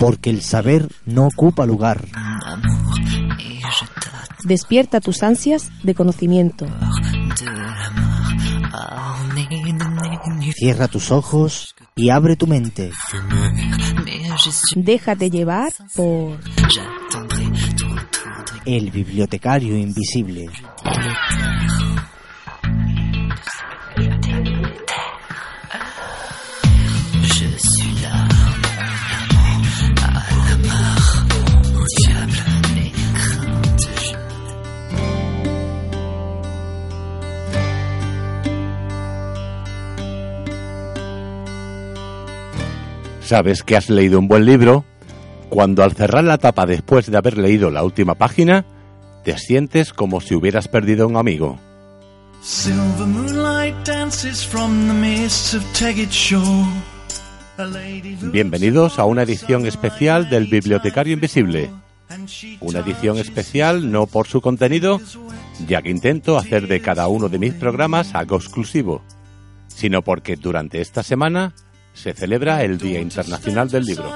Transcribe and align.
Porque 0.00 0.30
el 0.30 0.40
saber 0.40 0.88
no 1.04 1.26
ocupa 1.26 1.66
lugar. 1.66 2.02
Despierta 4.44 4.98
tus 5.00 5.22
ansias 5.22 5.70
de 5.82 5.94
conocimiento. 5.94 6.66
Cierra 10.56 10.88
tus 10.88 11.10
ojos 11.10 11.74
y 11.94 12.08
abre 12.08 12.36
tu 12.36 12.46
mente. 12.46 12.90
Déjate 14.74 15.28
llevar 15.28 15.70
por 15.94 16.40
el 18.64 18.90
bibliotecario 18.90 19.76
invisible. 19.76 20.46
Sabes 43.30 43.62
que 43.62 43.76
has 43.76 43.88
leído 43.88 44.18
un 44.18 44.26
buen 44.26 44.44
libro 44.44 44.84
cuando 45.50 45.84
al 45.84 45.92
cerrar 45.92 46.24
la 46.24 46.36
tapa 46.36 46.66
después 46.66 47.08
de 47.08 47.16
haber 47.16 47.38
leído 47.38 47.70
la 47.70 47.84
última 47.84 48.16
página, 48.16 48.66
te 49.22 49.38
sientes 49.38 49.92
como 49.92 50.20
si 50.20 50.34
hubieras 50.34 50.66
perdido 50.66 51.04
a 51.04 51.06
un 51.06 51.16
amigo. 51.16 51.56
Bienvenidos 58.32 58.98
a 58.98 59.04
una 59.04 59.22
edición 59.22 59.64
especial 59.64 60.28
del 60.28 60.48
Bibliotecario 60.48 61.12
Invisible. 61.12 61.70
Una 62.58 62.80
edición 62.80 63.18
especial 63.18 63.92
no 63.92 64.08
por 64.08 64.26
su 64.26 64.40
contenido, 64.40 65.00
ya 65.68 65.82
que 65.82 65.90
intento 65.90 66.36
hacer 66.36 66.66
de 66.66 66.80
cada 66.80 67.06
uno 67.06 67.28
de 67.28 67.38
mis 67.38 67.54
programas 67.54 68.12
algo 68.16 68.34
exclusivo, 68.34 69.02
sino 69.68 70.02
porque 70.02 70.34
durante 70.34 70.80
esta 70.80 71.04
semana 71.04 71.54
se 71.94 72.14
celebra 72.14 72.62
el 72.62 72.78
Día 72.78 73.00
Internacional 73.00 73.68
del 73.68 73.84
Libro. 73.84 74.10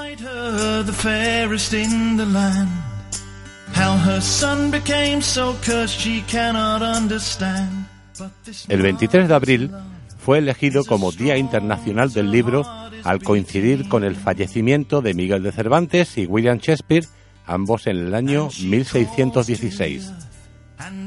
El 8.69 8.81
23 8.81 9.27
de 9.27 9.35
abril 9.35 9.71
fue 10.17 10.37
elegido 10.39 10.83
como 10.85 11.11
Día 11.11 11.37
Internacional 11.37 12.11
del 12.11 12.31
Libro 12.31 12.65
al 13.03 13.21
coincidir 13.21 13.87
con 13.87 14.03
el 14.03 14.15
fallecimiento 14.15 15.01
de 15.01 15.13
Miguel 15.13 15.43
de 15.43 15.51
Cervantes 15.51 16.17
y 16.17 16.25
William 16.25 16.57
Shakespeare, 16.57 17.05
ambos 17.45 17.85
en 17.87 17.97
el 17.97 18.15
año 18.15 18.49
1616. 18.63 20.11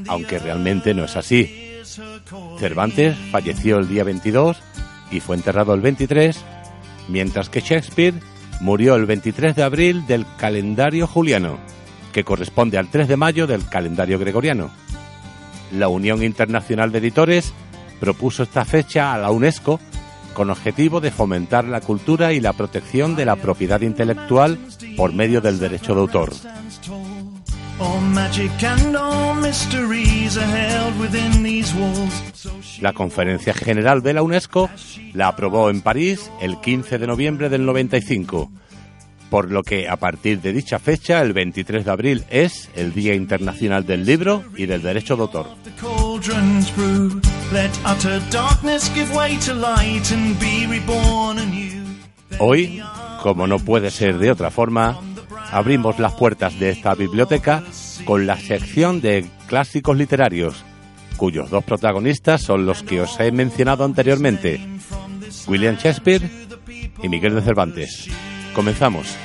Aunque 0.07 0.39
realmente 0.39 0.93
no 0.93 1.05
es 1.05 1.15
así. 1.15 1.81
Cervantes 2.59 3.17
falleció 3.31 3.79
el 3.79 3.87
día 3.87 4.03
22 4.03 4.57
y 5.11 5.19
fue 5.19 5.35
enterrado 5.35 5.73
el 5.73 5.81
23 5.81 6.45
mientras 7.09 7.49
que 7.49 7.61
Shakespeare 7.61 8.13
murió 8.61 8.95
el 8.95 9.05
23 9.05 9.55
de 9.55 9.63
abril 9.63 10.05
del 10.07 10.25
calendario 10.37 11.07
juliano, 11.07 11.57
que 12.13 12.23
corresponde 12.23 12.77
al 12.77 12.89
3 12.89 13.07
de 13.07 13.17
mayo 13.17 13.47
del 13.47 13.67
calendario 13.67 14.19
gregoriano. 14.19 14.71
La 15.71 15.87
Unión 15.87 16.23
Internacional 16.23 16.91
de 16.91 16.99
Editores 16.99 17.53
propuso 17.99 18.43
esta 18.43 18.65
fecha 18.65 19.13
a 19.13 19.17
la 19.17 19.31
UNESCO 19.31 19.79
con 20.33 20.49
objetivo 20.49 21.01
de 21.01 21.11
fomentar 21.11 21.65
la 21.65 21.81
cultura 21.81 22.33
y 22.33 22.39
la 22.39 22.53
protección 22.53 23.15
de 23.15 23.25
la 23.25 23.35
propiedad 23.35 23.81
intelectual 23.81 24.57
por 24.95 25.13
medio 25.13 25.41
del 25.41 25.59
derecho 25.59 25.93
de 25.93 26.01
autor. 26.01 26.31
La 32.81 32.93
Conferencia 32.93 33.53
General 33.53 34.01
de 34.01 34.13
la 34.13 34.21
UNESCO 34.21 34.69
la 35.13 35.27
aprobó 35.27 35.69
en 35.69 35.81
París 35.81 36.31
el 36.41 36.59
15 36.61 36.97
de 36.97 37.07
noviembre 37.07 37.49
del 37.49 37.65
95, 37.65 38.51
por 39.29 39.51
lo 39.51 39.63
que 39.63 39.89
a 39.89 39.97
partir 39.97 40.41
de 40.41 40.53
dicha 40.53 40.79
fecha, 40.79 41.21
el 41.21 41.33
23 41.33 41.85
de 41.85 41.91
abril, 41.91 42.23
es 42.29 42.69
el 42.75 42.93
Día 42.93 43.13
Internacional 43.15 43.85
del 43.85 44.05
Libro 44.05 44.43
y 44.55 44.65
del 44.65 44.81
Derecho 44.81 45.15
de 45.15 45.21
Autor. 45.23 45.47
Hoy, 52.39 52.81
como 53.21 53.47
no 53.47 53.59
puede 53.59 53.91
ser 53.91 54.17
de 54.17 54.31
otra 54.31 54.49
forma, 54.51 54.97
abrimos 55.51 55.99
las 55.99 56.13
puertas 56.13 56.59
de 56.59 56.69
esta 56.69 56.95
biblioteca 56.95 57.63
con 58.05 58.25
la 58.25 58.37
sección 58.37 59.01
de 59.01 59.25
clásicos 59.47 59.97
literarios, 59.97 60.63
cuyos 61.17 61.49
dos 61.49 61.63
protagonistas 61.63 62.41
son 62.41 62.65
los 62.65 62.83
que 62.83 63.01
os 63.01 63.19
he 63.19 63.31
mencionado 63.31 63.83
anteriormente, 63.83 64.59
William 65.47 65.75
Shakespeare 65.75 66.29
y 67.01 67.09
Miguel 67.09 67.35
de 67.35 67.41
Cervantes. 67.41 68.07
Comenzamos. 68.53 69.15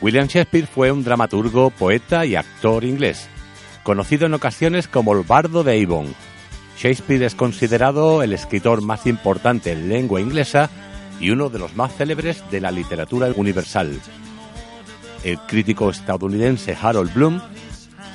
William 0.00 0.28
Shakespeare 0.28 0.66
fue 0.66 0.92
un 0.92 1.02
dramaturgo, 1.02 1.70
poeta 1.70 2.24
y 2.24 2.36
actor 2.36 2.84
inglés 2.84 3.28
conocido 3.86 4.26
en 4.26 4.34
ocasiones 4.34 4.88
como 4.88 5.12
el 5.12 5.22
bardo 5.22 5.62
de 5.62 5.80
Avon. 5.80 6.12
Shakespeare 6.76 7.22
es 7.22 7.36
considerado 7.36 8.24
el 8.24 8.32
escritor 8.32 8.82
más 8.82 9.06
importante 9.06 9.70
en 9.70 9.88
lengua 9.88 10.20
inglesa 10.20 10.70
y 11.20 11.30
uno 11.30 11.50
de 11.50 11.60
los 11.60 11.76
más 11.76 11.94
célebres 11.94 12.42
de 12.50 12.60
la 12.60 12.72
literatura 12.72 13.28
universal. 13.36 14.00
El 15.22 15.38
crítico 15.38 15.88
estadounidense 15.88 16.76
Harold 16.82 17.14
Bloom 17.14 17.40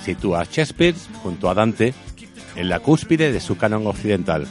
sitúa 0.04 0.42
a 0.42 0.44
Shakespeare 0.44 0.96
junto 1.24 1.50
a 1.50 1.54
Dante 1.54 1.94
en 2.58 2.68
la 2.68 2.82
cúspide 2.82 3.32
de 3.32 3.40
su 3.40 3.56
canon 3.56 3.88
occidental. 3.88 4.48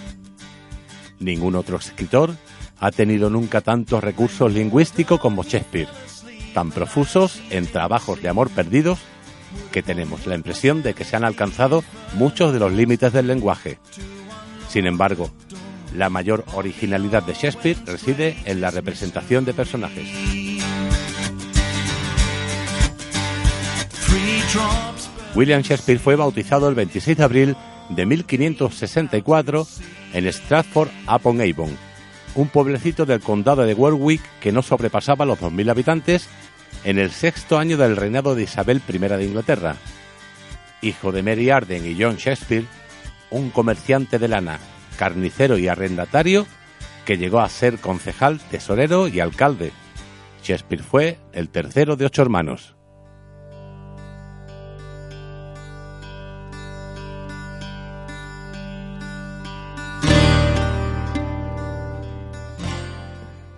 Ningún 1.18 1.54
otro 1.54 1.76
escritor 1.76 2.30
ha 2.78 2.90
tenido 2.92 3.28
nunca 3.28 3.60
tantos 3.60 4.02
recursos 4.02 4.50
lingüísticos 4.54 5.20
como 5.20 5.42
Shakespeare, 5.42 5.88
tan 6.54 6.70
profusos 6.70 7.42
en 7.50 7.66
trabajos 7.66 8.22
de 8.22 8.30
amor 8.30 8.48
perdidos 8.48 9.00
que 9.72 9.82
tenemos 9.82 10.26
la 10.26 10.34
impresión 10.34 10.82
de 10.82 10.94
que 10.94 11.04
se 11.04 11.16
han 11.16 11.24
alcanzado 11.24 11.84
muchos 12.14 12.52
de 12.52 12.58
los 12.58 12.72
límites 12.72 13.12
del 13.12 13.26
lenguaje. 13.26 13.78
Sin 14.68 14.86
embargo, 14.86 15.30
la 15.94 16.10
mayor 16.10 16.44
originalidad 16.54 17.22
de 17.22 17.34
Shakespeare 17.34 17.78
reside 17.86 18.36
en 18.44 18.60
la 18.60 18.70
representación 18.70 19.44
de 19.44 19.54
personajes. 19.54 20.08
William 25.34 25.62
Shakespeare 25.62 26.00
fue 26.00 26.16
bautizado 26.16 26.68
el 26.68 26.74
26 26.74 27.16
de 27.16 27.24
abril 27.24 27.56
de 27.88 28.06
1564 28.06 29.66
en 30.12 30.26
Stratford 30.26 30.90
upon 31.12 31.40
Avon, 31.40 31.76
un 32.34 32.48
pueblecito 32.48 33.06
del 33.06 33.20
condado 33.20 33.62
de 33.62 33.74
Warwick 33.74 34.22
que 34.40 34.52
no 34.52 34.62
sobrepasaba 34.62 35.24
los 35.24 35.40
2.000 35.40 35.70
habitantes 35.70 36.28
en 36.84 36.98
el 36.98 37.10
sexto 37.10 37.58
año 37.58 37.76
del 37.76 37.96
reinado 37.96 38.34
de 38.34 38.44
Isabel 38.44 38.82
I 38.88 38.98
de 38.98 39.24
Inglaterra. 39.24 39.76
Hijo 40.82 41.12
de 41.12 41.22
Mary 41.22 41.50
Arden 41.50 41.86
y 41.86 42.00
John 42.00 42.16
Shakespeare, 42.16 42.64
un 43.30 43.50
comerciante 43.50 44.18
de 44.18 44.28
lana, 44.28 44.58
carnicero 44.98 45.58
y 45.58 45.68
arrendatario 45.68 46.46
que 47.04 47.18
llegó 47.18 47.40
a 47.40 47.48
ser 47.48 47.78
concejal, 47.78 48.40
tesorero 48.50 49.08
y 49.08 49.20
alcalde. 49.20 49.72
Shakespeare 50.42 50.82
fue 50.82 51.18
el 51.32 51.48
tercero 51.48 51.96
de 51.96 52.06
ocho 52.06 52.22
hermanos. 52.22 52.76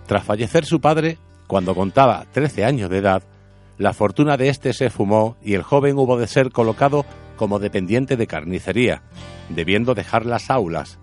Tras 0.07 0.23
fallecer 0.25 0.65
su 0.65 0.81
padre, 0.81 1.17
cuando 1.47 1.75
contaba 1.75 2.25
13 2.31 2.65
años 2.65 2.89
de 2.89 2.97
edad, 2.97 3.23
la 3.77 3.93
fortuna 3.93 4.37
de 4.37 4.49
este 4.49 4.73
se 4.73 4.89
fumó 4.89 5.37
y 5.43 5.53
el 5.53 5.63
joven 5.63 5.97
hubo 5.97 6.17
de 6.17 6.27
ser 6.27 6.51
colocado 6.51 7.05
como 7.35 7.59
dependiente 7.59 8.17
de 8.17 8.27
carnicería, 8.27 9.01
debiendo 9.49 9.95
dejar 9.95 10.25
las 10.25 10.49
aulas. 10.49 10.99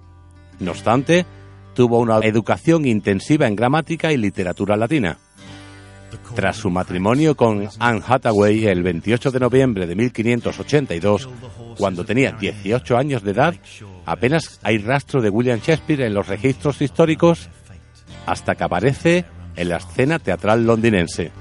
No 0.60 0.70
obstante, 0.72 1.26
tuvo 1.74 1.98
una 1.98 2.18
educación 2.18 2.86
intensiva 2.86 3.46
en 3.46 3.56
gramática 3.56 4.12
y 4.12 4.16
literatura 4.16 4.76
latina. 4.76 5.18
Tras 6.34 6.56
su 6.56 6.70
matrimonio 6.70 7.36
con 7.36 7.68
Anne 7.78 8.02
Hathaway 8.06 8.66
el 8.66 8.82
28 8.82 9.30
de 9.30 9.40
noviembre 9.40 9.86
de 9.86 9.94
1582, 9.94 11.28
cuando 11.76 12.04
tenía 12.04 12.32
18 12.32 12.96
años 12.96 13.22
de 13.22 13.30
edad, 13.30 13.54
apenas 14.06 14.58
hay 14.62 14.78
rastro 14.78 15.20
de 15.20 15.30
William 15.30 15.60
Shakespeare 15.60 16.02
en 16.02 16.14
los 16.14 16.26
registros 16.26 16.80
históricos 16.82 17.48
hasta 18.26 18.54
que 18.54 18.64
aparece 18.64 19.24
en 19.56 19.68
la 19.68 19.76
escena 19.76 20.18
teatral 20.18 20.66
londinense. 20.66 21.32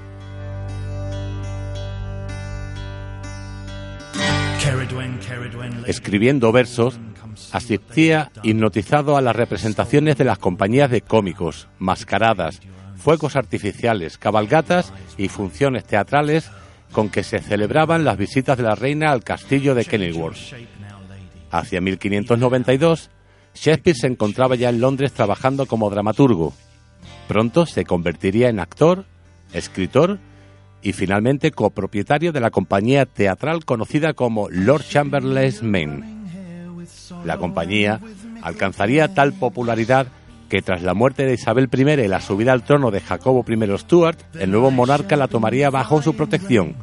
Escribiendo 5.86 6.52
versos, 6.52 7.00
asistía 7.52 8.30
hipnotizado 8.42 9.16
a 9.16 9.20
las 9.20 9.34
representaciones 9.34 10.16
de 10.16 10.24
las 10.24 10.38
compañías 10.38 10.90
de 10.90 11.00
cómicos, 11.00 11.68
mascaradas, 11.78 12.60
fuegos 12.96 13.36
artificiales, 13.36 14.18
cabalgatas 14.18 14.92
y 15.16 15.28
funciones 15.28 15.84
teatrales 15.84 16.50
con 16.92 17.08
que 17.08 17.22
se 17.22 17.38
celebraban 17.38 18.04
las 18.04 18.18
visitas 18.18 18.58
de 18.58 18.64
la 18.64 18.74
reina 18.74 19.12
al 19.12 19.24
castillo 19.24 19.74
de 19.74 19.84
Kenilworth. 19.84 20.54
Hacia 21.50 21.80
1592, 21.80 23.10
Shakespeare 23.54 23.96
se 23.96 24.06
encontraba 24.06 24.54
ya 24.54 24.68
en 24.68 24.80
Londres 24.80 25.12
trabajando 25.12 25.66
como 25.66 25.90
dramaturgo. 25.90 26.52
Pronto 27.30 27.64
se 27.64 27.84
convertiría 27.84 28.48
en 28.48 28.58
actor, 28.58 29.04
escritor 29.52 30.18
y 30.82 30.94
finalmente 30.94 31.52
copropietario 31.52 32.32
de 32.32 32.40
la 32.40 32.50
compañía 32.50 33.06
teatral 33.06 33.64
conocida 33.64 34.14
como 34.14 34.48
Lord 34.50 34.82
Chamberlain's 34.82 35.62
Men. 35.62 36.26
La 37.24 37.36
compañía 37.36 38.00
alcanzaría 38.42 39.14
tal 39.14 39.32
popularidad 39.32 40.08
que 40.48 40.60
tras 40.60 40.82
la 40.82 40.92
muerte 40.92 41.24
de 41.24 41.34
Isabel 41.34 41.68
I 41.72 42.02
y 42.02 42.08
la 42.08 42.20
subida 42.20 42.52
al 42.52 42.64
trono 42.64 42.90
de 42.90 42.98
Jacobo 43.00 43.44
I 43.46 43.78
Stuart, 43.78 44.18
el 44.34 44.50
nuevo 44.50 44.72
monarca 44.72 45.14
la 45.14 45.28
tomaría 45.28 45.70
bajo 45.70 46.02
su 46.02 46.16
protección, 46.16 46.74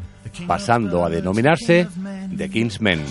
pasando 0.47 1.03
a 1.03 1.09
denominarse 1.09 1.89
The 2.37 2.49
King's 2.49 2.79
Men. 2.79 3.03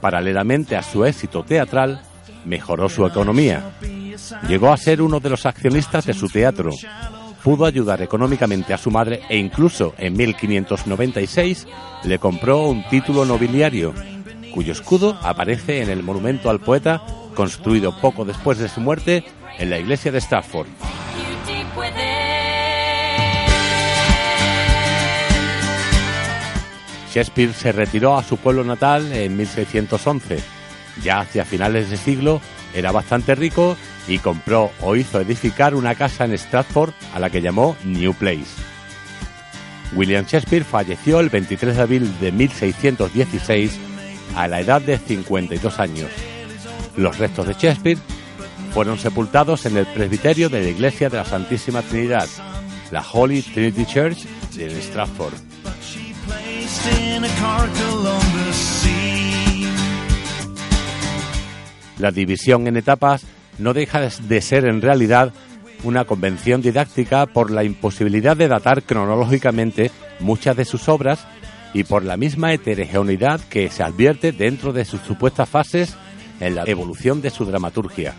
Paralelamente 0.00 0.76
a 0.76 0.84
su 0.84 1.04
éxito 1.04 1.42
teatral, 1.42 2.02
mejoró 2.44 2.88
su 2.88 3.04
economía. 3.04 3.64
Llegó 4.48 4.72
a 4.72 4.76
ser 4.76 5.02
uno 5.02 5.20
de 5.20 5.30
los 5.30 5.46
accionistas 5.46 6.06
de 6.06 6.14
su 6.14 6.28
teatro. 6.28 6.70
Pudo 7.42 7.64
ayudar 7.64 8.02
económicamente 8.02 8.74
a 8.74 8.78
su 8.78 8.90
madre 8.90 9.22
e 9.28 9.36
incluso 9.36 9.94
en 9.98 10.16
1596 10.16 11.66
le 12.04 12.18
compró 12.18 12.62
un 12.66 12.82
título 12.88 13.24
nobiliario, 13.24 13.94
cuyo 14.52 14.72
escudo 14.72 15.18
aparece 15.22 15.82
en 15.82 15.90
el 15.90 16.02
monumento 16.02 16.50
al 16.50 16.60
poeta 16.60 17.02
construido 17.34 17.98
poco 18.00 18.24
después 18.24 18.58
de 18.58 18.68
su 18.68 18.80
muerte 18.80 19.24
en 19.58 19.70
la 19.70 19.78
iglesia 19.78 20.10
de 20.10 20.18
Stafford. 20.18 20.68
Shakespeare 27.12 27.52
se 27.54 27.72
retiró 27.72 28.18
a 28.18 28.22
su 28.22 28.36
pueblo 28.36 28.62
natal 28.62 29.10
en 29.12 29.36
1611. 29.36 30.38
Ya 31.02 31.20
hacia 31.20 31.46
finales 31.46 31.88
de 31.88 31.96
siglo 31.96 32.42
era 32.76 32.92
bastante 32.92 33.34
rico 33.34 33.76
y 34.06 34.18
compró 34.18 34.70
o 34.82 34.94
hizo 34.94 35.20
edificar 35.20 35.74
una 35.74 35.94
casa 35.94 36.24
en 36.24 36.36
Stratford 36.38 36.92
a 37.14 37.18
la 37.18 37.30
que 37.30 37.40
llamó 37.40 37.76
New 37.84 38.14
Place. 38.14 38.44
William 39.94 40.26
Shakespeare 40.26 40.64
falleció 40.64 41.20
el 41.20 41.30
23 41.30 41.76
de 41.76 41.82
abril 41.82 42.20
de 42.20 42.32
1616 42.32 43.78
a 44.36 44.46
la 44.48 44.60
edad 44.60 44.82
de 44.82 44.98
52 44.98 45.80
años. 45.80 46.10
Los 46.96 47.18
restos 47.18 47.46
de 47.46 47.54
Shakespeare 47.54 47.98
fueron 48.72 48.98
sepultados 48.98 49.64
en 49.64 49.78
el 49.78 49.86
presbiterio 49.86 50.50
de 50.50 50.62
la 50.62 50.68
Iglesia 50.68 51.08
de 51.08 51.16
la 51.16 51.24
Santísima 51.24 51.80
Trinidad, 51.82 52.28
la 52.90 53.04
Holy 53.10 53.40
Trinity 53.42 53.86
Church 53.86 54.24
de 54.54 54.82
Stratford. 54.82 55.34
La 61.98 62.10
división 62.10 62.66
en 62.66 62.76
etapas 62.76 63.24
no 63.58 63.72
deja 63.72 64.00
de 64.00 64.40
ser 64.40 64.66
en 64.66 64.82
realidad 64.82 65.32
una 65.84 66.04
convención 66.04 66.62
didáctica 66.62 67.26
por 67.26 67.50
la 67.50 67.64
imposibilidad 67.64 68.36
de 68.36 68.48
datar 68.48 68.82
cronológicamente 68.82 69.90
muchas 70.20 70.56
de 70.56 70.64
sus 70.64 70.88
obras 70.88 71.26
y 71.74 71.84
por 71.84 72.04
la 72.04 72.16
misma 72.16 72.52
heterogeneidad 72.52 73.40
que 73.40 73.70
se 73.70 73.82
advierte 73.82 74.32
dentro 74.32 74.72
de 74.72 74.84
sus 74.84 75.00
supuestas 75.02 75.48
fases 75.48 75.94
en 76.40 76.54
la 76.54 76.64
evolución 76.64 77.20
de 77.22 77.30
su 77.30 77.44
dramaturgia. 77.44 78.14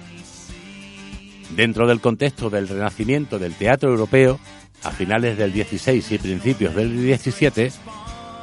Dentro 1.55 1.87
del 1.87 2.01
contexto 2.01 2.49
del 2.49 2.67
renacimiento 2.67 3.39
del 3.39 3.53
teatro 3.53 3.89
europeo, 3.89 4.39
a 4.83 4.91
finales 4.91 5.37
del 5.37 5.53
16 5.53 6.11
y 6.11 6.17
principios 6.17 6.75
del 6.75 7.01
17, 7.03 7.71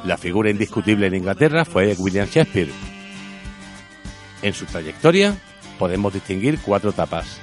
la 0.05 0.17
figura 0.17 0.49
indiscutible 0.49 1.07
en 1.07 1.15
Inglaterra 1.15 1.65
fue 1.65 1.95
William 1.97 2.27
Shakespeare. 2.27 2.69
En 4.41 4.53
su 4.53 4.65
trayectoria 4.65 5.35
podemos 5.79 6.13
distinguir 6.13 6.59
cuatro 6.59 6.91
etapas. 6.91 7.39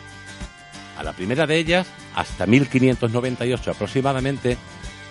A 0.97 1.03
la 1.03 1.13
primera 1.13 1.47
de 1.47 1.57
ellas, 1.57 1.87
hasta 2.15 2.47
1598 2.47 3.71
aproximadamente, 3.71 4.57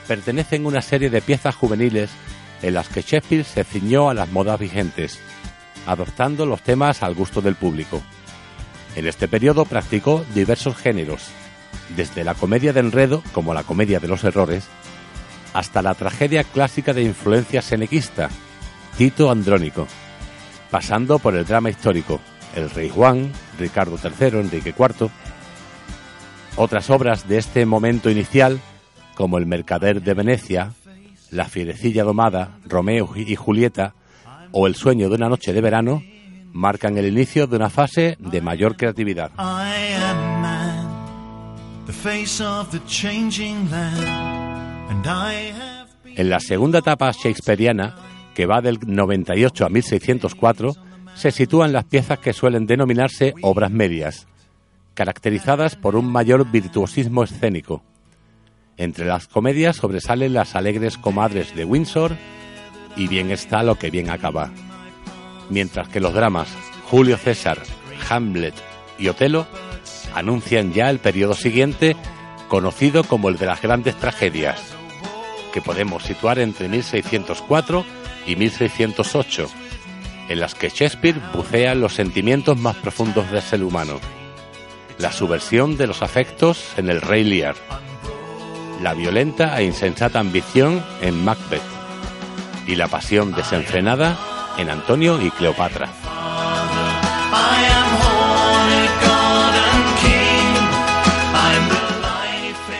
pertenecen 0.07 0.65
una 0.65 0.81
serie 0.81 1.09
de 1.09 1.21
piezas 1.21 1.55
juveniles 1.55 2.09
en 2.61 2.73
las 2.75 2.89
que 2.89 3.01
Shakespeare 3.01 3.43
se 3.43 3.63
ciñó 3.63 4.09
a 4.09 4.13
las 4.13 4.29
modas 4.29 4.59
vigentes, 4.59 5.19
adoptando 5.85 6.45
los 6.45 6.61
temas 6.61 7.03
al 7.03 7.15
gusto 7.15 7.41
del 7.41 7.55
público. 7.55 8.01
En 8.95 9.07
este 9.07 9.27
periodo 9.27 9.65
practicó 9.65 10.25
diversos 10.33 10.75
géneros, 10.75 11.27
desde 11.95 12.23
la 12.23 12.35
comedia 12.35 12.73
de 12.73 12.81
enredo, 12.81 13.23
como 13.33 13.53
la 13.53 13.63
comedia 13.63 13.99
de 13.99 14.07
los 14.07 14.23
errores, 14.23 14.65
hasta 15.53 15.81
la 15.81 15.95
tragedia 15.95 16.43
clásica 16.43 16.93
de 16.93 17.03
influencia 17.03 17.61
senequista, 17.61 18.29
Tito 18.97 19.31
Andrónico, 19.31 19.87
pasando 20.71 21.19
por 21.19 21.35
el 21.35 21.45
drama 21.45 21.69
histórico, 21.69 22.19
El 22.55 22.69
Rey 22.69 22.89
Juan, 22.89 23.31
Ricardo 23.59 23.99
III, 24.01 24.39
Enrique 24.39 24.73
IV. 24.77 25.09
Otras 26.55 26.89
obras 26.89 27.27
de 27.27 27.37
este 27.37 27.65
momento 27.65 28.09
inicial, 28.09 28.59
como 29.15 29.37
El 29.37 29.45
Mercader 29.45 30.01
de 30.01 30.13
Venecia, 30.13 30.71
La 31.29 31.45
Fierecilla 31.45 32.03
Domada, 32.03 32.57
Romeo 32.65 33.11
y 33.15 33.35
Julieta 33.35 33.93
o 34.51 34.65
El 34.65 34.75
Sueño 34.75 35.09
de 35.09 35.15
una 35.15 35.29
Noche 35.29 35.53
de 35.53 35.61
Verano, 35.61 36.01
marcan 36.53 36.97
el 36.97 37.07
inicio 37.07 37.47
de 37.47 37.57
una 37.57 37.69
fase 37.69 38.17
de 38.19 38.41
mayor 38.41 38.77
creatividad. 38.77 39.31
En 46.15 46.29
la 46.29 46.39
segunda 46.39 46.79
etapa 46.79 47.11
shakespeariana, 47.11 47.95
que 48.33 48.45
va 48.45 48.61
del 48.61 48.79
98 48.85 49.65
a 49.65 49.69
1604, 49.69 50.75
se 51.15 51.31
sitúan 51.31 51.73
las 51.73 51.85
piezas 51.85 52.19
que 52.19 52.33
suelen 52.33 52.65
denominarse 52.65 53.33
obras 53.41 53.71
medias, 53.71 54.27
caracterizadas 54.93 55.75
por 55.75 55.95
un 55.95 56.11
mayor 56.11 56.49
virtuosismo 56.49 57.23
escénico. 57.23 57.83
Entre 58.77 59.05
las 59.05 59.27
comedias 59.27 59.75
sobresalen 59.75 60.33
las 60.33 60.55
alegres 60.55 60.97
comadres 60.97 61.55
de 61.55 61.65
Windsor 61.65 62.15
y 62.95 63.07
Bien 63.07 63.31
está 63.31 63.63
lo 63.63 63.75
que 63.75 63.89
bien 63.89 64.09
acaba 64.09 64.51
mientras 65.51 65.89
que 65.89 65.99
los 65.99 66.13
dramas 66.13 66.47
Julio 66.89 67.17
César, 67.17 67.59
Hamlet 68.09 68.55
y 68.97 69.09
Otelo 69.09 69.45
anuncian 70.15 70.73
ya 70.73 70.89
el 70.89 70.99
periodo 70.99 71.35
siguiente 71.35 71.95
conocido 72.47 73.03
como 73.03 73.29
el 73.29 73.37
de 73.37 73.45
las 73.45 73.61
grandes 73.61 73.95
tragedias, 73.95 74.59
que 75.53 75.61
podemos 75.61 76.03
situar 76.03 76.39
entre 76.39 76.67
1604 76.67 77.85
y 78.25 78.35
1608, 78.35 79.49
en 80.29 80.39
las 80.39 80.55
que 80.55 80.69
Shakespeare 80.69 81.19
bucea 81.33 81.75
los 81.75 81.93
sentimientos 81.93 82.57
más 82.57 82.75
profundos 82.77 83.29
del 83.31 83.41
ser 83.41 83.63
humano, 83.63 83.99
la 84.97 85.11
subversión 85.11 85.77
de 85.77 85.87
los 85.87 86.01
afectos 86.01 86.73
en 86.77 86.89
el 86.89 87.01
Rey 87.01 87.23
Lear, 87.23 87.55
la 88.81 88.93
violenta 88.93 89.59
e 89.59 89.65
insensata 89.65 90.19
ambición 90.19 90.83
en 91.01 91.23
Macbeth 91.23 91.61
y 92.67 92.75
la 92.75 92.87
pasión 92.87 93.33
desenfrenada 93.33 94.17
en 94.57 94.69
Antonio 94.69 95.21
y 95.21 95.31
Cleopatra. 95.31 95.89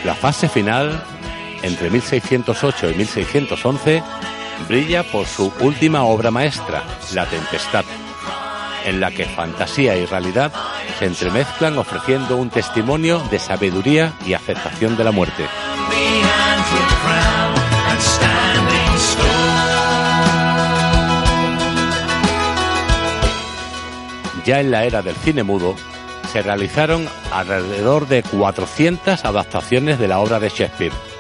La 0.04 0.16
fase 0.16 0.50
final, 0.50 1.04
entre 1.62 1.90
1608 1.90 2.90
y 2.90 2.94
1611, 2.96 4.04
brilla 4.68 5.04
por 5.04 5.26
su 5.26 5.52
última 5.60 6.04
obra 6.04 6.32
maestra, 6.32 6.84
La 7.14 7.26
Tempestad. 7.26 7.86
en 8.86 9.00
la 9.00 9.12
que 9.12 9.26
fantasía 9.26 9.96
y 9.96 10.06
realidad 10.06 10.52
se 10.98 11.06
entremezclan 11.06 11.78
ofreciendo 11.78 12.36
un 12.36 12.50
testimonio 12.50 13.22
de 13.30 13.38
sabiduría 13.38 14.14
y 14.26 14.34
aceptación 14.34 14.98
de 14.98 15.04
la 15.04 15.12
muerte. 15.12 15.46
Ya 24.46 24.60
en 24.60 24.72
la 24.72 24.86
era 24.86 25.04
del 25.04 25.16
cine 25.16 25.44
mudo, 25.44 25.76
se 26.32 26.42
realizaron 26.42 27.08
alrededor 27.32 28.08
de 28.08 28.24
400 28.24 29.26
adaptaciones 29.26 30.00
de 30.00 30.08
la 30.08 30.20
obra 30.20 30.40
de 30.40 30.50
Shakespeare. 30.50 31.11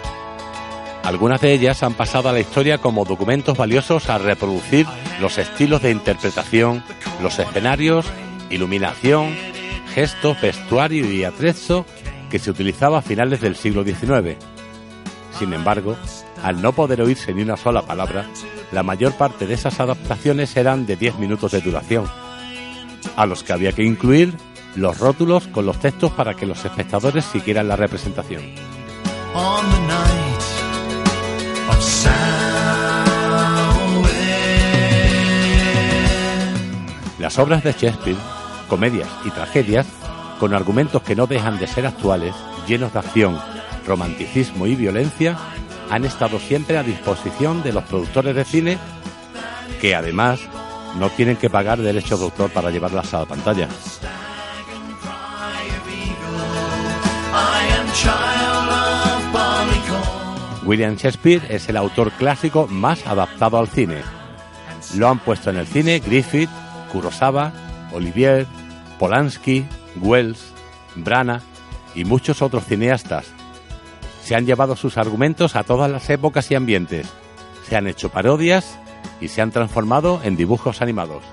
Algunas 1.03 1.41
de 1.41 1.53
ellas 1.53 1.81
han 1.83 1.93
pasado 1.93 2.29
a 2.29 2.31
la 2.31 2.39
historia 2.39 2.77
como 2.77 3.05
documentos 3.05 3.57
valiosos 3.57 4.09
a 4.09 4.17
reproducir 4.17 4.85
los 5.19 5.37
estilos 5.37 5.81
de 5.81 5.91
interpretación, 5.91 6.83
los 7.21 7.39
escenarios, 7.39 8.05
iluminación, 8.49 9.35
gestos, 9.93 10.39
vestuario 10.39 11.11
y 11.11 11.23
atrezo 11.23 11.85
que 12.29 12.39
se 12.39 12.51
utilizaba 12.51 12.99
a 12.99 13.01
finales 13.01 13.41
del 13.41 13.55
siglo 13.55 13.83
XIX. 13.83 14.37
Sin 15.37 15.53
embargo, 15.53 15.97
al 16.43 16.61
no 16.61 16.71
poder 16.71 17.01
oírse 17.01 17.33
ni 17.33 17.41
una 17.41 17.57
sola 17.57 17.81
palabra, 17.81 18.27
la 18.71 18.83
mayor 18.83 19.13
parte 19.13 19.47
de 19.47 19.55
esas 19.55 19.79
adaptaciones 19.79 20.55
eran 20.55 20.85
de 20.85 20.95
10 20.95 21.17
minutos 21.17 21.51
de 21.51 21.61
duración, 21.61 22.05
a 23.15 23.25
los 23.25 23.43
que 23.43 23.53
había 23.53 23.73
que 23.73 23.83
incluir 23.83 24.33
los 24.75 24.99
rótulos 24.99 25.47
con 25.47 25.65
los 25.65 25.79
textos 25.79 26.11
para 26.11 26.35
que 26.35 26.45
los 26.45 26.63
espectadores 26.63 27.25
siguieran 27.25 27.67
la 27.67 27.75
representación. 27.75 28.43
Las 37.21 37.37
obras 37.37 37.63
de 37.63 37.71
Shakespeare, 37.71 38.17
comedias 38.67 39.07
y 39.23 39.29
tragedias, 39.29 39.85
con 40.39 40.55
argumentos 40.55 41.03
que 41.03 41.15
no 41.15 41.27
dejan 41.27 41.59
de 41.59 41.67
ser 41.67 41.85
actuales, 41.85 42.33
llenos 42.67 42.93
de 42.93 42.97
acción, 42.97 43.39
romanticismo 43.85 44.65
y 44.65 44.75
violencia, 44.75 45.37
han 45.91 46.03
estado 46.03 46.39
siempre 46.39 46.79
a 46.79 46.83
disposición 46.83 47.61
de 47.61 47.73
los 47.73 47.83
productores 47.83 48.35
de 48.35 48.43
cine 48.43 48.79
que 49.79 49.93
además 49.93 50.39
no 50.97 51.11
tienen 51.11 51.37
que 51.37 51.51
pagar 51.51 51.77
derechos 51.77 52.17
de 52.17 52.25
autor 52.25 52.49
para 52.49 52.71
llevarlas 52.71 53.13
a 53.13 53.19
la 53.19 53.25
pantalla. 53.25 53.67
William 60.63 60.95
Shakespeare 60.95 61.43
es 61.49 61.69
el 61.69 61.77
autor 61.77 62.11
clásico 62.13 62.65
más 62.65 63.05
adaptado 63.05 63.59
al 63.59 63.67
cine. 63.67 64.01
Lo 64.95 65.07
han 65.07 65.19
puesto 65.19 65.51
en 65.51 65.57
el 65.57 65.67
cine 65.67 65.99
Griffith, 65.99 66.49
Kurosawa, 66.91 67.51
Olivier, 67.93 68.45
Polanski, 68.99 69.65
Wells, 70.01 70.53
Brana 70.95 71.41
y 71.95 72.05
muchos 72.05 72.41
otros 72.41 72.65
cineastas. 72.65 73.25
Se 74.23 74.35
han 74.35 74.45
llevado 74.45 74.75
sus 74.75 74.97
argumentos 74.97 75.55
a 75.55 75.63
todas 75.63 75.89
las 75.89 76.09
épocas 76.09 76.51
y 76.51 76.55
ambientes. 76.55 77.07
Se 77.67 77.75
han 77.75 77.87
hecho 77.87 78.09
parodias 78.09 78.77
y 79.19 79.27
se 79.29 79.41
han 79.41 79.51
transformado 79.51 80.21
en 80.23 80.35
dibujos 80.35 80.81
animados. 80.81 81.23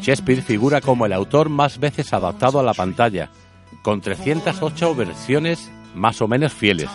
Shakespeare 0.00 0.42
figura 0.42 0.80
como 0.80 1.06
el 1.06 1.12
autor 1.12 1.48
más 1.48 1.78
veces 1.78 2.12
adaptado 2.12 2.58
a 2.58 2.62
la 2.62 2.74
pantalla, 2.74 3.30
con 3.82 4.00
308 4.00 4.94
versiones 4.94 5.70
más 5.94 6.20
o 6.22 6.28
menos 6.28 6.52
fieles, 6.52 6.88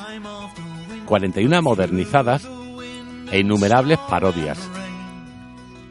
41 1.06 1.62
modernizadas 1.62 2.48
e 3.32 3.40
innumerables 3.40 4.00
parodias. 4.10 4.60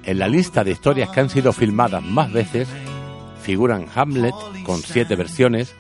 En 0.05 0.19
la 0.19 0.29
lista 0.29 0.65
de 0.65 0.73
historias 0.73 1.11
que 1.11 1.21
han 1.21 1.31
sido 1.31 1.53
filmadas 1.53 2.03
más 2.03 2.33
veces 2.33 2.69
figuran 3.43 3.87
Hamlet 3.95 4.35
con 4.65 4.81
7 4.81 5.17
versiones, 5.17 5.75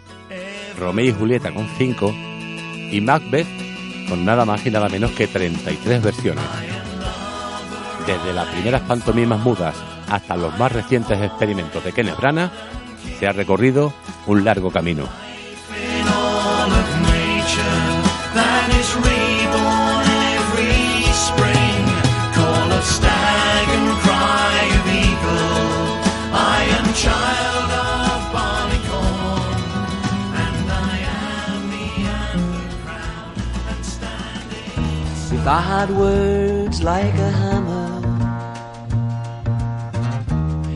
Romeo 0.79 1.07
y 1.07 1.13
Julieta 1.13 1.53
con 1.53 1.69
5 1.79 2.15
y 2.91 3.01
Macbeth 3.01 3.47
con 4.09 4.25
nada 4.25 4.45
más 4.45 4.65
y 4.67 4.71
nada 4.71 4.89
menos 4.89 5.11
que 5.13 5.27
33 5.27 6.03
versiones. 6.03 6.45
Desde 8.07 8.33
las 8.35 8.47
primeras 8.49 8.83
pantomimas 8.83 9.41
mudas 9.41 9.75
hasta 10.09 10.37
los 10.37 10.57
más 10.59 10.73
recientes 10.73 11.21
experimentos 11.21 11.83
de 11.83 11.93
Kenneth 11.93 12.19
Branagh, 12.19 12.51
se 13.19 13.27
ha 13.27 13.33
recorrido 13.33 13.93
un 14.27 14.45
largo 14.45 14.71
camino. 14.71 15.09
If 35.45 35.49
I 35.51 35.61
had 35.61 35.91
words 35.91 36.83
like 36.83 37.15
a 37.17 37.31
hammer, 37.31 38.01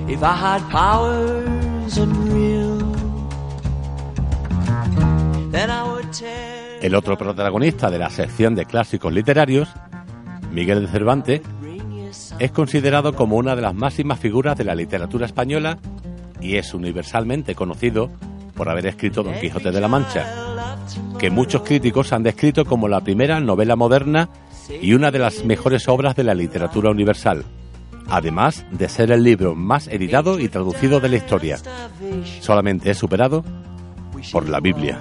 if 0.07 0.23
I 0.23 0.35
had 0.35 0.61
powers 0.68 1.97
unreal, 1.97 2.76
then 5.50 5.71
I 5.71 5.90
would 5.90 6.12
tear 6.12 6.48
El 6.88 6.95
otro 6.95 7.18
protagonista 7.18 7.90
de 7.90 7.99
la 7.99 8.09
sección 8.09 8.54
de 8.54 8.64
clásicos 8.64 9.12
literarios, 9.12 9.68
Miguel 10.50 10.80
de 10.80 10.88
Cervantes, 10.90 11.42
es 12.38 12.50
considerado 12.50 13.14
como 13.14 13.37
una 13.37 13.54
de 13.54 13.61
las 13.61 13.75
máximas 13.75 14.18
figuras 14.18 14.57
de 14.57 14.64
la 14.64 14.75
literatura 14.75 15.26
española 15.26 15.76
y 16.40 16.57
es 16.57 16.73
universalmente 16.73 17.54
conocido 17.54 18.11
por 18.54 18.71
haber 18.71 18.87
escrito 18.87 19.23
Don 19.23 19.38
Quijote 19.38 19.71
de 19.71 19.80
la 19.83 19.88
Mancha, 19.88 20.87
que 21.18 21.28
muchos 21.28 21.61
críticos 21.61 22.14
han 22.14 22.23
descrito 22.23 22.64
como 22.64 22.88
la 22.88 23.02
primera 23.02 23.38
novela 23.38 23.76
moderna 23.76 24.30
y 24.80 24.95
una 24.95 25.11
de 25.11 25.18
las 25.18 25.45
mejores 25.45 25.88
obras 25.88 26.16
de 26.16 26.25
la 26.25 26.33
literatura 26.33 26.88
universal, 26.88 27.45
además 28.09 28.64
de 28.71 28.88
ser 28.88 29.12
el 29.12 29.23
libro 29.23 29.54
más 29.54 29.88
editado 29.88 30.40
y 30.40 30.49
traducido 30.49 31.00
de 31.00 31.09
la 31.11 31.16
historia. 31.16 31.59
Solamente 32.40 32.90
es 32.90 32.97
superado 32.97 33.45
por 34.33 34.49
la 34.49 34.61
Biblia. 34.61 34.99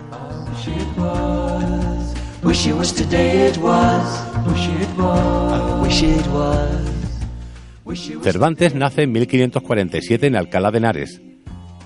Cervantes 8.22 8.76
nace 8.76 9.04
en 9.04 9.12
1547 9.12 10.28
en 10.28 10.36
Alcalá 10.36 10.72
de 10.72 10.78
Henares, 10.78 11.22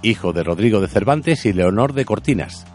hijo 0.02 0.34
de 0.34 0.44
Rodrigo 0.44 0.82
de 0.82 0.88
Cervantes 0.88 1.46
y 1.46 1.54
Leonor 1.54 1.94
de 1.94 2.06
Cortinas. 2.06 2.66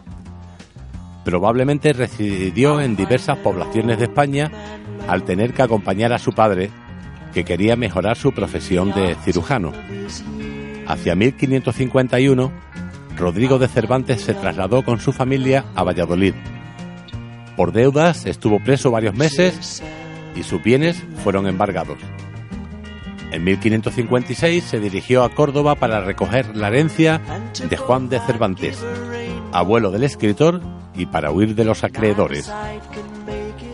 Probablemente 1.23 1.93
residió 1.93 2.81
en 2.81 2.95
diversas 2.95 3.37
poblaciones 3.39 3.99
de 3.99 4.05
España 4.05 4.51
al 5.07 5.23
tener 5.23 5.53
que 5.53 5.61
acompañar 5.61 6.13
a 6.13 6.19
su 6.19 6.31
padre, 6.33 6.71
que 7.33 7.43
quería 7.43 7.75
mejorar 7.75 8.17
su 8.17 8.31
profesión 8.31 8.91
de 8.93 9.15
cirujano. 9.23 9.73
Hacia 10.87 11.15
1551, 11.15 12.51
Rodrigo 13.17 13.59
de 13.59 13.67
Cervantes 13.67 14.21
se 14.21 14.33
trasladó 14.33 14.83
con 14.83 14.99
su 14.99 15.11
familia 15.11 15.65
a 15.75 15.83
Valladolid. 15.83 16.33
Por 17.57 17.71
deudas 17.71 18.27
estuvo 18.27 18.59
preso 18.59 18.91
varios 18.91 19.15
meses 19.15 19.81
y 20.35 20.43
sus 20.43 20.61
bienes 20.61 21.03
fueron 21.23 21.47
embargados. 21.47 21.97
En 23.31 23.43
1556 23.43 24.63
se 24.63 24.79
dirigió 24.79 25.23
a 25.23 25.33
Córdoba 25.33 25.73
para 25.73 26.01
recoger 26.01 26.55
la 26.55 26.67
herencia 26.67 27.19
de 27.67 27.75
Juan 27.75 28.09
de 28.09 28.19
Cervantes, 28.19 28.85
abuelo 29.51 29.89
del 29.91 30.03
escritor, 30.03 30.61
y 30.95 31.07
para 31.07 31.31
huir 31.31 31.55
de 31.55 31.65
los 31.65 31.83
acreedores. 31.83 32.51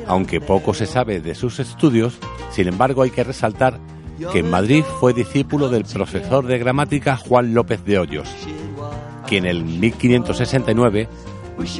Aunque 0.07 0.41
poco 0.41 0.73
se 0.73 0.85
sabe 0.85 1.19
de 1.19 1.35
sus 1.35 1.59
estudios, 1.59 2.19
sin 2.51 2.67
embargo 2.67 3.01
hay 3.01 3.11
que 3.11 3.23
resaltar 3.23 3.79
que 4.31 4.39
en 4.39 4.49
Madrid 4.49 4.83
fue 4.99 5.13
discípulo 5.13 5.69
del 5.69 5.83
profesor 5.83 6.45
de 6.45 6.57
gramática 6.57 7.17
Juan 7.17 7.53
López 7.53 7.83
de 7.83 7.99
Hoyos, 7.99 8.29
quien 9.27 9.45
en 9.45 9.79
1569 9.79 11.07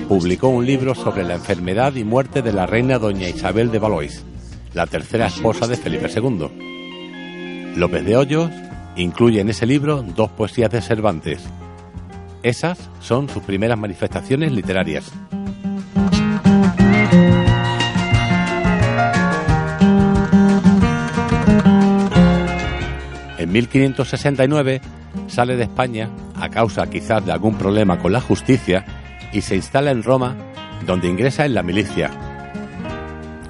publicó 0.07 0.47
un 0.49 0.65
libro 0.65 0.95
sobre 0.95 1.23
la 1.23 1.35
enfermedad 1.35 1.95
y 1.95 2.03
muerte 2.03 2.41
de 2.41 2.53
la 2.53 2.65
reina 2.65 2.99
doña 2.99 3.29
Isabel 3.29 3.71
de 3.71 3.79
Valois, 3.79 4.23
la 4.73 4.87
tercera 4.87 5.27
esposa 5.27 5.67
de 5.67 5.77
Felipe 5.77 6.09
II. 6.13 7.73
López 7.75 8.05
de 8.05 8.17
Hoyos 8.17 8.51
incluye 8.95 9.41
en 9.41 9.49
ese 9.49 9.65
libro 9.65 10.03
dos 10.03 10.29
poesías 10.31 10.71
de 10.71 10.81
Cervantes. 10.81 11.43
Esas 12.43 12.77
son 12.99 13.29
sus 13.29 13.41
primeras 13.43 13.77
manifestaciones 13.79 14.51
literarias. 14.51 15.11
En 23.37 23.51
1569 23.51 24.81
sale 25.27 25.55
de 25.55 25.63
España 25.63 26.09
a 26.35 26.49
causa 26.49 26.89
quizás 26.89 27.25
de 27.25 27.31
algún 27.31 27.55
problema 27.57 27.99
con 27.99 28.11
la 28.11 28.21
justicia 28.21 29.02
y 29.33 29.41
se 29.41 29.55
instala 29.55 29.91
en 29.91 30.03
Roma, 30.03 30.37
donde 30.85 31.09
ingresa 31.09 31.45
en 31.45 31.55
la 31.55 31.63
milicia. 31.63 32.11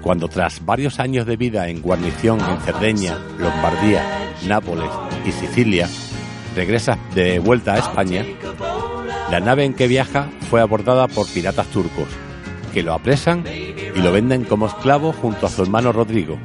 Cuando 0.02 0.28
tras 0.28 0.66
varios 0.66 1.00
años 1.00 1.26
de 1.26 1.38
vida 1.38 1.68
en 1.70 1.82
guarnición 1.82 2.40
en 2.40 2.60
Cerdeña, 2.62 3.18
Lombardía, 3.38 4.04
Nápoles 4.48 4.90
y 5.26 5.32
Sicilia, 5.32 5.88
regresa 6.56 6.98
de 7.14 7.40
vuelta 7.40 7.74
a 7.74 7.80
España, 7.80 8.26
la 9.30 9.40
nave 9.40 9.66
en 9.66 9.74
que 9.74 9.88
viaja 9.88 10.30
fue 10.50 10.62
abordada 10.62 11.08
por 11.08 11.28
piratas 11.28 11.68
turcos, 11.68 12.08
que 12.74 12.84
lo 12.84 12.94
apresan 12.94 13.44
y 13.48 14.00
lo 14.02 14.12
venden 14.12 14.44
como 14.44 14.68
esclavo 14.68 15.14
junto 15.14 15.46
a 15.46 15.50
su 15.50 15.64
hermano 15.64 15.92
Rodrigo. 15.92 16.38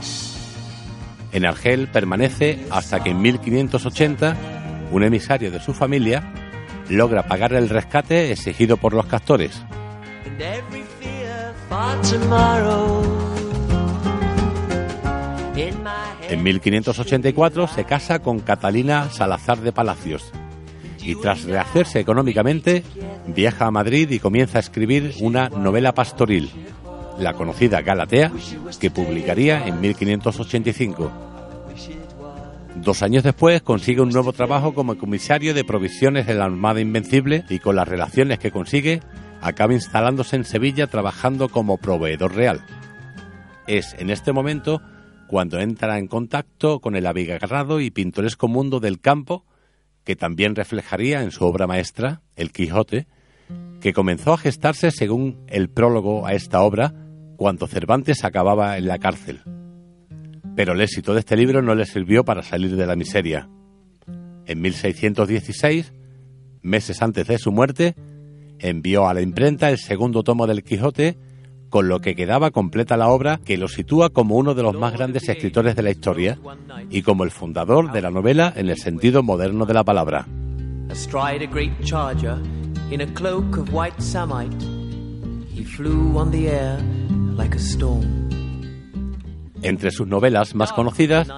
En 1.32 1.44
Argel 1.44 1.88
permanece 1.88 2.64
hasta 2.70 3.02
que 3.02 3.10
en 3.10 3.20
1580 3.20 4.36
un 4.90 5.02
emisario 5.02 5.50
de 5.50 5.60
su 5.60 5.74
familia 5.74 6.32
logra 6.88 7.26
pagar 7.26 7.52
el 7.52 7.68
rescate 7.68 8.32
exigido 8.32 8.76
por 8.76 8.94
los 8.94 9.06
castores. 9.06 9.62
En 16.28 16.42
1584 16.42 17.68
se 17.68 17.84
casa 17.84 18.18
con 18.20 18.40
Catalina 18.40 19.10
Salazar 19.10 19.58
de 19.58 19.72
Palacios 19.72 20.30
y 21.02 21.14
tras 21.14 21.44
rehacerse 21.44 22.00
económicamente 22.00 22.82
viaja 23.26 23.66
a 23.66 23.70
Madrid 23.70 24.10
y 24.10 24.18
comienza 24.18 24.58
a 24.58 24.60
escribir 24.60 25.14
una 25.20 25.48
novela 25.48 25.94
pastoril, 25.94 26.50
la 27.18 27.34
conocida 27.34 27.80
Galatea, 27.80 28.30
que 28.78 28.90
publicaría 28.90 29.66
en 29.66 29.80
1585. 29.80 31.27
Dos 32.82 33.02
años 33.02 33.24
después 33.24 33.60
consigue 33.60 34.00
un 34.00 34.10
nuevo 34.10 34.32
trabajo 34.32 34.72
como 34.72 34.96
comisario 34.96 35.52
de 35.52 35.64
provisiones 35.64 36.26
de 36.26 36.34
la 36.34 36.44
Armada 36.44 36.80
Invencible 36.80 37.44
y 37.48 37.58
con 37.58 37.76
las 37.76 37.88
relaciones 37.88 38.38
que 38.38 38.50
consigue 38.50 39.00
acaba 39.42 39.74
instalándose 39.74 40.36
en 40.36 40.44
Sevilla 40.44 40.86
trabajando 40.86 41.48
como 41.48 41.78
proveedor 41.78 42.34
real. 42.34 42.64
Es 43.66 43.94
en 43.98 44.10
este 44.10 44.32
momento 44.32 44.80
cuando 45.26 45.60
entra 45.60 45.98
en 45.98 46.06
contacto 46.06 46.80
con 46.80 46.96
el 46.96 47.06
abigarrado 47.06 47.80
y 47.80 47.90
pintoresco 47.90 48.48
mundo 48.48 48.80
del 48.80 49.00
campo 49.00 49.44
que 50.04 50.16
también 50.16 50.54
reflejaría 50.54 51.22
en 51.22 51.32
su 51.32 51.44
obra 51.44 51.66
maestra, 51.66 52.22
El 52.36 52.52
Quijote, 52.52 53.06
que 53.80 53.92
comenzó 53.92 54.32
a 54.32 54.38
gestarse 54.38 54.90
según 54.90 55.44
el 55.48 55.68
prólogo 55.68 56.26
a 56.26 56.32
esta 56.32 56.62
obra 56.62 56.94
cuando 57.36 57.66
Cervantes 57.66 58.24
acababa 58.24 58.78
en 58.78 58.88
la 58.88 58.98
cárcel. 58.98 59.42
Pero 60.58 60.72
el 60.72 60.80
éxito 60.80 61.14
de 61.14 61.20
este 61.20 61.36
libro 61.36 61.62
no 61.62 61.76
le 61.76 61.86
sirvió 61.86 62.24
para 62.24 62.42
salir 62.42 62.74
de 62.74 62.84
la 62.84 62.96
miseria. 62.96 63.48
En 64.44 64.60
1616, 64.60 65.92
meses 66.62 67.00
antes 67.00 67.28
de 67.28 67.38
su 67.38 67.52
muerte, 67.52 67.94
envió 68.58 69.06
a 69.06 69.14
la 69.14 69.20
imprenta 69.20 69.70
el 69.70 69.78
segundo 69.78 70.24
tomo 70.24 70.48
del 70.48 70.64
Quijote, 70.64 71.16
con 71.68 71.86
lo 71.86 72.00
que 72.00 72.16
quedaba 72.16 72.50
completa 72.50 72.96
la 72.96 73.06
obra 73.06 73.38
que 73.44 73.56
lo 73.56 73.68
sitúa 73.68 74.10
como 74.10 74.34
uno 74.34 74.56
de 74.56 74.64
los 74.64 74.74
más 74.74 74.94
grandes 74.94 75.28
escritores 75.28 75.76
de 75.76 75.82
la 75.82 75.92
historia 75.92 76.40
y 76.90 77.02
como 77.02 77.22
el 77.22 77.30
fundador 77.30 77.92
de 77.92 78.02
la 78.02 78.10
novela 78.10 78.52
en 78.56 78.68
el 78.68 78.78
sentido 78.78 79.22
moderno 79.22 79.64
de 79.64 79.74
la 79.74 79.84
palabra. 79.84 80.26
Entre 89.62 89.90
sus 89.90 90.06
novelas 90.06 90.54
más 90.54 90.72
conocidas 90.72 91.28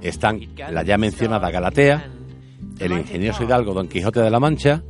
están 0.00 0.40
la 0.56 0.82
ya 0.82 0.98
mencionada 0.98 1.50
Galatea, 1.50 2.10
El 2.78 2.92
ingenioso 2.92 3.44
hidalgo 3.44 3.74
Don 3.74 3.88
Quijote 3.88 4.20
de 4.20 4.30
la 4.30 4.40
Mancha, 4.40 4.82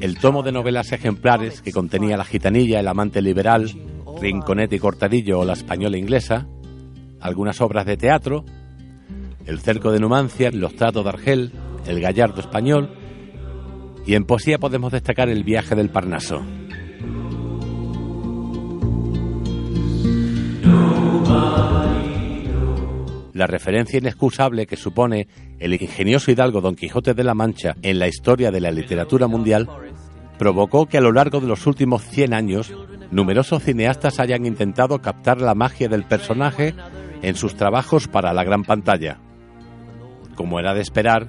el 0.00 0.18
tomo 0.18 0.42
de 0.42 0.52
novelas 0.52 0.92
ejemplares 0.92 1.60
que 1.62 1.72
contenía 1.72 2.16
La 2.16 2.24
gitanilla, 2.24 2.80
El 2.80 2.88
amante 2.88 3.22
liberal, 3.22 3.70
Rinconete 4.20 4.76
y 4.76 4.78
Cortadillo 4.78 5.40
o 5.40 5.44
La 5.44 5.54
española 5.54 5.96
inglesa, 5.96 6.46
algunas 7.20 7.60
obras 7.60 7.86
de 7.86 7.96
teatro, 7.96 8.44
El 9.46 9.60
cerco 9.60 9.92
de 9.92 10.00
Numancia, 10.00 10.50
Los 10.52 10.74
tratos 10.76 11.04
de 11.04 11.10
Argel, 11.10 11.52
El 11.86 12.00
gallardo 12.00 12.40
español, 12.40 12.90
y 14.06 14.14
en 14.14 14.24
poesía 14.24 14.58
podemos 14.58 14.92
destacar 14.92 15.28
El 15.28 15.44
viaje 15.44 15.74
del 15.74 15.90
Parnaso. 15.90 16.42
La 23.32 23.46
referencia 23.46 23.98
inexcusable 23.98 24.66
que 24.66 24.76
supone 24.76 25.26
el 25.58 25.72
ingenioso 25.74 26.30
hidalgo 26.30 26.60
Don 26.60 26.74
Quijote 26.74 27.14
de 27.14 27.24
la 27.24 27.34
Mancha 27.34 27.74
en 27.82 27.98
la 27.98 28.08
historia 28.08 28.50
de 28.50 28.60
la 28.60 28.70
literatura 28.70 29.26
mundial 29.26 29.68
provocó 30.38 30.86
que 30.86 30.98
a 30.98 31.00
lo 31.00 31.12
largo 31.12 31.40
de 31.40 31.46
los 31.46 31.66
últimos 31.66 32.02
100 32.02 32.34
años 32.34 32.74
numerosos 33.10 33.62
cineastas 33.62 34.20
hayan 34.20 34.44
intentado 34.44 35.00
captar 35.00 35.40
la 35.40 35.54
magia 35.54 35.88
del 35.88 36.04
personaje 36.04 36.74
en 37.22 37.36
sus 37.36 37.54
trabajos 37.54 38.08
para 38.08 38.32
la 38.32 38.44
gran 38.44 38.64
pantalla. 38.64 39.18
Como 40.34 40.58
era 40.58 40.74
de 40.74 40.80
esperar, 40.80 41.28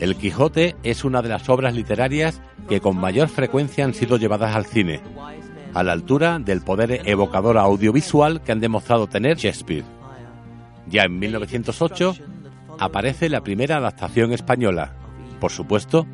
El 0.00 0.16
Quijote 0.16 0.76
es 0.82 1.04
una 1.04 1.22
de 1.22 1.28
las 1.28 1.48
obras 1.48 1.74
literarias 1.74 2.40
que 2.68 2.80
con 2.80 2.96
mayor 2.96 3.28
frecuencia 3.28 3.84
han 3.84 3.94
sido 3.94 4.16
llevadas 4.16 4.54
al 4.54 4.66
cine, 4.66 5.00
a 5.72 5.82
la 5.82 5.92
altura 5.92 6.38
del 6.38 6.62
poder 6.62 7.02
evocador 7.04 7.58
audiovisual 7.58 8.42
que 8.42 8.52
han 8.52 8.60
demostrado 8.60 9.06
tener 9.06 9.36
Shakespeare. 9.36 9.84
Ya 10.88 11.04
en 11.04 11.18
1908 11.18 12.16
aparece 12.78 13.28
la 13.28 13.42
primera 13.42 13.76
adaptación 13.76 14.32
española, 14.32 14.96
por 15.40 15.50
supuesto, 15.50 16.06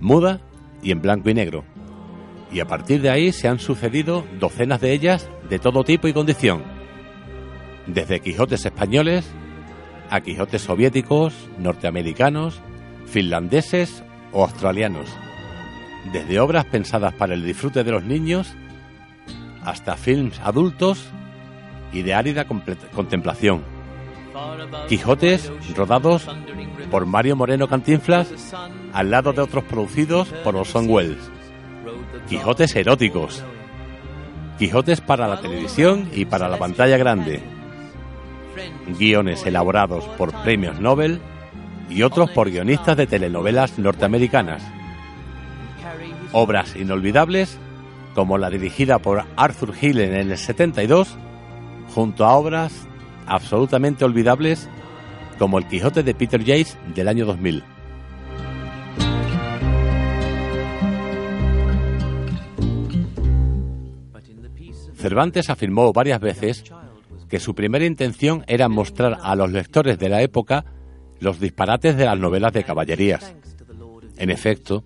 muda 0.00 0.40
y 0.82 0.90
en 0.90 1.00
blanco 1.00 1.30
y 1.30 1.34
negro. 1.34 1.64
Y 2.52 2.60
a 2.60 2.66
partir 2.66 3.02
de 3.02 3.10
ahí 3.10 3.32
se 3.32 3.48
han 3.48 3.58
sucedido 3.58 4.24
docenas 4.38 4.80
de 4.80 4.92
ellas 4.92 5.28
de 5.48 5.58
todo 5.58 5.84
tipo 5.84 6.08
y 6.08 6.12
condición, 6.12 6.62
desde 7.86 8.20
Quijotes 8.20 8.64
españoles 8.64 9.26
a 10.10 10.20
Quijotes 10.20 10.62
soviéticos, 10.62 11.34
norteamericanos, 11.58 12.60
finlandeses 13.06 14.04
o 14.32 14.42
australianos, 14.44 15.08
desde 16.12 16.40
obras 16.40 16.64
pensadas 16.66 17.14
para 17.14 17.34
el 17.34 17.44
disfrute 17.44 17.84
de 17.84 17.90
los 17.90 18.04
niños 18.04 18.54
hasta 19.64 19.96
films 19.96 20.38
adultos 20.40 21.06
y 21.92 22.02
de 22.02 22.14
árida 22.14 22.44
contemplación. 22.44 23.73
Quijotes 24.88 25.52
rodados 25.76 26.28
por 26.90 27.06
Mario 27.06 27.36
Moreno 27.36 27.68
Cantinflas 27.68 28.54
al 28.92 29.10
lado 29.10 29.32
de 29.32 29.42
otros 29.42 29.64
producidos 29.64 30.28
por 30.42 30.56
Orson 30.56 30.88
Welles. 30.88 31.30
Quijotes 32.28 32.74
eróticos. 32.76 33.44
Quijotes 34.58 35.00
para 35.00 35.28
la 35.28 35.40
televisión 35.40 36.08
y 36.12 36.24
para 36.24 36.48
la 36.48 36.58
pantalla 36.58 36.96
grande. 36.96 37.42
Guiones 38.98 39.44
elaborados 39.46 40.04
por 40.16 40.32
premios 40.42 40.80
Nobel 40.80 41.20
y 41.90 42.02
otros 42.02 42.30
por 42.30 42.50
guionistas 42.50 42.96
de 42.96 43.06
telenovelas 43.06 43.78
norteamericanas. 43.78 44.62
Obras 46.32 46.76
inolvidables 46.76 47.58
como 48.14 48.38
la 48.38 48.50
dirigida 48.50 48.98
por 48.98 49.24
Arthur 49.36 49.74
Hill 49.80 50.00
en 50.00 50.14
el 50.14 50.38
72, 50.38 51.16
junto 51.94 52.24
a 52.24 52.34
obras 52.34 52.86
absolutamente 53.26 54.04
olvidables 54.04 54.68
como 55.38 55.58
El 55.58 55.66
Quijote 55.66 56.02
de 56.02 56.14
Peter 56.14 56.42
Yates 56.42 56.78
del 56.94 57.08
año 57.08 57.26
2000. 57.26 57.64
Cervantes 64.94 65.50
afirmó 65.50 65.92
varias 65.92 66.18
veces 66.18 66.64
que 67.28 67.38
su 67.38 67.54
primera 67.54 67.84
intención 67.84 68.44
era 68.46 68.68
mostrar 68.68 69.18
a 69.22 69.36
los 69.36 69.50
lectores 69.50 69.98
de 69.98 70.08
la 70.08 70.22
época 70.22 70.64
los 71.20 71.40
disparates 71.40 71.96
de 71.96 72.06
las 72.06 72.18
novelas 72.18 72.52
de 72.52 72.64
caballerías. 72.64 73.34
En 74.16 74.30
efecto, 74.30 74.84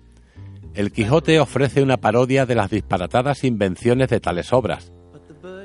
El 0.73 0.91
Quijote 0.91 1.39
ofrece 1.39 1.81
una 1.81 1.97
parodia 1.97 2.45
de 2.45 2.55
las 2.55 2.69
disparatadas 2.69 3.43
invenciones 3.43 4.09
de 4.09 4.19
tales 4.19 4.51
obras, 4.51 4.91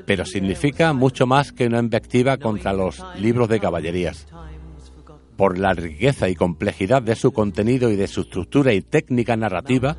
pero 0.06 0.24
significa 0.24 0.92
mucho 0.92 1.26
más 1.26 1.52
que 1.52 1.66
una 1.66 1.78
invectiva 1.78 2.36
contra 2.36 2.72
los 2.72 3.02
libros 3.18 3.48
de 3.48 3.60
caballerías. 3.60 4.26
Por 5.36 5.58
la 5.58 5.72
riqueza 5.72 6.28
y 6.28 6.34
complejidad 6.34 7.02
de 7.02 7.16
su 7.16 7.32
contenido 7.32 7.90
y 7.90 7.96
de 7.96 8.06
su 8.06 8.22
estructura 8.22 8.72
y 8.72 8.82
técnica 8.82 9.36
narrativa, 9.36 9.96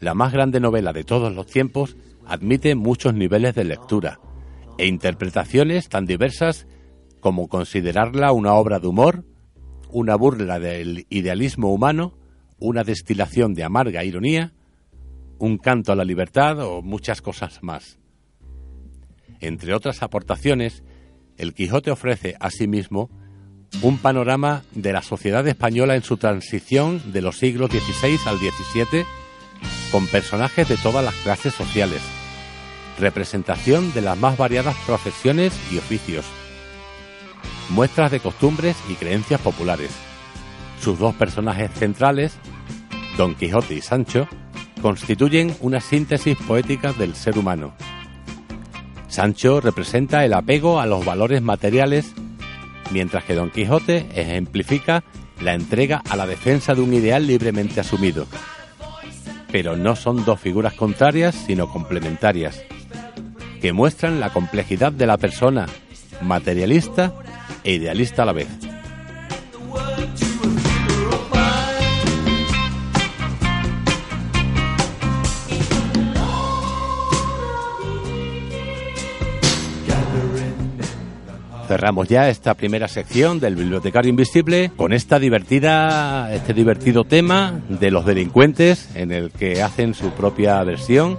la 0.00 0.14
más 0.14 0.32
grande 0.32 0.60
novela 0.60 0.92
de 0.92 1.04
todos 1.04 1.32
los 1.34 1.46
tiempos 1.46 1.96
admite 2.26 2.74
muchos 2.74 3.14
niveles 3.14 3.54
de 3.54 3.64
lectura 3.64 4.18
e 4.78 4.86
interpretaciones 4.86 5.88
tan 5.88 6.06
diversas 6.06 6.66
como 7.20 7.46
considerarla 7.46 8.32
una 8.32 8.54
obra 8.54 8.80
de 8.80 8.88
humor, 8.88 9.24
una 9.90 10.16
burla 10.16 10.58
del 10.58 11.06
idealismo 11.08 11.72
humano, 11.72 12.14
una 12.58 12.82
destilación 12.82 13.54
de 13.54 13.62
amarga 13.62 14.02
ironía, 14.02 14.52
un 15.38 15.58
canto 15.58 15.92
a 15.92 15.96
la 15.96 16.04
libertad 16.04 16.58
o 16.60 16.82
muchas 16.82 17.22
cosas 17.22 17.62
más. 17.62 18.01
Entre 19.42 19.74
otras 19.74 20.02
aportaciones, 20.04 20.84
el 21.36 21.52
Quijote 21.52 21.90
ofrece 21.90 22.36
asimismo 22.38 23.10
un 23.82 23.98
panorama 23.98 24.62
de 24.72 24.92
la 24.92 25.02
sociedad 25.02 25.46
española 25.48 25.96
en 25.96 26.04
su 26.04 26.16
transición 26.16 27.12
de 27.12 27.22
los 27.22 27.38
siglos 27.38 27.70
XVI 27.70 28.18
al 28.26 28.38
XVII, 28.38 29.04
con 29.90 30.06
personajes 30.06 30.68
de 30.68 30.76
todas 30.76 31.04
las 31.04 31.14
clases 31.16 31.54
sociales, 31.54 32.00
representación 33.00 33.92
de 33.92 34.02
las 34.02 34.16
más 34.16 34.38
variadas 34.38 34.76
profesiones 34.86 35.52
y 35.72 35.78
oficios, 35.78 36.24
muestras 37.70 38.12
de 38.12 38.20
costumbres 38.20 38.76
y 38.88 38.94
creencias 38.94 39.40
populares. 39.40 39.90
Sus 40.80 41.00
dos 41.00 41.16
personajes 41.16 41.72
centrales, 41.72 42.36
Don 43.16 43.34
Quijote 43.34 43.74
y 43.74 43.80
Sancho, 43.80 44.28
constituyen 44.80 45.56
una 45.60 45.80
síntesis 45.80 46.36
poética 46.46 46.92
del 46.92 47.16
ser 47.16 47.36
humano. 47.38 47.74
Sancho 49.12 49.60
representa 49.60 50.24
el 50.24 50.32
apego 50.32 50.80
a 50.80 50.86
los 50.86 51.04
valores 51.04 51.42
materiales, 51.42 52.14
mientras 52.92 53.24
que 53.24 53.34
Don 53.34 53.50
Quijote 53.50 54.06
ejemplifica 54.14 55.04
la 55.38 55.52
entrega 55.52 56.02
a 56.08 56.16
la 56.16 56.26
defensa 56.26 56.74
de 56.74 56.80
un 56.80 56.94
ideal 56.94 57.26
libremente 57.26 57.78
asumido. 57.78 58.26
Pero 59.50 59.76
no 59.76 59.96
son 59.96 60.24
dos 60.24 60.40
figuras 60.40 60.72
contrarias, 60.72 61.34
sino 61.34 61.68
complementarias, 61.68 62.62
que 63.60 63.74
muestran 63.74 64.18
la 64.18 64.30
complejidad 64.30 64.92
de 64.92 65.06
la 65.06 65.18
persona, 65.18 65.66
materialista 66.22 67.12
e 67.64 67.74
idealista 67.74 68.22
a 68.22 68.26
la 68.26 68.32
vez. 68.32 68.48
Cerramos 81.72 82.06
ya 82.06 82.28
esta 82.28 82.52
primera 82.52 82.86
sección 82.86 83.40
del 83.40 83.56
Bibliotecario 83.56 84.10
Invisible 84.10 84.70
con 84.76 84.92
esta 84.92 85.18
divertida, 85.18 86.30
este 86.34 86.52
divertido 86.52 87.04
tema 87.04 87.62
de 87.66 87.90
los 87.90 88.04
delincuentes 88.04 88.94
en 88.94 89.10
el 89.10 89.30
que 89.30 89.62
hacen 89.62 89.94
su 89.94 90.10
propia 90.10 90.62
versión 90.64 91.18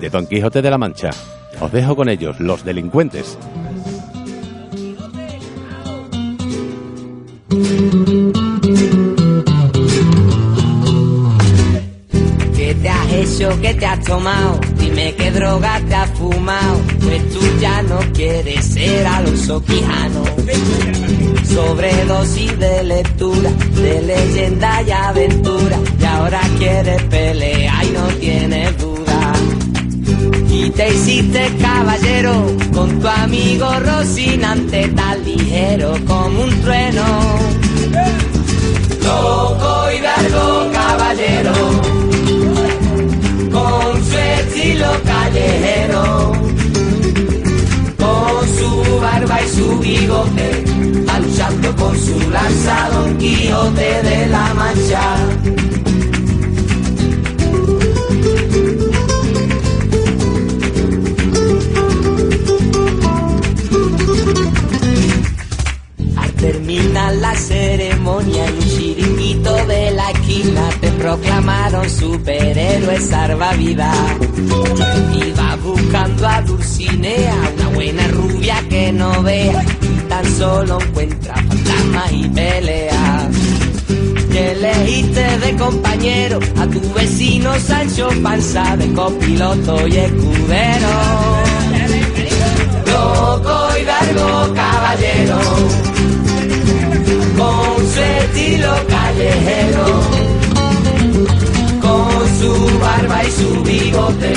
de 0.00 0.10
Don 0.10 0.28
Quijote 0.28 0.62
de 0.62 0.70
la 0.70 0.78
Mancha. 0.78 1.10
Os 1.60 1.72
dejo 1.72 1.96
con 1.96 2.08
ellos, 2.08 2.38
los 2.38 2.64
delincuentes. 2.64 3.36
Hecho? 13.38 13.60
¿Qué 13.60 13.74
te 13.74 13.86
has 13.86 14.00
tomado? 14.04 14.60
Dime 14.78 15.14
qué 15.14 15.30
droga 15.30 15.80
te 15.88 15.94
has 15.94 16.10
fumado. 16.10 16.80
Pues 17.00 17.30
tú 17.30 17.40
ya 17.60 17.82
no 17.82 17.98
quieres 18.12 18.64
ser 18.64 19.06
Alonso 19.06 19.62
Quijano. 19.62 20.24
Sobredosis 21.44 22.58
de 22.58 22.84
lectura, 22.84 23.50
de 23.76 24.02
leyenda 24.02 24.82
y 24.82 24.90
aventura. 24.90 25.78
Y 26.00 26.04
ahora 26.04 26.40
quieres 26.58 27.02
pelear 27.04 27.84
y 27.84 27.90
no 27.90 28.06
tienes 28.20 28.78
duda. 28.78 29.32
Y 30.50 30.70
te 30.70 30.88
hiciste 30.88 31.56
caballero 31.60 32.46
con 32.74 33.00
tu 33.00 33.08
amigo 33.08 33.68
Rocinante, 33.80 34.88
tan 34.88 35.24
ligero 35.24 35.94
como 36.06 36.42
un 36.42 36.62
trueno. 36.62 37.04
Loco 39.02 39.86
largo 40.02 40.70
caballero 40.72 41.97
estilo 44.68 45.02
callejero, 45.04 46.32
con 47.96 48.48
su 48.58 49.00
barba 49.00 49.40
y 49.42 49.48
su 49.48 49.78
bigote, 49.78 50.64
va 51.08 51.18
luchando 51.20 51.76
con 51.76 51.98
su 51.98 52.30
lanza 52.30 52.90
Don 52.92 53.16
Quijote 53.16 54.02
de 54.02 54.26
la 54.26 54.54
Mancha. 54.54 55.16
Al 66.16 66.32
terminar 66.32 67.14
la 67.14 67.34
ceremonia 67.34 68.46
en 68.46 68.54
un 68.54 68.60
chiringuito 68.60 69.66
de 69.66 69.90
la 69.92 70.10
esquina 70.10 70.77
proclamaron 70.98 71.88
superhéroe 71.88 73.00
salvavidas. 73.00 73.96
Iba 75.14 75.56
buscando 75.56 76.28
a 76.28 76.42
Dulcinea, 76.42 77.34
una 77.56 77.68
buena 77.70 78.06
rubia 78.08 78.56
que 78.68 78.92
no 78.92 79.22
vea 79.22 79.64
y 79.82 80.08
tan 80.08 80.26
solo 80.36 80.80
encuentra 80.80 81.34
fantasmas 81.34 82.12
y 82.12 82.28
peleas. 82.28 83.28
Que 84.32 84.52
elegiste 84.52 85.38
de 85.38 85.56
compañero 85.56 86.38
a 86.58 86.66
tu 86.66 86.80
vecino 86.92 87.54
Sancho 87.58 88.08
Panza 88.22 88.76
de 88.76 88.92
copiloto 88.92 89.88
y 89.88 89.96
escudero. 89.96 90.88
Loco 92.86 93.68
largo 93.88 94.54
caballero 94.54 95.38
con 97.38 97.76
su 97.92 98.00
estilo 98.00 98.72
callejero, 98.88 99.86
su 102.38 102.78
barba 102.78 103.24
y 103.24 103.30
su 103.32 103.62
bigote, 103.62 104.32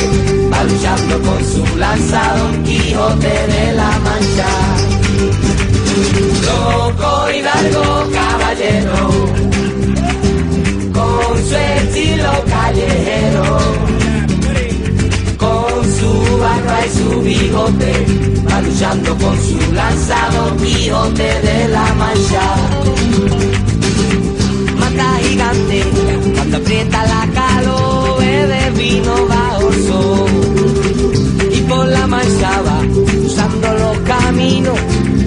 va 0.51 0.63
luchando 0.63 1.21
con 1.21 1.39
su 1.45 1.77
lanza 1.77 2.35
Don 2.37 2.63
Quijote 2.63 3.33
de 3.53 3.73
la 3.73 3.91
Mancha. 4.05 4.49
Loco 6.45 7.27
largo 7.43 8.09
caballero, 8.11 9.09
con 10.93 11.37
su 11.47 11.55
estilo 11.55 12.31
callejero, 12.49 13.59
con 15.37 15.83
su 15.97 16.37
barba 16.39 16.85
y 16.85 16.89
su 16.97 17.21
bigote, 17.21 17.91
va 18.49 18.61
luchando 18.61 19.15
con 19.17 19.37
su 19.37 19.73
lanza 19.73 20.17
Don 20.33 20.57
Quijote 20.57 21.41
de 21.41 21.67
la 21.67 21.93
Mancha. 21.95 23.70
Cuando 25.37 26.57
aprieta 26.57 27.05
la 27.05 27.25
calor, 27.33 28.19
bebe 28.19 28.69
vino 28.71 29.27
bajo 29.27 29.69
el 29.69 29.87
sol. 29.87 30.29
Y 31.51 31.61
por 31.61 31.87
la 31.87 32.05
mancha 32.05 32.61
va, 32.67 32.81
usando 33.25 33.73
los 33.73 33.97
caminos, 33.99 34.77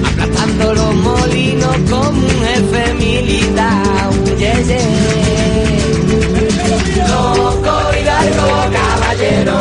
aplastando 0.07 0.75
los 0.75 0.95
molinos 0.97 1.77
como 1.89 2.21
un 2.21 2.29
jefe 2.45 2.95
militar. 2.95 4.11
Yeah, 4.39 4.61
yeah. 4.61 5.05
Loco 7.09 7.77
largo 8.05 8.49
caballero 8.77 9.59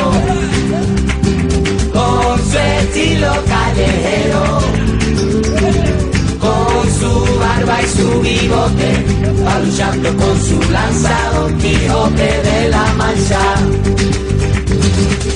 con 1.93 2.37
su 2.51 2.57
estilo 2.57 3.31
callejero, 3.47 4.52
su 8.63 8.75
bigote, 8.75 9.43
va 9.45 9.59
luchando 9.59 10.15
con 10.15 10.41
su 10.41 10.71
lanza 10.71 11.15
Don 11.33 11.57
Quijote 11.57 12.41
de 12.43 12.69
la 12.69 12.85
Mancha. 12.97 13.55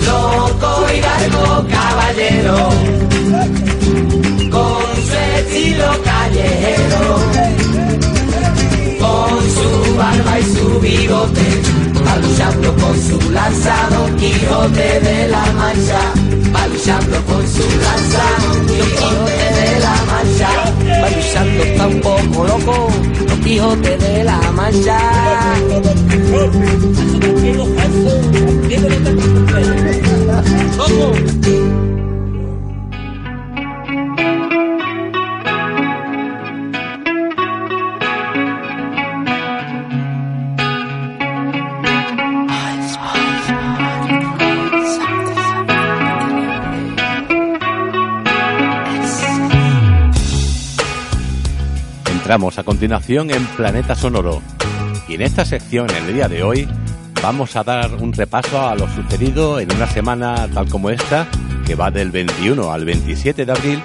Loco 0.06 0.86
y 0.94 1.02
largo 1.02 1.68
caballero, 1.70 2.70
con 4.50 4.84
su 5.08 5.18
estilo 5.38 6.04
callejero, 6.04 7.20
con 9.00 9.42
su 9.58 9.96
barba 9.98 10.40
y 10.40 10.44
su 10.44 10.80
bigote, 10.80 11.48
va 12.06 12.16
luchando 12.18 12.76
con 12.76 12.96
su 13.02 13.32
lanza 13.32 13.76
Don 13.90 14.16
Quijote 14.18 15.00
de 15.02 15.28
la 15.28 15.46
Mancha, 15.54 16.02
va 16.56 16.68
luchando 16.68 17.22
con 17.26 17.48
su 17.48 17.63
lanza 17.86 18.24
Don 18.44 18.66
Quijote 18.68 19.38
de 19.60 19.80
la 19.80 19.87
Mancha, 19.87 19.87
luchando 21.15 21.63
está 21.63 21.88
un 21.88 22.02
poco 22.02 22.43
loco 22.43 22.88
Don 23.28 23.41
Quijote 23.41 23.97
de 23.97 24.23
la 24.23 24.39
Mancha. 24.52 25.00
Entramos 52.28 52.60
a 52.60 52.66
continuación 52.66 53.32
en 53.32 53.46
Planeta 53.56 53.96
Sonoro 53.96 54.42
y 55.08 55.13
en 55.13 55.22
esta 55.22 55.46
sección, 55.46 55.88
el 55.90 56.13
día 56.13 56.28
de 56.28 56.44
hoy, 56.44 56.68
vamos 57.24 57.56
a 57.56 57.63
dar 57.63 57.96
un 57.96 58.12
repaso 58.12 58.68
a 58.68 58.76
lo 58.76 58.86
sucedido 58.90 59.62
en 59.62 59.74
una 59.74 59.88
semana 59.88 60.46
tal 60.54 60.68
como 60.68 60.90
esta, 60.90 61.26
que 61.66 61.76
va 61.76 61.90
del 61.90 62.12
21 62.12 62.70
al 62.70 62.84
27 62.84 63.46
de 63.46 63.52
abril, 63.54 63.82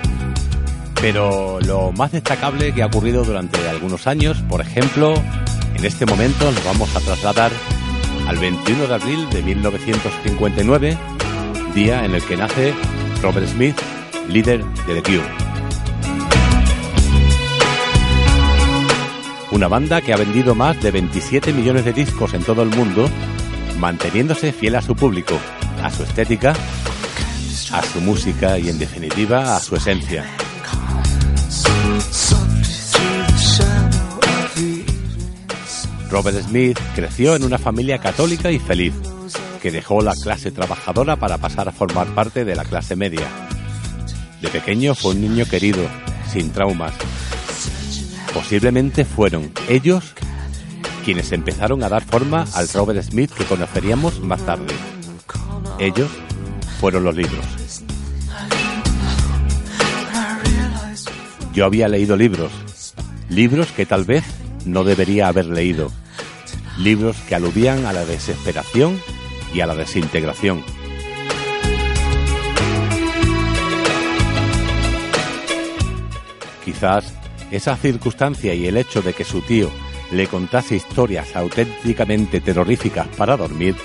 pero 1.01 1.61
lo 1.61 1.93
más 1.93 2.11
destacable 2.11 2.75
que 2.75 2.83
ha 2.83 2.87
ocurrido 2.87 3.23
durante 3.23 3.69
algunos 3.69 4.09
años, 4.09 4.43
por 4.49 4.61
ejemplo, 4.61 5.15
en 5.77 5.85
este 5.85 6.05
momento 6.05 6.51
nos 6.51 6.65
vamos 6.65 6.97
a 6.97 7.01
trasladar 7.01 7.53
al 8.27 8.39
21 8.39 8.89
de 8.89 8.95
abril 8.97 9.31
de 9.31 9.41
1959, 9.41 10.99
día 11.77 12.05
en 12.05 12.17
el 12.17 12.23
que 12.25 12.37
nace 12.37 12.75
Robert 13.23 13.47
Smith, 13.47 13.81
líder 14.29 14.65
de 14.65 15.01
The 15.01 15.03
Cure. 15.05 15.42
Una 19.53 19.69
banda 19.69 20.01
que 20.01 20.15
ha 20.15 20.17
vendido 20.17 20.55
más 20.55 20.83
de 20.83 20.91
27 20.91 21.53
millones 21.53 21.85
de 21.85 21.93
discos 21.93 22.33
en 22.33 22.43
todo 22.43 22.63
el 22.63 22.71
mundo, 22.71 23.07
manteniéndose 23.79 24.51
fiel 24.51 24.77
a 24.77 24.81
su 24.81 24.97
público, 24.97 25.39
a 25.83 25.91
su 25.91 26.05
estética, 26.05 26.55
a 27.71 27.83
su 27.83 28.01
música 28.01 28.59
y 28.59 28.71
en 28.71 28.79
definitiva 28.79 29.55
a 29.55 29.61
su 29.61 29.77
esencia. 29.77 30.25
Robert 36.11 36.43
Smith 36.43 36.79
creció 36.95 37.37
en 37.37 37.45
una 37.45 37.59
familia 37.59 37.99
católica 37.99 38.51
y 38.51 38.59
feliz, 38.59 38.95
que 39.61 39.71
dejó 39.71 40.01
la 40.01 40.15
clase 40.15 40.51
trabajadora 40.51 41.17
para 41.17 41.37
pasar 41.37 41.69
a 41.69 41.73
formar 41.73 42.07
parte 42.15 42.47
de 42.47 42.57
la 42.57 42.65
clase 42.65 42.97
media. 42.97 43.29
De 44.41 44.49
pequeño 44.49 44.95
fue 44.95 45.13
un 45.13 45.21
niño 45.21 45.45
querido, 45.45 45.87
sin 46.33 46.51
traumas. 46.53 46.95
Posiblemente 48.35 49.05
fueron 49.05 49.53
ellos 49.69 50.15
quienes 51.05 51.33
empezaron 51.33 51.83
a 51.83 51.89
dar 51.89 52.03
forma 52.03 52.47
al 52.55 52.69
Robert 52.69 53.03
Smith 53.03 53.31
que 53.33 53.45
conoceríamos 53.45 54.21
más 54.21 54.45
tarde. 54.47 54.73
Ellos 55.79 56.11
fueron 56.81 57.05
los 57.05 57.15
libros. 57.15 57.45
Yo 61.53 61.67
había 61.67 61.89
leído 61.89 62.17
libros, 62.17 62.51
libros 63.29 63.71
que 63.73 63.85
tal 63.85 64.05
vez 64.05 64.25
no 64.65 64.85
debería 64.85 65.29
haber 65.29 65.47
leído, 65.47 65.91
libros 66.79 67.17
que 67.29 67.35
aludían 67.35 67.85
a 67.85 67.93
la 67.93 68.05
desesperación 68.05 68.99
y 69.53 69.61
a 69.61 69.67
la 69.67 69.75
desintegración. 69.75 70.65
Quizás 76.65 77.13
esa 77.53 77.77
circunstancia 77.77 78.55
y 78.55 78.67
el 78.67 78.79
hecho 78.79 79.03
de 79.03 79.13
que 79.13 79.25
su 79.25 79.43
tío 79.43 79.71
le 80.11 80.27
contase 80.27 80.75
historias 80.75 81.37
auténticamente 81.37 82.41
terroríficas 82.41 83.07
para 83.17 83.37
dormir, 83.37 83.77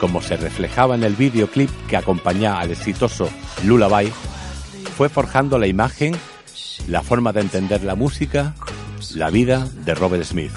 como 0.00 0.22
se 0.22 0.36
reflejaba 0.36 0.94
en 0.94 1.02
el 1.02 1.16
videoclip 1.16 1.70
que 1.88 1.96
acompañaba 1.96 2.60
al 2.60 2.70
exitoso 2.70 3.28
Lullaby, 3.64 4.12
fue 4.96 5.08
forjando 5.08 5.58
la 5.58 5.66
imagen, 5.66 6.16
la 6.86 7.02
forma 7.02 7.32
de 7.32 7.40
entender 7.40 7.82
la 7.82 7.96
música, 7.96 8.54
la 9.14 9.30
vida 9.30 9.68
de 9.84 9.94
Robert 9.94 10.24
Smith. 10.24 10.52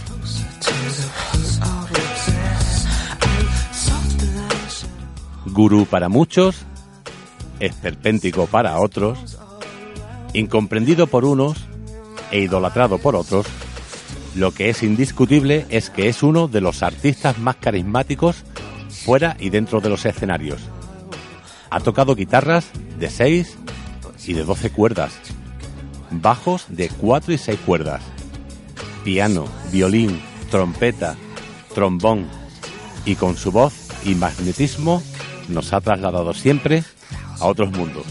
Gurú 5.47 5.85
para 5.85 6.09
muchos, 6.09 6.63
esperpéntico 7.59 8.45
para 8.45 8.79
otros, 8.79 9.37
incomprendido 10.33 11.07
por 11.07 11.25
unos 11.25 11.70
e 12.31 12.39
idolatrado 12.39 12.97
por 12.97 13.15
otros, 13.15 13.45
lo 14.35 14.53
que 14.53 14.69
es 14.69 14.83
indiscutible 14.83 15.65
es 15.69 15.89
que 15.89 16.07
es 16.07 16.23
uno 16.23 16.47
de 16.47 16.61
los 16.61 16.83
artistas 16.83 17.37
más 17.37 17.57
carismáticos 17.57 18.43
fuera 18.89 19.35
y 19.39 19.49
dentro 19.49 19.81
de 19.81 19.89
los 19.89 20.05
escenarios. 20.05 20.61
Ha 21.69 21.79
tocado 21.79 22.15
guitarras 22.15 22.69
de 22.97 23.09
6 23.09 23.57
y 24.27 24.33
de 24.33 24.43
12 24.43 24.71
cuerdas, 24.71 25.13
bajos 26.11 26.65
de 26.69 26.89
4 26.89 27.33
y 27.33 27.37
6 27.37 27.59
cuerdas, 27.65 28.03
piano, 29.03 29.45
violín, 29.71 30.21
trompeta, 30.49 31.15
trombón 31.73 32.27
y 33.05 33.15
con 33.15 33.35
su 33.35 33.51
voz 33.51 33.73
y 34.05 34.15
magnetismo 34.15 35.01
nos 35.47 35.73
ha 35.73 35.81
trasladado 35.81 36.33
siempre 36.33 36.83
a 37.39 37.45
otros 37.45 37.71
mundos. 37.71 38.05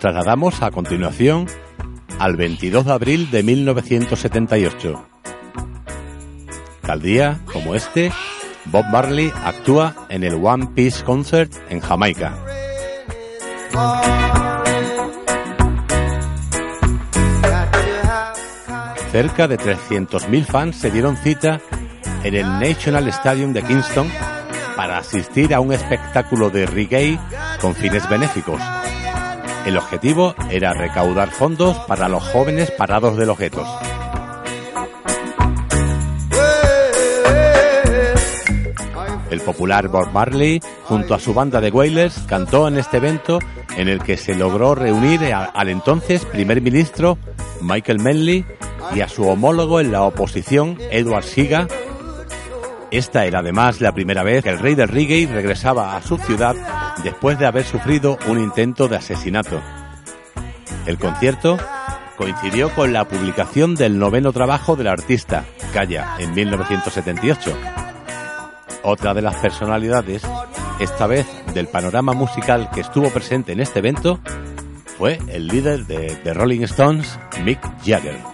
Trasladamos 0.00 0.62
a 0.62 0.70
continuación 0.70 1.46
al 2.18 2.36
22 2.36 2.86
de 2.86 2.92
abril 2.92 3.30
de 3.30 3.42
1978. 3.42 5.06
Tal 6.80 7.02
día 7.02 7.40
como 7.52 7.74
este, 7.74 8.10
Bob 8.64 8.86
Marley 8.90 9.30
actúa 9.44 9.94
en 10.08 10.24
el 10.24 10.34
One 10.42 10.68
Piece 10.74 11.04
Concert 11.04 11.52
en 11.68 11.80
Jamaica. 11.80 12.34
Cerca 19.12 19.48
de 19.48 19.58
300.000 19.58 20.44
fans 20.44 20.76
se 20.76 20.90
dieron 20.90 21.16
cita 21.18 21.60
en 22.24 22.34
el 22.34 22.46
National 22.58 23.06
Stadium 23.08 23.52
de 23.52 23.62
Kingston 23.62 24.08
para 24.76 24.98
asistir 24.98 25.52
a 25.52 25.60
un 25.60 25.72
espectáculo 25.72 26.48
de 26.48 26.64
reggae 26.64 27.18
con 27.60 27.74
fines 27.74 28.08
benéficos. 28.08 28.62
El 29.70 29.76
objetivo 29.76 30.34
era 30.50 30.72
recaudar 30.72 31.30
fondos 31.30 31.78
para 31.86 32.08
los 32.08 32.24
jóvenes 32.24 32.72
parados 32.72 33.16
de 33.16 33.24
los 33.24 33.38
guetos. 33.38 33.68
El 39.30 39.40
popular 39.42 39.86
Bob 39.86 40.10
Marley, 40.12 40.60
junto 40.82 41.14
a 41.14 41.20
su 41.20 41.34
banda 41.34 41.60
de 41.60 41.70
Wailers, 41.70 42.18
cantó 42.26 42.66
en 42.66 42.78
este 42.78 42.96
evento 42.96 43.38
en 43.76 43.86
el 43.86 44.02
que 44.02 44.16
se 44.16 44.34
logró 44.34 44.74
reunir 44.74 45.32
al 45.32 45.68
entonces 45.68 46.24
primer 46.24 46.60
ministro 46.62 47.16
Michael 47.60 48.00
Manley 48.00 48.44
y 48.92 49.02
a 49.02 49.08
su 49.08 49.28
homólogo 49.28 49.78
en 49.78 49.92
la 49.92 50.02
oposición 50.02 50.78
Edward 50.90 51.22
Siga. 51.22 51.68
Esta 52.90 53.24
era 53.24 53.38
además 53.38 53.80
la 53.80 53.92
primera 53.92 54.24
vez 54.24 54.42
que 54.42 54.50
el 54.50 54.58
rey 54.58 54.74
del 54.74 54.88
reggae 54.88 55.28
regresaba 55.32 55.96
a 55.96 56.02
su 56.02 56.18
ciudad 56.18 56.56
después 57.04 57.38
de 57.38 57.46
haber 57.46 57.64
sufrido 57.64 58.18
un 58.26 58.40
intento 58.40 58.88
de 58.88 58.96
asesinato. 58.96 59.60
El 60.86 60.98
concierto 60.98 61.56
coincidió 62.16 62.68
con 62.74 62.92
la 62.92 63.06
publicación 63.06 63.76
del 63.76 63.98
noveno 63.98 64.32
trabajo 64.32 64.74
del 64.74 64.88
artista, 64.88 65.44
Calla, 65.72 66.16
en 66.18 66.34
1978. 66.34 67.56
Otra 68.82 69.14
de 69.14 69.22
las 69.22 69.36
personalidades, 69.36 70.22
esta 70.80 71.06
vez 71.06 71.26
del 71.54 71.68
panorama 71.68 72.12
musical 72.12 72.70
que 72.74 72.80
estuvo 72.80 73.08
presente 73.10 73.52
en 73.52 73.60
este 73.60 73.78
evento, 73.78 74.20
fue 74.98 75.18
el 75.28 75.46
líder 75.46 75.86
de 75.86 76.16
The 76.24 76.34
Rolling 76.34 76.62
Stones, 76.62 77.18
Mick 77.44 77.60
Jagger. 77.84 78.29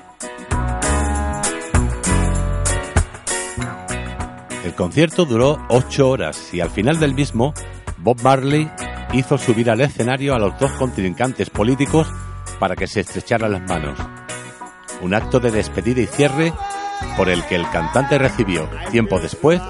El 4.66 4.74
concierto 4.74 5.24
duró 5.24 5.64
ocho 5.68 6.10
horas 6.10 6.52
y 6.52 6.60
al 6.60 6.70
final 6.70 6.98
del 6.98 7.14
mismo, 7.14 7.54
Bob 7.98 8.20
Marley 8.22 8.68
hizo 9.12 9.38
subir 9.38 9.70
al 9.70 9.80
escenario 9.80 10.34
a 10.34 10.40
los 10.40 10.58
dos 10.58 10.72
contrincantes 10.72 11.50
políticos 11.50 12.08
para 12.58 12.74
que 12.74 12.88
se 12.88 12.98
estrecharan 12.98 13.52
las 13.52 13.62
manos. 13.62 13.96
Un 15.02 15.14
acto 15.14 15.38
de 15.38 15.52
despedida 15.52 16.00
y 16.00 16.06
cierre 16.06 16.52
por 17.16 17.28
el 17.28 17.44
que 17.44 17.54
el 17.54 17.70
cantante 17.70 18.18
recibió, 18.18 18.68
tiempo 18.90 19.20
después, 19.20 19.62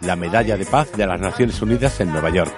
la 0.00 0.14
Medalla 0.14 0.56
de 0.56 0.64
Paz 0.64 0.92
de 0.92 1.08
las 1.08 1.20
Naciones 1.20 1.60
Unidas 1.60 1.98
en 1.98 2.12
Nueva 2.12 2.30
York. 2.30 2.54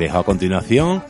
Dejo 0.00 0.18
a 0.18 0.24
continuación 0.24 1.04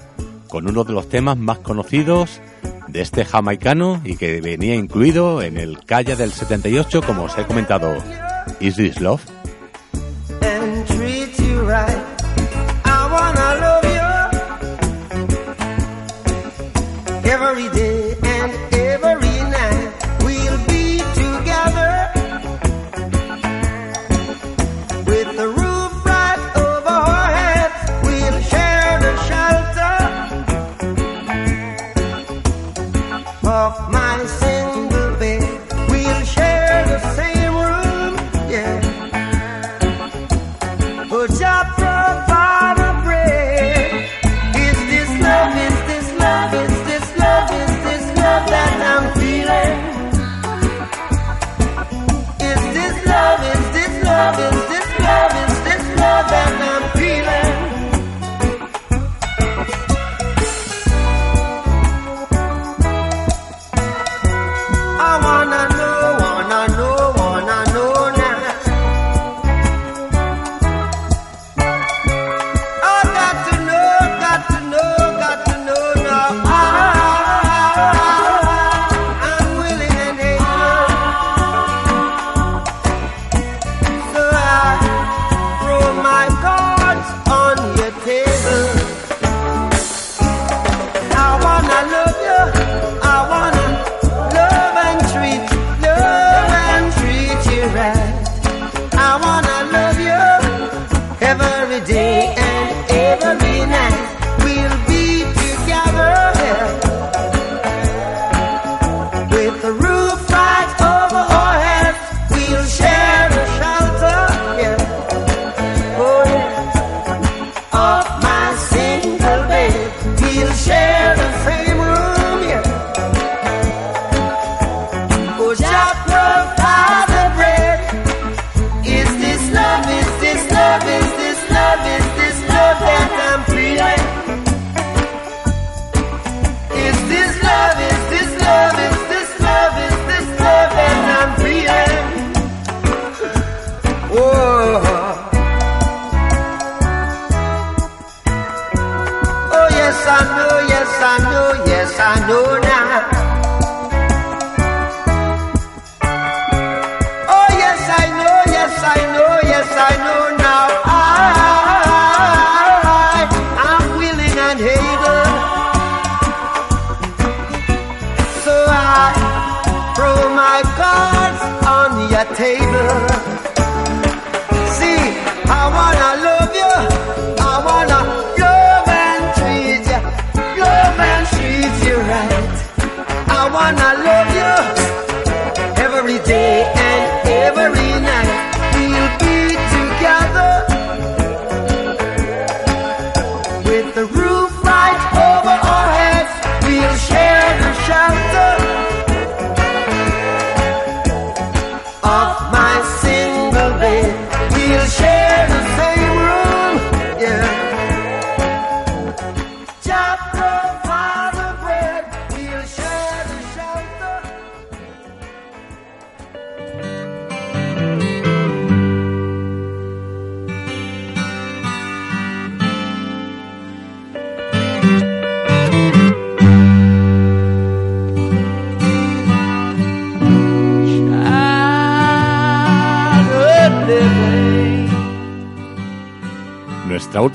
con 0.49 0.69
uno 0.69 0.83
de 0.83 0.93
los 0.93 1.09
temas 1.09 1.39
más 1.39 1.59
conocidos 1.59 2.41
de 2.89 3.01
este 3.01 3.25
jamaicano 3.25 4.03
y 4.05 4.17
que 4.17 4.41
venía 4.41 4.75
incluido 4.75 5.43
en 5.43 5.57
el 5.57 5.85
Calla 5.85 6.17
del 6.17 6.33
78, 6.33 7.01
como 7.07 7.23
os 7.23 7.39
he 7.39 7.45
comentado. 7.45 7.97
Is 8.59 8.75
This 8.75 9.01
Love? 9.01 9.23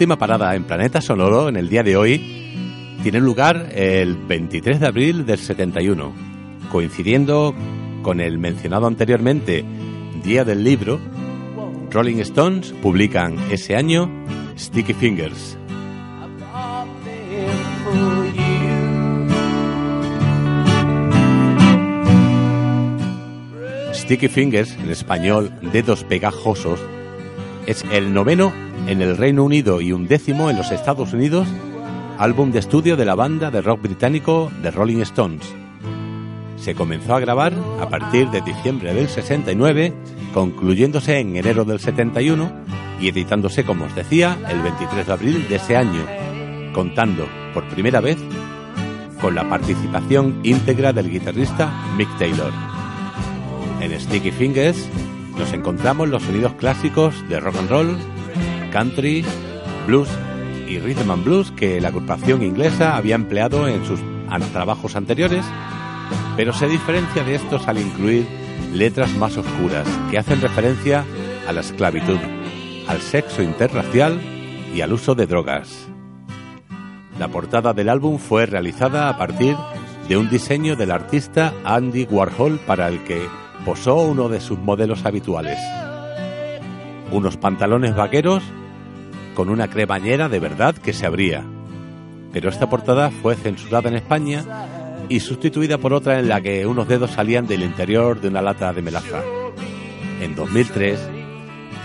Última 0.06 0.20
parada 0.20 0.54
en 0.54 0.66
Planeta 0.66 1.02
Sonoro 1.02 1.50
en 1.50 1.56
el 1.56 1.68
día 1.68 1.82
de 1.82 1.98
hoy 1.98 2.96
tiene 3.02 3.20
lugar 3.20 3.72
el 3.74 4.16
23 4.16 4.80
de 4.80 4.86
abril 4.86 5.26
del 5.26 5.40
71, 5.40 6.14
coincidiendo 6.72 7.56
con 8.04 8.22
el 8.22 8.38
mencionado 8.38 8.86
anteriormente 8.86 9.66
Día 10.24 10.46
del 10.46 10.64
Libro. 10.64 11.00
Rolling 11.90 12.18
Stones 12.18 12.72
publican 12.84 13.36
ese 13.50 13.76
año 13.76 14.12
Sticky 14.56 14.94
Fingers. 14.94 15.58
Sticky 23.92 24.28
Fingers, 24.28 24.78
en 24.78 24.92
español 24.92 25.52
Dedos 25.74 26.04
Pegajosos, 26.04 26.80
es 27.66 27.84
el 27.92 28.14
noveno 28.14 28.65
en 28.88 29.02
el 29.02 29.18
Reino 29.18 29.44
Unido 29.44 29.82
y 29.82 29.92
un 29.92 30.08
décimo 30.08 30.50
en 30.50 30.58
los 30.58 30.72
Estados 30.72 31.14
Unidos 31.14 31.48
álbum 32.18 32.52
de 32.52 32.60
estudio 32.60 32.96
de 32.96 33.06
la 33.06 33.16
banda 33.16 33.52
de 33.52 33.62
rock 33.62 33.82
británico 33.82 34.52
The 34.62 34.72
Rolling 34.72 35.02
Stones. 35.02 35.54
Se 36.58 36.76
comenzó 36.76 37.16
a 37.16 37.20
grabar 37.20 37.54
a 37.82 37.90
partir 37.90 38.30
de 38.30 38.42
diciembre 38.42 38.94
del 38.94 39.10
69, 39.10 39.94
concluyéndose 40.34 41.20
en 41.20 41.36
enero 41.36 41.66
del 41.66 41.80
71 41.80 42.52
y 43.00 43.10
editándose, 43.10 43.66
como 43.66 43.86
os 43.86 43.96
decía, 43.96 44.38
el 44.50 44.62
23 44.62 45.06
de 45.06 45.14
abril 45.14 45.48
de 45.50 45.56
ese 45.56 45.76
año, 45.76 46.06
contando 46.74 47.28
por 47.54 47.68
primera 47.68 48.00
vez 48.00 48.18
con 49.20 49.36
la 49.36 49.48
participación 49.50 50.40
íntegra 50.44 50.94
del 50.94 51.10
guitarrista 51.10 51.72
Mick 51.98 52.10
Taylor. 52.18 52.52
En 53.82 54.00
Sticky 54.00 54.32
Fingers 54.32 54.90
nos 55.38 55.52
encontramos 55.54 56.08
los 56.08 56.24
sonidos 56.24 56.54
clásicos 56.54 57.28
de 57.28 57.40
rock 57.40 57.58
and 57.58 57.70
roll, 57.70 57.98
country, 58.76 59.24
blues 59.88 60.10
y 60.68 60.80
rhythm 60.80 61.10
and 61.10 61.24
blues 61.24 61.50
que 61.52 61.80
la 61.80 61.88
agrupación 61.88 62.44
inglesa 62.44 62.98
había 62.98 63.16
empleado 63.16 63.70
en 63.70 63.86
sus 63.86 64.02
trabajos 64.52 64.98
anteriores, 64.98 65.46
pero 66.36 66.52
se 66.52 66.68
diferencia 66.68 67.24
de 67.24 67.36
estos 67.36 67.70
al 67.70 67.78
incluir 67.78 68.28
letras 68.74 69.16
más 69.16 69.38
oscuras 69.38 69.88
que 70.12 70.18
hacen 70.18 70.42
referencia 70.42 71.06
a 71.48 71.54
la 71.54 71.62
esclavitud, 71.62 72.18
al 72.90 73.00
sexo 73.00 73.42
interracial 73.42 74.20
y 74.76 74.82
al 74.82 74.92
uso 74.92 75.16
de 75.16 75.26
drogas. 75.26 75.88
La 77.18 77.30
portada 77.30 77.72
del 77.72 77.88
álbum 77.88 78.18
fue 78.18 78.46
realizada 78.46 79.08
a 79.08 79.18
partir 79.18 79.56
de 80.10 80.18
un 80.18 80.30
diseño 80.30 80.76
del 80.76 80.92
artista 80.92 81.54
Andy 81.64 82.08
Warhol 82.12 82.60
para 82.60 82.90
el 82.90 83.02
que 83.06 83.26
posó 83.64 83.96
uno 83.96 84.28
de 84.28 84.42
sus 84.42 84.60
modelos 84.60 85.06
habituales. 85.06 85.60
Unos 87.14 87.38
pantalones 87.38 87.96
vaqueros 87.96 88.44
con 89.36 89.50
una 89.50 89.70
cremallera 89.70 90.30
de 90.30 90.40
verdad 90.40 90.76
que 90.76 90.94
se 90.94 91.06
abría. 91.06 91.44
Pero 92.34 92.50
esta 92.50 92.68
portada 92.68 93.12
fue 93.12 93.36
censurada 93.36 93.90
en 93.90 93.96
España 93.96 94.44
y 95.10 95.20
sustituida 95.20 95.78
por 95.78 95.94
otra 95.94 96.20
en 96.20 96.28
la 96.28 96.42
que 96.42 96.66
unos 96.66 96.88
dedos 96.88 97.12
salían 97.12 97.46
del 97.46 97.62
interior 97.62 98.20
de 98.20 98.30
una 98.30 98.42
lata 98.42 98.74
de 98.74 98.82
melaza. 98.82 99.22
En 100.22 100.36
2003, 100.36 101.00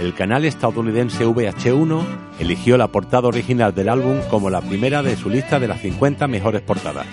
el 0.00 0.14
canal 0.14 0.46
estadounidense 0.46 1.26
VH1 1.26 2.02
eligió 2.38 2.78
la 2.78 2.88
portada 2.88 3.28
original 3.28 3.74
del 3.74 3.90
álbum 3.90 4.20
como 4.30 4.48
la 4.48 4.62
primera 4.62 5.02
de 5.02 5.16
su 5.16 5.28
lista 5.28 5.60
de 5.60 5.68
las 5.68 5.82
50 5.82 6.26
mejores 6.26 6.62
portadas. 6.62 7.06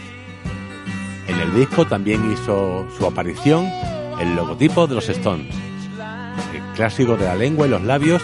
En 1.27 1.37
el 1.39 1.53
disco 1.53 1.85
también 1.85 2.31
hizo 2.31 2.87
su 2.97 3.05
aparición 3.05 3.65
el 4.21 4.35
logotipo 4.35 4.87
de 4.87 4.95
los 4.95 5.09
Stones, 5.09 5.53
el 6.53 6.75
clásico 6.75 7.17
de 7.17 7.25
la 7.25 7.35
lengua 7.35 7.67
y 7.67 7.69
los 7.69 7.83
labios, 7.83 8.23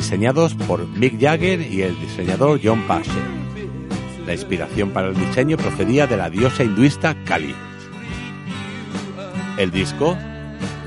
diseñados 0.00 0.54
por 0.54 0.88
Mick 0.88 1.20
Jagger 1.20 1.60
y 1.60 1.82
el 1.82 2.00
diseñador 2.00 2.58
John 2.64 2.80
Pache. 2.88 3.10
La 4.26 4.32
inspiración 4.32 4.92
para 4.92 5.08
el 5.08 5.14
diseño 5.14 5.58
procedía 5.58 6.06
de 6.06 6.16
la 6.16 6.30
diosa 6.30 6.64
hinduista 6.64 7.14
Kali. 7.26 7.54
El 9.58 9.70
disco 9.70 10.16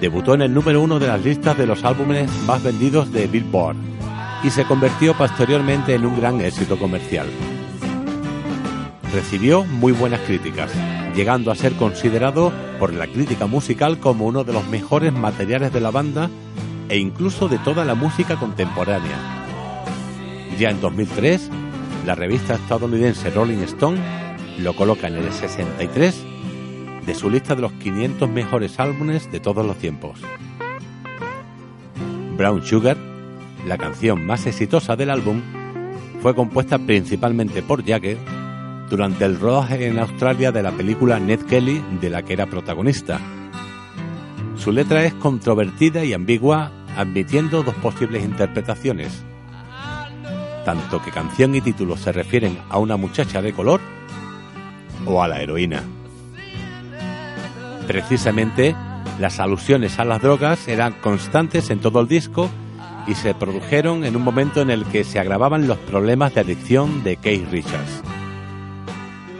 debutó 0.01 0.34
en 0.34 0.41
el 0.41 0.51
número 0.51 0.82
uno 0.82 0.97
de 0.97 1.05
las 1.05 1.24
listas 1.24 1.55
de 1.55 1.68
los 1.68 1.84
álbumes 1.84 2.28
más 2.47 2.64
vendidos 2.64 3.11
de 3.11 3.28
Billboard 3.28 3.76
y 4.43 4.49
se 4.49 4.66
convirtió 4.66 5.14
posteriormente 5.14 5.93
en 5.93 6.07
un 6.07 6.20
gran 6.20 6.41
éxito 6.41 6.80
comercial. 6.80 7.28
Recibió 9.14 9.64
muy 9.64 9.91
buenas 9.91 10.22
críticas, 10.22 10.72
llegando 11.16 11.51
a 11.51 11.55
ser 11.55 11.74
considerado 11.74 12.51
por 12.80 12.91
la 12.91 13.05
crítica 13.05 13.45
musical 13.45 13.99
como 13.99 14.26
uno 14.26 14.43
de 14.43 14.53
los 14.53 14.68
mejores 14.70 15.14
materiales 15.14 15.72
de 15.72 15.82
la 15.82 15.91
banda 15.91 16.32
e 16.93 16.99
incluso 16.99 17.47
de 17.47 17.57
toda 17.57 17.85
la 17.85 17.95
música 17.95 18.35
contemporánea. 18.35 19.17
Ya 20.59 20.69
en 20.69 20.79
2003, 20.79 21.49
la 22.05 22.13
revista 22.13 22.53
estadounidense 22.53 23.31
Rolling 23.31 23.63
Stone 23.63 23.97
lo 24.59 24.75
coloca 24.75 25.07
en 25.07 25.15
el 25.15 25.33
63 25.33 26.23
de 27.03 27.15
su 27.15 27.31
lista 27.31 27.55
de 27.55 27.63
los 27.63 27.71
500 27.71 28.29
mejores 28.29 28.79
álbumes 28.79 29.31
de 29.31 29.39
todos 29.39 29.65
los 29.65 29.75
tiempos. 29.77 30.19
Brown 32.37 32.63
Sugar, 32.63 32.97
la 33.65 33.79
canción 33.79 34.23
más 34.23 34.45
exitosa 34.45 34.95
del 34.95 35.09
álbum, 35.09 35.41
fue 36.21 36.35
compuesta 36.35 36.77
principalmente 36.77 37.63
por 37.63 37.83
Jagger 37.83 38.19
durante 38.91 39.25
el 39.25 39.39
rodaje 39.39 39.87
en 39.87 39.97
Australia 39.97 40.51
de 40.51 40.61
la 40.61 40.71
película 40.71 41.19
Ned 41.19 41.39
Kelly 41.39 41.83
de 41.99 42.11
la 42.11 42.21
que 42.21 42.33
era 42.33 42.45
protagonista. 42.45 43.19
Su 44.57 44.71
letra 44.71 45.03
es 45.05 45.15
controvertida 45.15 46.05
y 46.05 46.13
ambigua, 46.13 46.71
admitiendo 46.95 47.63
dos 47.63 47.75
posibles 47.75 48.23
interpretaciones. 48.23 49.23
tanto 50.65 51.01
que 51.01 51.11
canción 51.11 51.53
y 51.55 51.61
título 51.61 51.97
se 51.97 52.13
refieren 52.13 52.57
a 52.69 52.77
una 52.77 52.95
muchacha 52.95 53.41
de 53.41 53.51
color 53.51 53.81
o 55.05 55.21
a 55.21 55.27
la 55.27 55.41
heroína. 55.41 55.83
Precisamente, 57.85 58.73
las 59.19 59.41
alusiones 59.41 59.99
a 59.99 60.05
las 60.05 60.21
drogas 60.21 60.67
eran 60.69 60.93
constantes 60.93 61.69
en 61.69 61.79
todo 61.79 61.99
el 61.99 62.07
disco 62.07 62.49
y 63.07 63.15
se 63.15 63.33
produjeron 63.33 64.05
en 64.05 64.15
un 64.15 64.21
momento 64.21 64.61
en 64.61 64.69
el 64.69 64.85
que 64.85 65.03
se 65.03 65.19
agravaban 65.19 65.67
los 65.67 65.77
problemas 65.79 66.33
de 66.33 66.41
adicción 66.41 67.03
de 67.03 67.17
Keith 67.17 67.51
Richards. 67.51 68.01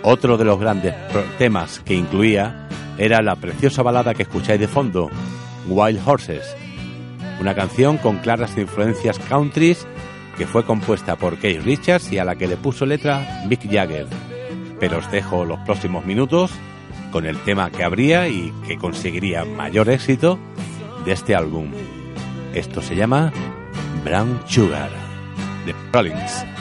Otro 0.03 0.37
de 0.37 0.43
los 0.43 0.59
grandes 0.59 0.93
temas 1.37 1.79
que 1.79 1.93
incluía 1.93 2.67
era 2.97 3.21
la 3.21 3.37
preciosa 3.37 3.81
balada 3.81 4.13
que 4.13 4.23
escucháis 4.23 4.59
de 4.59 4.67
fondo, 4.67 5.09
Wild 5.69 6.01
Horses, 6.05 6.55
una 7.43 7.55
canción 7.55 7.97
con 7.97 8.19
claras 8.19 8.57
influencias 8.57 9.19
countries 9.19 9.85
que 10.37 10.47
fue 10.47 10.63
compuesta 10.63 11.17
por 11.17 11.37
Keith 11.37 11.61
Richards 11.61 12.09
y 12.13 12.17
a 12.17 12.23
la 12.23 12.37
que 12.37 12.47
le 12.47 12.55
puso 12.55 12.85
letra 12.85 13.43
Mick 13.49 13.69
Jagger. 13.69 14.07
Pero 14.79 14.99
os 14.99 15.11
dejo 15.11 15.43
los 15.43 15.59
próximos 15.59 16.05
minutos 16.05 16.51
con 17.11 17.25
el 17.25 17.37
tema 17.39 17.69
que 17.69 17.83
habría 17.83 18.29
y 18.29 18.53
que 18.65 18.77
conseguiría 18.77 19.43
mayor 19.43 19.89
éxito 19.89 20.39
de 21.03 21.11
este 21.11 21.35
álbum. 21.35 21.69
Esto 22.53 22.81
se 22.81 22.95
llama 22.95 23.33
Brown 24.05 24.39
Sugar 24.47 24.91
de 25.65 25.75
Rollins. 25.91 26.52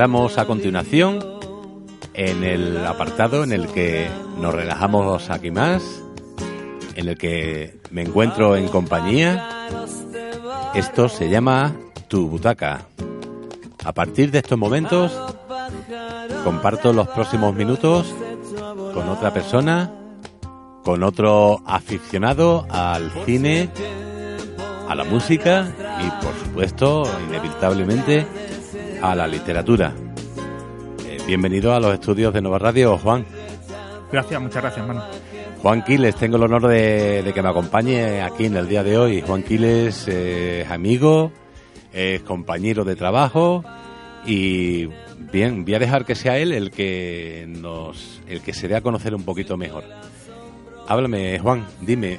A 0.00 0.46
continuación 0.46 1.22
en 2.14 2.42
el 2.42 2.86
apartado 2.86 3.44
en 3.44 3.52
el 3.52 3.66
que 3.66 4.08
nos 4.38 4.54
relajamos 4.54 5.28
aquí 5.28 5.50
más, 5.50 5.82
en 6.94 7.06
el 7.06 7.18
que 7.18 7.78
me 7.90 8.00
encuentro 8.00 8.56
en 8.56 8.68
compañía. 8.68 9.68
Esto 10.74 11.10
se 11.10 11.28
llama 11.28 11.76
Tu 12.08 12.26
Butaca. 12.26 12.86
A 13.84 13.92
partir 13.92 14.30
de 14.30 14.38
estos 14.38 14.56
momentos, 14.56 15.12
comparto 16.44 16.94
los 16.94 17.08
próximos 17.08 17.54
minutos 17.54 18.14
con 18.94 19.06
otra 19.06 19.34
persona, 19.34 19.92
con 20.82 21.02
otro 21.02 21.60
aficionado 21.66 22.66
al 22.70 23.12
cine, 23.26 23.68
a 24.88 24.94
la 24.94 25.04
música 25.04 25.70
y, 26.00 26.24
por 26.24 26.34
supuesto, 26.42 27.04
inevitablemente, 27.28 28.26
a 29.02 29.14
la 29.14 29.26
literatura. 29.26 29.94
Eh, 31.06 31.18
bienvenido 31.26 31.74
a 31.74 31.80
los 31.80 31.94
estudios 31.94 32.34
de 32.34 32.42
Nova 32.42 32.58
Radio, 32.58 32.98
Juan. 32.98 33.24
Gracias, 34.12 34.40
muchas 34.40 34.62
gracias, 34.62 34.86
hermano. 34.86 35.04
Juan 35.62 35.82
Quiles, 35.84 36.16
tengo 36.16 36.36
el 36.36 36.42
honor 36.44 36.68
de, 36.68 37.22
de 37.22 37.32
que 37.32 37.42
me 37.42 37.48
acompañe 37.48 38.22
aquí 38.22 38.46
en 38.46 38.56
el 38.56 38.68
día 38.68 38.82
de 38.82 38.98
hoy. 38.98 39.22
Juan 39.22 39.42
Quiles 39.42 40.06
eh, 40.08 40.62
es 40.62 40.70
amigo, 40.70 41.32
es 41.92 42.22
compañero 42.22 42.84
de 42.84 42.96
trabajo 42.96 43.64
y 44.26 44.88
bien, 45.32 45.64
voy 45.64 45.74
a 45.74 45.78
dejar 45.78 46.04
que 46.04 46.14
sea 46.14 46.38
él 46.38 46.52
el 46.52 46.70
que 46.70 47.46
nos, 47.48 48.20
el 48.26 48.40
que 48.42 48.52
se 48.52 48.68
dé 48.68 48.76
a 48.76 48.80
conocer 48.80 49.14
un 49.14 49.22
poquito 49.22 49.56
mejor. 49.56 49.84
Háblame, 50.88 51.38
Juan, 51.38 51.66
dime, 51.80 52.18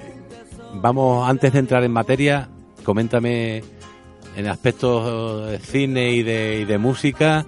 vamos, 0.76 1.28
antes 1.30 1.54
de 1.54 1.60
entrar 1.60 1.84
en 1.84 1.92
materia, 1.92 2.50
coméntame 2.84 3.64
en 4.36 4.48
aspectos 4.48 5.50
de 5.50 5.60
cine 5.60 6.12
y 6.12 6.24
de, 6.24 6.60
y 6.62 6.66
de 6.66 6.78
música, 6.78 7.46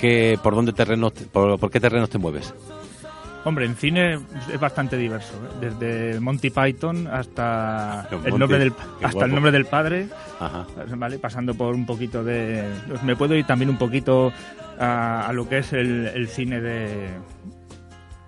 que, 0.00 0.38
por 0.42 0.54
dónde 0.54 0.72
terrenos, 0.72 1.14
te- 1.14 1.24
por, 1.26 1.58
por 1.58 1.70
qué 1.70 1.80
terrenos 1.80 2.08
te 2.10 2.18
mueves. 2.18 2.54
Hombre, 3.44 3.64
en 3.66 3.76
cine 3.76 4.18
es 4.52 4.60
bastante 4.60 4.96
diverso, 4.96 5.32
¿eh? 5.34 5.68
desde 5.70 6.20
Monty 6.20 6.50
Python 6.50 7.06
hasta 7.06 8.06
el 8.10 8.18
Monty, 8.18 8.38
nombre 8.38 8.58
del 8.58 8.72
hasta 8.72 9.10
guapo. 9.12 9.24
el 9.24 9.32
nombre 9.34 9.52
del 9.52 9.64
padre, 9.64 10.08
Ajá. 10.40 10.66
¿vale? 10.96 11.18
pasando 11.18 11.54
por 11.54 11.74
un 11.74 11.86
poquito 11.86 12.22
de 12.24 12.64
pues 12.88 13.02
me 13.04 13.16
puedo 13.16 13.34
ir 13.36 13.46
también 13.46 13.70
un 13.70 13.78
poquito 13.78 14.32
a, 14.78 15.26
a 15.26 15.32
lo 15.32 15.48
que 15.48 15.58
es 15.58 15.72
el, 15.72 16.08
el 16.14 16.28
cine 16.28 16.60
de 16.60 17.08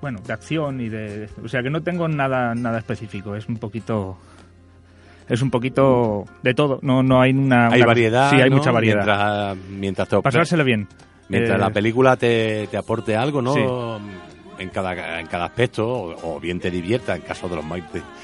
bueno, 0.00 0.20
de 0.26 0.32
acción 0.32 0.80
y 0.80 0.88
de 0.88 1.28
o 1.44 1.48
sea 1.48 1.62
que 1.62 1.70
no 1.70 1.82
tengo 1.82 2.08
nada 2.08 2.54
nada 2.54 2.78
específico, 2.78 3.34
es 3.34 3.46
un 3.48 3.56
poquito 3.58 4.16
es 5.30 5.40
un 5.40 5.50
poquito 5.50 6.24
de 6.42 6.52
todo, 6.52 6.78
no 6.82 7.02
no 7.02 7.20
hay 7.22 7.30
una 7.32 7.68
Hay 7.68 7.78
una- 7.80 7.86
variedad. 7.86 8.30
Sí, 8.30 8.36
hay 8.40 8.50
¿no? 8.50 8.56
mucha 8.56 8.70
variedad. 8.72 8.96
Mientras, 9.04 9.56
mientras 9.70 10.08
te 10.08 10.20
Pasárselo 10.20 10.64
bien. 10.64 10.86
Mientras 11.28 11.56
Eh, 11.56 11.60
la 11.60 11.70
película 11.70 12.16
te, 12.16 12.66
te 12.66 12.76
aporte 12.76 13.16
algo, 13.16 13.40
¿no? 13.40 13.54
sí. 13.54 13.60
En 14.58 14.68
cada, 14.68 15.20
en 15.20 15.26
cada 15.26 15.46
aspecto, 15.46 15.88
o, 15.88 16.36
o 16.36 16.40
bien 16.40 16.60
te 16.60 16.70
divierta, 16.70 17.16
en 17.16 17.22
caso 17.22 17.48
de 17.48 17.56
los, 17.56 17.64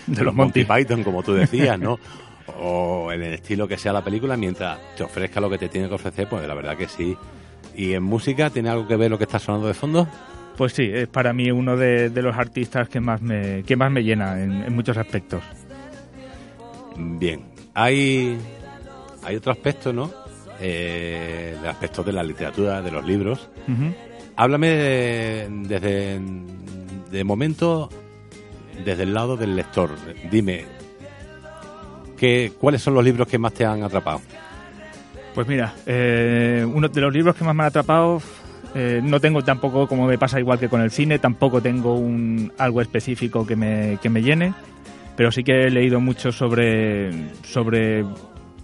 De 0.07 0.23
los 0.23 0.35
Monty. 0.35 0.65
Python, 0.65 1.03
como 1.03 1.23
tú 1.23 1.33
decías, 1.33 1.79
¿no? 1.79 1.99
o 2.61 3.11
en 3.11 3.23
el 3.23 3.33
estilo 3.35 3.67
que 3.67 3.79
sea 3.79 3.93
la 3.93 4.05
película, 4.05 4.37
mientras 4.37 4.79
te 4.97 5.03
ofrezca 5.05 5.41
lo 5.41 5.49
que 5.49 5.57
te 5.57 5.69
tiene 5.71 5.89
que 5.89 5.95
ofrecer, 5.95 6.29
pues 6.29 6.47
la 6.47 6.53
verdad 6.55 6.77
que 6.77 6.89
sí. 6.89 7.17
¿Y 7.75 7.95
en 7.95 8.03
música 8.03 8.51
tiene 8.51 8.69
algo 8.69 8.87
que 8.87 8.97
ver 8.97 9.11
lo 9.11 9.17
que 9.19 9.25
está 9.25 9.39
sonando 9.39 9.67
de 9.67 9.73
fondo? 9.75 10.07
Pues 10.59 10.73
sí, 10.75 10.91
es 10.93 11.09
para 11.09 11.33
mí 11.33 11.51
uno 11.51 11.77
de, 11.77 12.11
de 12.11 12.23
los 12.23 12.37
artistas 12.37 12.89
que 12.89 13.01
más 13.01 13.23
me, 13.23 13.63
que 13.63 13.77
más 13.77 13.91
me 13.91 14.03
llena 14.03 14.39
en, 14.43 14.63
en 14.63 14.75
muchos 14.75 14.97
aspectos. 14.99 15.43
Bien. 16.99 17.43
Hay, 17.75 18.39
hay 19.23 19.37
otro 19.37 19.53
aspecto, 19.53 19.93
¿no? 19.93 20.11
Eh, 20.61 21.57
el 21.61 21.67
aspecto 21.69 22.03
de 22.03 22.13
la 22.13 22.23
literatura, 22.23 22.81
de 22.81 22.91
los 22.91 23.05
libros. 23.07 23.49
Háblame 24.37 24.69
de- 24.69 25.47
desde 25.51 26.21
de 27.11 27.25
momento 27.25 27.89
desde 28.85 29.03
el 29.05 29.15
lado 29.15 29.37
del 29.37 29.57
lector. 29.57 29.91
Dime 30.31 30.65
¿qué, 32.17 32.53
cuáles 32.59 32.83
son 32.83 32.95
los 32.95 33.05
libros 33.05 33.29
que 33.29 33.39
más 33.39 33.53
te 33.53 33.65
han 33.65 33.83
atrapado. 33.83 34.21
Pues 35.35 35.47
mira, 35.47 35.75
eh, 35.87 36.67
uno 36.67 36.89
de 36.89 37.01
los 37.01 37.13
libros 37.13 37.37
que 37.37 37.45
más 37.45 37.55
me 37.55 37.63
han 37.63 37.69
atrapado, 37.69 38.23
eh, 38.75 39.01
no 39.03 39.21
tengo 39.21 39.43
tampoco, 39.45 39.87
como 39.87 40.07
me 40.07 40.17
pasa 40.19 40.41
igual 40.41 40.59
que 40.59 40.69
con 40.69 40.81
el 40.81 40.91
cine, 40.91 41.19
tampoco 41.19 41.61
tengo 41.61 41.95
un, 41.95 42.53
algo 42.57 42.81
específico 42.81 43.47
que 43.47 43.55
me, 43.57 43.99
que 44.01 44.09
me 44.09 44.23
llene, 44.23 44.55
pero 45.17 45.31
sí 45.33 45.43
que 45.43 45.65
he 45.65 45.71
leído 45.71 46.01
mucho 46.01 46.31
sobre, 46.33 47.11
sobre, 47.43 48.05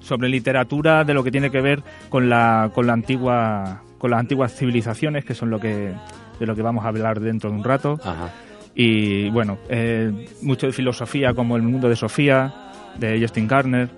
sobre 0.00 0.28
literatura 0.28 1.04
de 1.04 1.14
lo 1.14 1.24
que 1.24 1.30
tiene 1.30 1.50
que 1.50 1.60
ver 1.60 1.82
con 2.08 2.28
la, 2.28 2.70
con 2.74 2.86
la 2.86 2.92
antigua, 2.92 3.82
con 3.98 4.10
las 4.10 4.20
antiguas 4.20 4.54
civilizaciones, 4.54 5.24
que 5.24 5.34
son 5.34 5.50
lo 5.50 5.58
que, 5.58 5.92
de 6.38 6.46
lo 6.46 6.54
que 6.54 6.62
vamos 6.62 6.84
a 6.84 6.88
hablar 6.88 7.20
dentro 7.20 7.50
de 7.50 7.56
un 7.56 7.64
rato. 7.64 7.98
Ajá. 8.04 8.30
Y 8.74 9.28
bueno, 9.30 9.58
eh, 9.68 10.26
mucho 10.42 10.66
de 10.66 10.72
filosofía 10.72 11.34
como 11.34 11.56
El 11.56 11.62
mundo 11.62 11.88
de 11.88 11.96
Sofía, 11.96 12.52
de 12.98 13.20
Justin 13.20 13.46
Garner, 13.46 13.88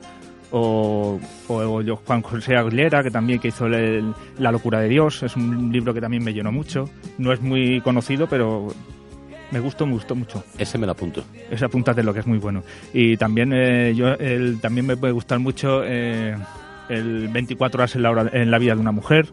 o, 0.50 1.18
o, 1.48 1.54
o 1.54 1.96
Juan 1.96 2.22
José 2.22 2.56
Aguilera, 2.56 3.02
que 3.02 3.10
también 3.10 3.40
que 3.40 3.48
hizo 3.48 3.66
el- 3.66 4.12
La 4.38 4.52
locura 4.52 4.80
de 4.80 4.88
Dios, 4.88 5.22
es 5.22 5.34
un 5.36 5.72
libro 5.72 5.92
que 5.94 6.00
también 6.00 6.22
me 6.22 6.32
llenó 6.32 6.52
mucho. 6.52 6.88
No 7.18 7.32
es 7.32 7.40
muy 7.40 7.80
conocido, 7.80 8.28
pero 8.28 8.68
me 9.50 9.60
gustó, 9.60 9.86
me 9.86 9.92
gustó 9.92 10.14
mucho. 10.14 10.42
Ese 10.58 10.78
me 10.78 10.86
lo 10.86 10.92
apunto. 10.92 11.24
Ese 11.50 11.64
apúntate 11.64 12.02
lo 12.02 12.12
que 12.14 12.20
es 12.20 12.26
muy 12.26 12.38
bueno. 12.38 12.62
Y 12.92 13.16
también 13.16 13.52
eh, 13.52 13.92
yo 13.96 14.08
el, 14.14 14.60
también 14.60 14.86
me 14.86 14.96
puede 14.96 15.12
gustar 15.12 15.38
mucho 15.38 15.82
eh, 15.84 16.36
el 16.88 17.28
24 17.28 17.78
horas 17.80 17.94
en 17.96 18.02
la, 18.02 18.10
hora- 18.10 18.30
en 18.32 18.50
la 18.50 18.58
vida 18.58 18.74
de 18.74 18.80
una 18.80 18.92
mujer, 18.92 19.26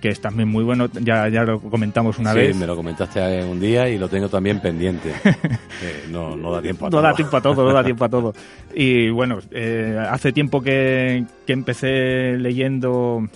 que 0.00 0.08
es 0.10 0.20
también 0.20 0.48
muy 0.48 0.62
bueno, 0.64 0.88
ya, 0.92 1.28
ya 1.28 1.42
lo 1.44 1.60
comentamos 1.60 2.18
una 2.18 2.32
sí, 2.32 2.38
vez. 2.38 2.56
me 2.56 2.66
lo 2.66 2.76
comentaste 2.76 3.42
un 3.44 3.58
día 3.58 3.88
y 3.88 3.98
lo 3.98 4.08
tengo 4.08 4.28
también 4.28 4.60
pendiente. 4.60 5.12
Eh, 5.80 6.06
no, 6.10 6.34
no 6.36 6.50
da 6.50 6.60
tiempo 6.60 6.86
a 6.86 6.88
no 6.88 6.90
todo. 6.90 7.02
da 7.02 7.14
tiempo 7.14 7.36
a 7.36 7.40
todo, 7.40 7.64
no 7.68 7.72
da 7.72 7.84
tiempo 7.84 8.04
a 8.04 8.08
todo. 8.08 8.34
Y 8.74 9.10
bueno, 9.10 9.38
eh, 9.52 9.96
hace 10.10 10.32
tiempo 10.32 10.60
que, 10.60 11.24
que 11.46 11.52
empecé 11.52 12.36
leyendo 12.36 13.28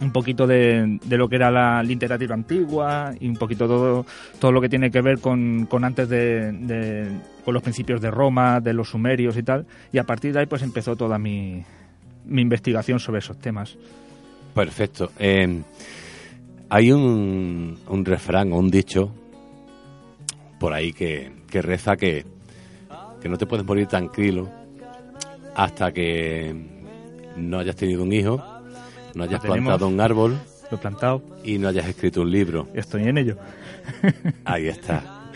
un 0.00 0.10
poquito 0.10 0.46
de, 0.46 0.98
de 1.04 1.16
lo 1.16 1.28
que 1.28 1.36
era 1.36 1.50
la 1.50 1.82
literatura 1.82 2.34
antigua 2.34 3.12
y 3.20 3.28
un 3.28 3.36
poquito 3.36 3.66
todo, 3.66 4.06
todo 4.38 4.50
lo 4.50 4.60
que 4.60 4.68
tiene 4.68 4.90
que 4.90 5.00
ver 5.00 5.18
con, 5.20 5.66
con 5.66 5.84
antes 5.84 6.08
de, 6.08 7.08
con 7.44 7.54
los 7.54 7.62
principios 7.62 8.00
de 8.00 8.10
Roma, 8.10 8.60
de 8.60 8.72
los 8.72 8.90
sumerios 8.90 9.36
y 9.36 9.42
tal. 9.42 9.66
Y 9.92 9.98
a 9.98 10.04
partir 10.04 10.32
de 10.32 10.40
ahí 10.40 10.46
pues 10.46 10.62
empezó 10.62 10.96
toda 10.96 11.18
mi, 11.18 11.62
mi 12.24 12.42
investigación 12.42 12.98
sobre 12.98 13.20
esos 13.20 13.38
temas. 13.38 13.76
Perfecto. 14.54 15.12
Eh, 15.18 15.62
hay 16.68 16.90
un, 16.90 17.78
un 17.86 18.04
refrán 18.04 18.52
o 18.52 18.58
un 18.58 18.70
dicho 18.70 19.12
por 20.58 20.72
ahí 20.72 20.92
que, 20.92 21.30
que 21.50 21.62
reza 21.62 21.96
que, 21.96 22.24
que 23.20 23.28
no 23.28 23.36
te 23.36 23.46
puedes 23.46 23.66
morir 23.66 23.86
tranquilo 23.86 24.48
hasta 25.54 25.92
que 25.92 26.54
no 27.36 27.58
hayas 27.58 27.76
tenido 27.76 28.02
un 28.02 28.12
hijo, 28.12 28.42
no 29.14 29.24
hayas 29.24 29.40
plantado 29.40 29.88
un 29.88 30.00
árbol 30.00 30.38
Lo 30.70 30.76
he 30.76 30.80
plantado, 30.80 31.22
y 31.44 31.58
no 31.58 31.68
hayas 31.68 31.86
escrito 31.86 32.22
un 32.22 32.30
libro. 32.30 32.68
estoy 32.74 33.04
en 33.04 33.18
ello. 33.18 33.36
Ahí 34.44 34.68
está. 34.68 35.30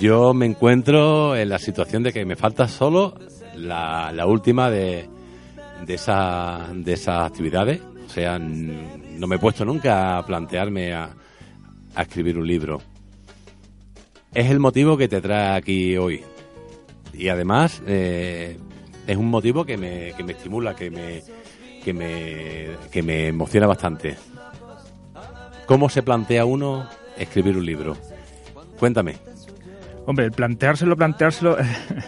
Yo 0.00 0.34
me 0.34 0.46
encuentro 0.46 1.36
en 1.36 1.48
la 1.48 1.58
situación 1.58 2.02
de 2.02 2.12
que 2.12 2.24
me 2.24 2.36
falta 2.36 2.68
solo 2.68 3.14
la, 3.56 4.12
la 4.12 4.26
última 4.26 4.70
de, 4.70 5.08
de, 5.84 5.94
esa, 5.94 6.68
de 6.72 6.92
esas 6.92 7.26
actividades. 7.26 7.80
O 8.06 8.08
sea, 8.08 8.38
no 8.38 9.26
me 9.26 9.36
he 9.36 9.38
puesto 9.38 9.64
nunca 9.64 10.18
a 10.18 10.24
plantearme 10.24 10.92
a, 10.94 11.10
a 11.94 12.02
escribir 12.02 12.38
un 12.38 12.46
libro. 12.46 12.80
Es 14.32 14.50
el 14.50 14.58
motivo 14.58 14.96
que 14.96 15.08
te 15.08 15.20
trae 15.20 15.56
aquí 15.56 15.96
hoy. 15.96 16.22
Y 17.12 17.28
además 17.28 17.82
eh, 17.86 18.58
es 19.06 19.16
un 19.16 19.28
motivo 19.28 19.64
que 19.64 19.76
me, 19.76 20.12
que 20.16 20.24
me 20.24 20.32
estimula, 20.32 20.74
que 20.74 20.90
me, 20.90 21.22
que, 21.84 21.92
me, 21.92 22.66
que 22.90 23.02
me 23.02 23.28
emociona 23.28 23.66
bastante. 23.66 24.16
¿Cómo 25.66 25.88
se 25.88 26.02
plantea 26.02 26.44
uno 26.44 26.88
escribir 27.16 27.56
un 27.56 27.64
libro? 27.66 27.96
Cuéntame. 28.78 29.16
Hombre, 30.06 30.26
el 30.26 30.32
planteárselo, 30.32 30.96
planteárselo 30.96 31.56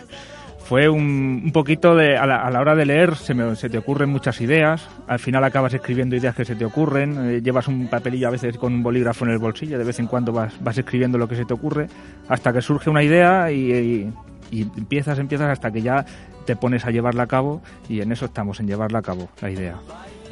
fue 0.58 0.88
un, 0.88 1.42
un 1.44 1.52
poquito 1.52 1.94
de... 1.94 2.16
A 2.18 2.26
la, 2.26 2.36
a 2.42 2.50
la 2.50 2.60
hora 2.60 2.74
de 2.74 2.84
leer 2.84 3.14
se, 3.16 3.32
me- 3.34 3.56
se 3.56 3.70
te 3.70 3.78
ocurren 3.78 4.10
muchas 4.10 4.40
ideas, 4.40 4.86
al 5.06 5.18
final 5.18 5.42
acabas 5.44 5.72
escribiendo 5.72 6.16
ideas 6.16 6.34
que 6.34 6.44
se 6.44 6.56
te 6.56 6.64
ocurren, 6.64 7.30
eh, 7.36 7.40
llevas 7.42 7.68
un 7.68 7.88
papelillo 7.88 8.28
a 8.28 8.32
veces 8.32 8.58
con 8.58 8.74
un 8.74 8.82
bolígrafo 8.82 9.24
en 9.24 9.30
el 9.30 9.38
bolsillo, 9.38 9.78
de 9.78 9.84
vez 9.84 9.98
en 10.00 10.06
cuando 10.08 10.32
vas, 10.32 10.52
vas 10.60 10.76
escribiendo 10.76 11.16
lo 11.16 11.28
que 11.28 11.36
se 11.36 11.44
te 11.46 11.54
ocurre, 11.54 11.86
hasta 12.28 12.52
que 12.52 12.60
surge 12.60 12.90
una 12.90 13.02
idea 13.02 13.50
y, 13.52 13.72
y- 13.72 14.12
y 14.50 14.62
empiezas, 14.62 15.18
empiezas 15.18 15.50
hasta 15.50 15.70
que 15.70 15.82
ya 15.82 16.04
te 16.44 16.56
pones 16.56 16.84
a 16.84 16.90
llevarla 16.90 17.24
a 17.24 17.26
cabo 17.26 17.60
y 17.88 18.00
en 18.00 18.12
eso 18.12 18.26
estamos, 18.26 18.60
en 18.60 18.66
llevarla 18.68 19.00
a 19.00 19.02
cabo, 19.02 19.28
la 19.40 19.50
idea. 19.50 19.76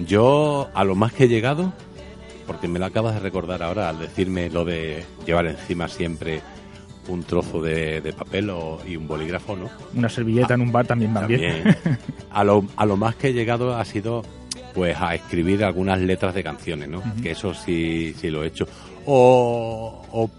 Yo 0.06 0.68
a 0.74 0.84
lo 0.84 0.94
más 0.94 1.12
que 1.12 1.24
he 1.24 1.28
llegado, 1.28 1.72
porque 2.46 2.68
me 2.68 2.78
lo 2.78 2.84
acabas 2.86 3.14
de 3.14 3.20
recordar 3.20 3.62
ahora 3.62 3.88
al 3.88 3.98
decirme 3.98 4.50
lo 4.50 4.64
de 4.64 5.04
llevar 5.26 5.46
encima 5.46 5.88
siempre 5.88 6.40
un 7.08 7.22
trozo 7.22 7.60
de, 7.60 8.00
de 8.00 8.12
papel 8.12 8.48
o- 8.50 8.78
y 8.86 8.96
un 8.96 9.06
bolígrafo, 9.06 9.56
¿no? 9.56 9.68
Una 9.94 10.08
servilleta 10.08 10.54
en 10.54 10.62
un 10.62 10.72
bar 10.72 10.86
también 10.86 11.14
va 11.14 11.26
bien. 11.26 11.62
También. 11.62 11.98
A 12.30 12.44
lo, 12.44 12.64
a 12.76 12.86
lo 12.86 12.96
más 12.96 13.14
que 13.16 13.28
he 13.28 13.32
llegado 13.32 13.76
ha 13.76 13.84
sido 13.84 14.22
pues 14.72 14.96
a 15.00 15.14
escribir 15.14 15.62
algunas 15.64 16.00
letras 16.00 16.34
de 16.34 16.42
canciones, 16.42 16.88
¿no? 16.88 17.02
Que 17.22 17.32
eso 17.32 17.52
sí, 17.54 18.14
sí 18.18 18.30
lo 18.30 18.42
he 18.42 18.48
hecho. 18.48 18.66
O, 19.06 20.02
o 20.12 20.30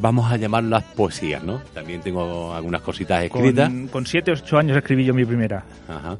vamos 0.00 0.30
a 0.32 0.36
llamarlas 0.36 0.82
poesías, 0.94 1.42
¿no? 1.42 1.60
También 1.72 2.00
tengo 2.00 2.52
algunas 2.54 2.82
cositas 2.82 3.24
escritas. 3.24 3.68
Con, 3.68 3.88
con 3.88 4.06
siete 4.06 4.30
o 4.30 4.34
ocho 4.34 4.58
años 4.58 4.76
escribí 4.76 5.04
yo 5.04 5.14
mi 5.14 5.24
primera. 5.24 5.64
Ajá. 5.88 6.16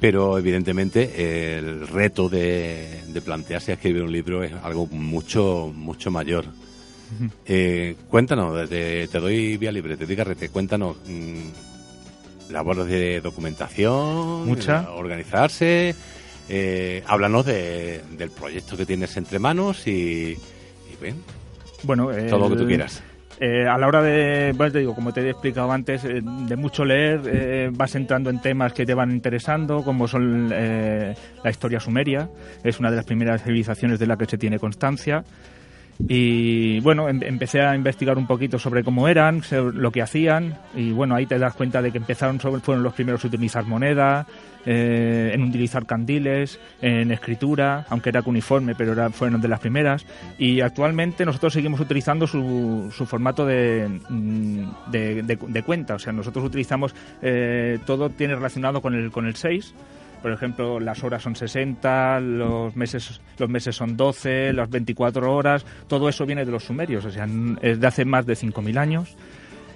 Pero 0.00 0.36
evidentemente 0.38 1.56
el 1.58 1.86
reto 1.86 2.28
de, 2.28 3.02
de 3.06 3.20
plantearse 3.20 3.72
escribir 3.72 4.02
un 4.02 4.10
libro 4.12 4.42
es 4.42 4.52
algo 4.62 4.86
mucho, 4.88 5.72
mucho 5.74 6.10
mayor. 6.10 6.44
Eh, 7.46 7.94
cuéntanos, 8.08 8.68
te, 8.68 9.06
te 9.06 9.20
doy 9.20 9.58
vía 9.58 9.70
libre, 9.70 9.96
te 9.98 10.06
doy 10.06 10.16
carrete, 10.16 10.48
cuéntanos 10.48 10.96
mm, 11.06 12.52
labores 12.52 12.86
de 12.86 13.20
documentación, 13.20 14.46
Mucha. 14.46 14.90
organizarse, 14.92 15.94
eh, 16.48 17.04
háblanos 17.06 17.44
de- 17.46 18.00
del 18.16 18.30
proyecto 18.30 18.76
que 18.78 18.86
tienes 18.86 19.14
entre 19.18 19.38
manos 19.38 19.86
y, 19.86 19.90
y 20.90 20.96
Bueno, 21.82 22.08
todo 22.28 22.38
lo 22.38 22.50
que 22.50 22.56
tú 22.56 22.66
quieras. 22.66 23.02
Eh, 23.40 23.66
a 23.66 23.76
la 23.76 23.88
hora 23.88 24.02
de, 24.02 24.52
bueno, 24.56 24.72
te 24.72 24.78
digo, 24.80 24.94
como 24.94 25.12
te 25.12 25.22
he 25.22 25.30
explicado 25.30 25.72
antes, 25.72 26.04
eh, 26.04 26.20
de 26.22 26.54
mucho 26.56 26.84
leer, 26.84 27.22
eh, 27.26 27.70
vas 27.72 27.94
entrando 27.96 28.30
en 28.30 28.40
temas 28.40 28.72
que 28.72 28.86
te 28.86 28.94
van 28.94 29.10
interesando, 29.10 29.82
como 29.82 30.06
son 30.06 30.50
eh, 30.54 31.14
la 31.42 31.50
historia 31.50 31.80
sumeria, 31.80 32.28
es 32.62 32.78
una 32.78 32.90
de 32.90 32.96
las 32.96 33.04
primeras 33.04 33.42
civilizaciones 33.42 33.98
de 33.98 34.06
la 34.06 34.16
que 34.16 34.26
se 34.26 34.38
tiene 34.38 34.60
constancia. 34.60 35.24
Y 36.08 36.80
bueno, 36.80 37.08
em- 37.08 37.22
empecé 37.22 37.60
a 37.62 37.74
investigar 37.74 38.16
un 38.16 38.26
poquito 38.26 38.58
sobre 38.58 38.82
cómo 38.84 39.08
eran, 39.08 39.42
sobre 39.42 39.76
lo 39.76 39.90
que 39.90 40.02
hacían, 40.02 40.56
y 40.74 40.90
bueno, 40.92 41.14
ahí 41.14 41.26
te 41.26 41.38
das 41.38 41.54
cuenta 41.54 41.82
de 41.82 41.90
que 41.92 41.98
empezaron, 41.98 42.40
sobre, 42.40 42.60
fueron 42.60 42.82
los 42.82 42.94
primeros 42.94 43.24
a 43.24 43.28
utilizar 43.28 43.64
moneda, 43.64 44.26
eh, 44.66 45.30
en 45.34 45.42
utilizar 45.42 45.86
candiles, 45.86 46.58
en 46.80 47.10
escritura, 47.10 47.86
aunque 47.90 48.10
era 48.10 48.22
cuneiforme, 48.22 48.74
pero 48.74 48.92
era, 48.92 49.10
fueron 49.10 49.40
de 49.40 49.48
las 49.48 49.60
primeras. 49.60 50.06
Y 50.38 50.60
actualmente 50.60 51.24
nosotros 51.24 51.52
seguimos 51.52 51.80
utilizando 51.80 52.26
su, 52.26 52.92
su 52.96 53.06
formato 53.06 53.44
de, 53.46 53.88
mm, 54.08 54.90
de, 54.90 55.22
de- 55.22 55.38
de 55.48 55.62
cuenta, 55.62 55.94
o 55.94 55.98
sea, 55.98 56.12
nosotros 56.12 56.44
utilizamos, 56.44 56.94
eh, 57.22 57.78
todo 57.86 58.10
tiene 58.10 58.34
relacionado 58.34 58.80
con 58.80 58.94
el, 58.94 59.10
con 59.10 59.26
el 59.26 59.34
6. 59.36 59.74
Por 60.22 60.30
ejemplo, 60.30 60.78
las 60.78 61.02
horas 61.02 61.20
son 61.20 61.34
60, 61.34 62.20
los 62.20 62.76
meses, 62.76 63.20
los 63.38 63.48
meses 63.48 63.74
son 63.74 63.96
12, 63.96 64.52
las 64.52 64.70
24 64.70 65.34
horas, 65.34 65.66
todo 65.88 66.08
eso 66.08 66.24
viene 66.24 66.44
de 66.44 66.52
los 66.52 66.62
sumerios, 66.62 67.04
o 67.04 67.10
sea, 67.10 67.26
es 67.60 67.80
de 67.80 67.86
hace 67.88 68.04
más 68.04 68.24
de 68.24 68.34
5.000 68.34 68.78
años. 68.78 69.16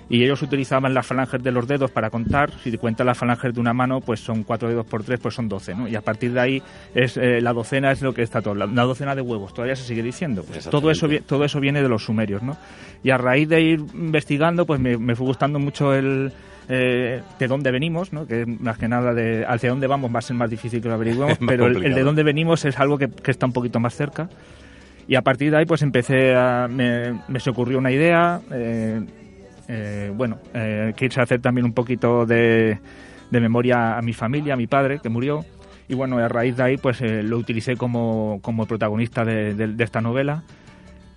Y 0.09 0.23
ellos 0.23 0.41
utilizaban 0.43 0.95
las 0.95 1.07
falanges 1.07 1.43
de 1.43 1.51
los 1.51 1.67
dedos 1.67 1.91
para 1.91 2.11
contar. 2.11 2.53
Si 2.63 2.71
te 2.71 2.79
cuentas 2.79 3.05
las 3.05 3.19
falanges 3.19 3.53
de 3.53 3.61
una 3.61 3.73
mano, 3.73 4.01
pues 4.01 4.21
son 4.21 4.45
cuatro 4.45 4.69
dedos 4.69 4.87
por 4.87 5.03
tres, 5.03 5.19
pues 5.21 5.35
son 5.35 5.49
12, 5.49 5.75
¿no? 5.75 5.89
Y 5.89 5.97
a 5.97 6.01
partir 6.01 6.33
de 6.33 6.41
ahí, 6.41 6.63
es 6.95 7.17
eh, 7.17 7.41
la 7.41 7.53
docena 7.53 7.91
es 7.91 8.03
lo 8.03 8.13
que 8.13 8.23
está 8.23 8.41
todo. 8.41 8.55
La, 8.55 8.67
la 8.67 8.85
docena 8.85 9.15
de 9.15 9.23
huevos, 9.23 9.53
todavía 9.53 9.75
se 9.75 9.85
sigue 9.85 10.03
diciendo. 10.03 10.45
Pues 10.47 10.71
todo, 10.71 10.91
eso, 10.91 11.09
todo 11.27 11.45
eso 11.45 11.59
viene 11.59 11.83
de 11.83 11.89
los 11.89 12.05
sumerios, 12.05 12.43
¿no? 12.43 12.57
Y 13.03 13.11
a 13.11 13.19
raíz 13.19 13.49
de 13.49 13.61
ir 13.61 13.81
investigando, 13.95 14.65
pues 14.65 14.81
me, 14.81 14.97
me 14.97 15.17
fue 15.17 15.27
gustando 15.27 15.59
mucho 15.59 15.93
el, 15.93 16.33
eh, 16.69 17.23
de 17.39 17.47
dónde 17.47 17.71
venimos, 17.71 18.13
¿no? 18.13 18.27
que 18.27 18.45
más 18.45 18.77
que 18.77 18.89
nada 18.89 19.15
de 19.15 19.45
hacia 19.47 19.71
dónde 19.71 19.87
vamos 19.87 20.13
va 20.13 20.19
a 20.19 20.23
ser 20.23 20.37
más 20.37 20.51
difícil 20.51 20.83
que 20.83 20.89
lo 20.89 20.99
más 20.99 21.39
pero 21.47 21.67
el, 21.67 21.85
el 21.85 21.95
de 21.95 22.03
dónde 22.03 22.25
venimos 22.25 22.65
es 22.65 22.77
algo 22.81 22.99
que, 22.99 23.09
que 23.09 23.31
está 23.31 23.47
un 23.47 23.53
poquito 23.53 23.79
más 23.79 23.95
cerca. 23.95 24.29
Y 25.07 25.15
a 25.15 25.23
partir 25.23 25.53
de 25.53 25.59
ahí 25.59 25.65
pues 25.65 25.83
empecé 25.83 26.35
a... 26.35 26.67
me, 26.69 27.21
me 27.29 27.39
se 27.39 27.51
ocurrió 27.51 27.79
una 27.79 27.93
idea, 27.93 28.41
eh, 28.53 29.01
eh, 29.69 30.11
bueno, 30.15 30.39
eh, 30.55 30.93
quise 30.97 31.21
hacer 31.21 31.41
también 31.41 31.65
un 31.65 31.73
poquito 31.73 32.27
de, 32.27 32.79
de 33.31 33.41
memoria 33.41 33.97
a 33.99 34.03
mi 34.03 34.13
familia, 34.13 34.55
a 34.55 34.57
mi 34.57 34.67
padre, 34.67 34.99
que 35.03 35.09
murió. 35.09 35.45
Y 35.89 35.95
bueno, 35.95 36.19
a 36.19 36.29
raíz 36.29 36.57
de 36.57 36.63
ahí 36.65 36.77
pues 36.79 37.01
eh, 37.01 37.23
lo 37.23 37.39
utilicé 37.39 37.77
como, 37.77 38.41
como 38.43 38.67
protagonista 38.67 39.25
de, 39.25 39.55
de- 39.55 39.69
de 39.69 39.85
esta 39.85 40.01
novela. 40.01 40.43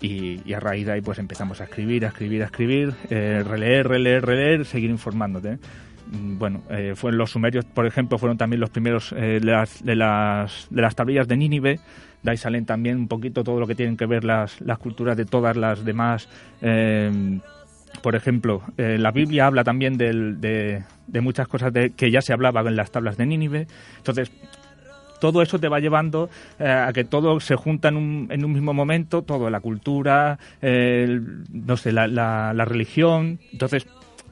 Y, 0.01 0.41
y 0.45 0.53
a 0.53 0.59
raíz 0.59 0.85
de 0.85 0.93
ahí 0.93 1.01
pues 1.01 1.19
empezamos 1.19 1.59
a 1.59 1.65
escribir, 1.65 2.05
a 2.05 2.09
escribir, 2.09 2.41
a 2.43 2.45
escribir, 2.45 2.93
eh, 3.09 3.43
releer, 3.45 3.87
releer, 3.87 4.25
releer, 4.25 4.65
seguir 4.65 4.89
informándote. 4.89 5.57
Mm, 6.11 6.37
Bueno, 6.37 6.61
eh, 6.69 6.93
fueron 6.95 7.17
los 7.17 7.31
sumerios, 7.31 7.65
por 7.65 7.85
ejemplo, 7.85 8.17
fueron 8.17 8.37
también 8.37 8.59
los 8.61 8.69
primeros 8.69 9.11
eh, 9.11 9.39
de, 9.41 9.51
las, 9.51 9.83
de, 9.83 9.95
las, 9.95 10.67
de 10.69 10.81
las 10.81 10.95
tablillas 10.95 11.27
de 11.27 11.35
Nínive. 11.37 11.79
De 12.23 12.31
ahí 12.31 12.37
salen 12.37 12.65
también 12.65 12.97
un 12.97 13.07
poquito 13.07 13.43
todo 13.43 13.59
lo 13.59 13.67
que 13.67 13.75
tienen 13.75 13.97
que 13.97 14.05
ver 14.05 14.23
las, 14.23 14.61
las 14.61 14.77
culturas 14.77 15.17
de 15.17 15.25
todas 15.25 15.57
las 15.57 15.83
demás. 15.83 16.29
eh, 16.61 17.39
por 18.01 18.15
ejemplo, 18.15 18.61
eh, 18.77 18.97
la 18.99 19.11
Biblia 19.11 19.45
habla 19.47 19.63
también 19.63 19.97
del- 19.97 20.39
de, 20.41 20.83
de 21.07 21.21
muchas 21.21 21.47
cosas 21.47 21.73
de, 21.73 21.91
que 21.91 22.11
ya 22.11 22.21
se 22.21 22.33
hablaba 22.33 22.61
en 22.61 22.75
las 22.75 22.91
tablas 22.91 23.17
de 23.17 23.25
Nínive. 23.25 23.67
Entonces, 23.97 24.31
todo 25.19 25.41
eso 25.41 25.59
te 25.59 25.67
va 25.67 25.79
llevando 25.81 26.29
eh, 26.59 26.67
a 26.69 26.93
que 26.93 27.03
todo 27.03 27.39
se 27.41 27.55
junta 27.55 27.89
en 27.89 27.97
un, 27.97 28.27
en 28.31 28.45
un 28.45 28.53
mismo 28.53 28.73
momento, 28.73 29.21
todo, 29.21 29.49
la 29.49 29.59
cultura, 29.59 30.39
el- 30.61 31.43
no 31.51 31.75
sé, 31.77 31.91
la, 31.91 32.07
la- 32.07 32.53
la 32.53 32.65
religión. 32.65 33.39
Entonces, 33.51 33.85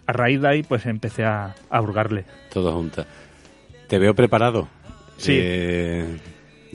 a 0.05 0.13
raíz 0.13 0.39
de 0.41 0.47
ahí, 0.47 0.63
pues 0.63 0.85
empecé 0.85 1.25
a, 1.25 1.53
a 1.69 1.81
hurgarle. 1.81 2.23
Todo 2.53 2.71
junta. 2.73 3.05
Te 3.89 3.99
veo 3.99 4.13
preparado. 4.15 4.69
Sí. 5.17 5.41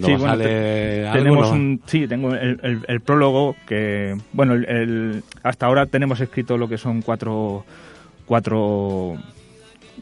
¿No 0.03 0.07
Sí, 0.09 0.13
bueno, 0.15 0.33
algo, 0.33 1.13
tenemos 1.13 1.49
no? 1.51 1.57
un, 1.57 1.81
sí, 1.87 2.07
tengo 2.07 2.35
el, 2.35 2.61
el- 2.63 2.85
el 2.87 3.01
prólogo 3.01 3.57
que, 3.67 4.17
bueno, 4.33 4.53
el, 4.55 4.65
el- 4.69 5.23
hasta 5.43 5.67
ahora 5.67 5.87
tenemos 5.87 6.21
escrito 6.21 6.59
lo 6.59 6.69
que 6.69 6.77
son 6.79 7.01
cuatro, 7.03 7.65
cuatro 8.27 9.15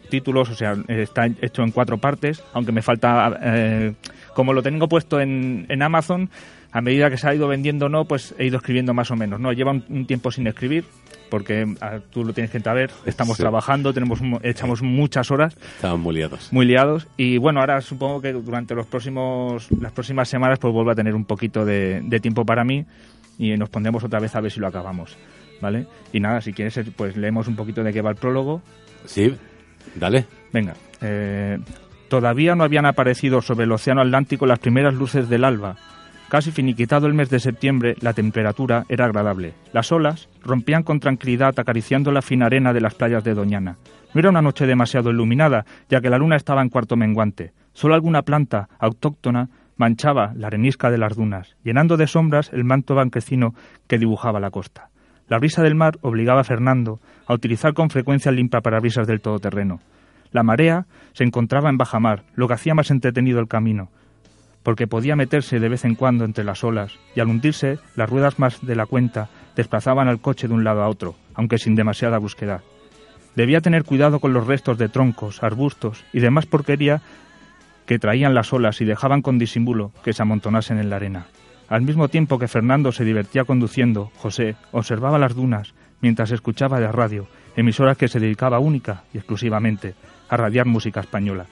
títulos, 0.08 0.50
o 0.50 0.54
sea, 0.54 0.76
está 0.88 1.26
hecho 1.26 1.62
en 1.62 1.70
cuatro 1.70 1.98
partes, 1.98 2.42
aunque 2.52 2.72
me 2.72 2.82
falta, 2.82 3.38
eh, 3.42 3.92
como 4.34 4.52
lo 4.52 4.62
tengo 4.62 4.88
puesto 4.88 5.20
en, 5.20 5.66
en 5.68 5.82
Amazon, 5.82 6.30
a 6.72 6.80
medida 6.80 7.10
que 7.10 7.16
se 7.16 7.28
ha 7.28 7.34
ido 7.34 7.48
vendiendo 7.48 7.88
no, 7.88 8.04
pues 8.04 8.34
he 8.38 8.46
ido 8.46 8.56
escribiendo 8.58 8.94
más 8.94 9.10
o 9.10 9.16
menos, 9.16 9.40
¿no? 9.40 9.52
Lleva 9.52 9.72
un, 9.72 9.84
un 9.88 10.06
tiempo 10.06 10.30
sin 10.30 10.46
escribir, 10.46 10.84
porque 11.30 11.64
tú 12.10 12.24
lo 12.24 12.32
tienes 12.34 12.50
que 12.50 12.60
saber, 12.60 12.90
estamos 13.06 13.36
Sí. 13.36 13.42
trabajando, 13.42 13.94
tenemos 13.94 14.20
echamos 14.42 14.82
muchas 14.82 15.30
horas, 15.30 15.56
Estaban 15.76 16.00
muy 16.00 16.14
liados. 16.16 16.52
muy 16.52 16.66
liados 16.66 17.06
y 17.16 17.38
bueno 17.38 17.60
ahora 17.60 17.80
supongo 17.80 18.20
que 18.20 18.32
durante 18.32 18.74
los 18.74 18.86
próximos 18.86 19.68
las 19.80 19.92
próximas 19.92 20.28
semanas 20.28 20.58
pues 20.58 20.74
vuelvo 20.74 20.90
a 20.90 20.94
tener 20.94 21.14
un 21.14 21.24
poquito 21.24 21.64
de, 21.64 22.02
de 22.04 22.20
tiempo 22.20 22.44
para 22.44 22.64
mí 22.64 22.84
y 23.38 23.56
nos 23.56 23.68
pondremos 23.70 24.04
otra 24.04 24.18
vez 24.20 24.34
a 24.36 24.40
ver 24.40 24.50
si 24.52 24.60
lo 24.60 24.66
acabamos 24.66 25.16
vale 25.62 25.86
y 26.12 26.20
nada 26.20 26.40
si 26.40 26.52
quieres 26.52 26.76
eh, 26.78 26.84
pues 26.94 27.16
leemos 27.16 27.46
un 27.48 27.56
poquito 27.56 27.82
de 27.82 27.92
qué 27.92 28.02
va 28.02 28.10
el 28.10 28.16
prólogo 28.16 28.60
Sí, 29.06 29.34
dale. 29.94 30.26
venga 30.52 30.74
eh, 31.00 31.58
todavía 32.08 32.54
no 32.54 32.64
habían 32.64 32.86
aparecido 32.86 33.40
sobre 33.40 33.64
el 33.64 33.72
océano 33.72 34.00
Atlántico 34.02 34.44
las 34.46 34.58
primeras 34.58 34.94
luces 34.94 35.28
del 35.28 35.44
alba 35.44 35.76
Casi 36.30 36.52
finiquitado 36.52 37.08
el 37.08 37.14
mes 37.14 37.28
de 37.28 37.40
septiembre, 37.40 37.96
la 38.02 38.12
temperatura 38.12 38.84
era 38.88 39.04
agradable. 39.04 39.54
Las 39.72 39.90
olas 39.90 40.28
rompían 40.44 40.84
con 40.84 41.00
tranquilidad 41.00 41.58
acariciando 41.58 42.12
la 42.12 42.22
fina 42.22 42.46
arena 42.46 42.72
de 42.72 42.80
las 42.80 42.94
playas 42.94 43.24
de 43.24 43.34
Doñana. 43.34 43.78
No 44.14 44.20
era 44.20 44.30
una 44.30 44.40
noche 44.40 44.64
demasiado 44.64 45.10
iluminada, 45.10 45.64
ya 45.88 46.00
que 46.00 46.08
la 46.08 46.18
luna 46.18 46.36
estaba 46.36 46.62
en 46.62 46.68
cuarto 46.68 46.94
menguante. 46.94 47.50
Solo 47.72 47.96
alguna 47.96 48.22
planta 48.22 48.68
autóctona 48.78 49.48
manchaba 49.76 50.32
la 50.36 50.46
arenisca 50.46 50.88
de 50.88 50.98
las 50.98 51.16
dunas, 51.16 51.56
llenando 51.64 51.96
de 51.96 52.06
sombras 52.06 52.52
el 52.52 52.62
manto 52.62 52.94
banquecino 52.94 53.56
que 53.88 53.98
dibujaba 53.98 54.38
la 54.38 54.52
costa. 54.52 54.90
La 55.26 55.38
brisa 55.38 55.64
del 55.64 55.74
mar 55.74 55.98
obligaba 56.00 56.42
a 56.42 56.44
Fernando 56.44 57.00
a 57.26 57.34
utilizar 57.34 57.74
con 57.74 57.90
frecuencia 57.90 58.30
el 58.30 58.36
limpiaparabrisas 58.36 59.08
del 59.08 59.20
todoterreno. 59.20 59.80
La 60.30 60.44
marea 60.44 60.86
se 61.12 61.24
encontraba 61.24 61.70
en 61.70 61.76
baja 61.76 61.98
mar, 61.98 62.22
lo 62.34 62.46
que 62.46 62.54
hacía 62.54 62.74
más 62.74 62.92
entretenido 62.92 63.40
el 63.40 63.48
camino 63.48 63.90
porque 64.62 64.86
podía 64.86 65.16
meterse 65.16 65.58
de 65.58 65.68
vez 65.68 65.84
en 65.84 65.94
cuando 65.94 66.24
entre 66.24 66.44
las 66.44 66.64
olas, 66.64 66.98
y 67.14 67.20
al 67.20 67.28
hundirse, 67.28 67.78
las 67.96 68.10
ruedas 68.10 68.38
más 68.38 68.64
de 68.64 68.76
la 68.76 68.86
cuenta 68.86 69.28
desplazaban 69.56 70.08
al 70.08 70.20
coche 70.20 70.48
de 70.48 70.54
un 70.54 70.64
lado 70.64 70.82
a 70.82 70.88
otro, 70.88 71.16
aunque 71.34 71.58
sin 71.58 71.74
demasiada 71.74 72.18
brusquedad. 72.18 72.62
Debía 73.36 73.60
tener 73.60 73.84
cuidado 73.84 74.20
con 74.20 74.32
los 74.32 74.46
restos 74.46 74.76
de 74.78 74.88
troncos, 74.88 75.42
arbustos 75.42 76.04
y 76.12 76.20
demás 76.20 76.46
porquería 76.46 77.00
que 77.86 77.98
traían 77.98 78.34
las 78.34 78.52
olas 78.52 78.80
y 78.80 78.84
dejaban 78.84 79.22
con 79.22 79.38
disimulo 79.38 79.92
que 80.04 80.12
se 80.12 80.22
amontonasen 80.22 80.78
en 80.78 80.90
la 80.90 80.96
arena. 80.96 81.26
Al 81.68 81.82
mismo 81.82 82.08
tiempo 82.08 82.38
que 82.38 82.48
Fernando 82.48 82.92
se 82.92 83.04
divertía 83.04 83.44
conduciendo, 83.44 84.10
José 84.16 84.56
observaba 84.72 85.18
las 85.18 85.34
dunas 85.34 85.74
mientras 86.00 86.32
escuchaba 86.32 86.80
de 86.80 86.90
radio, 86.90 87.28
emisoras 87.56 87.96
que 87.96 88.08
se 88.08 88.20
dedicaba 88.20 88.58
única 88.58 89.04
y 89.14 89.18
exclusivamente 89.18 89.94
a 90.28 90.36
radiar 90.36 90.66
música 90.66 91.00
española, 91.00 91.46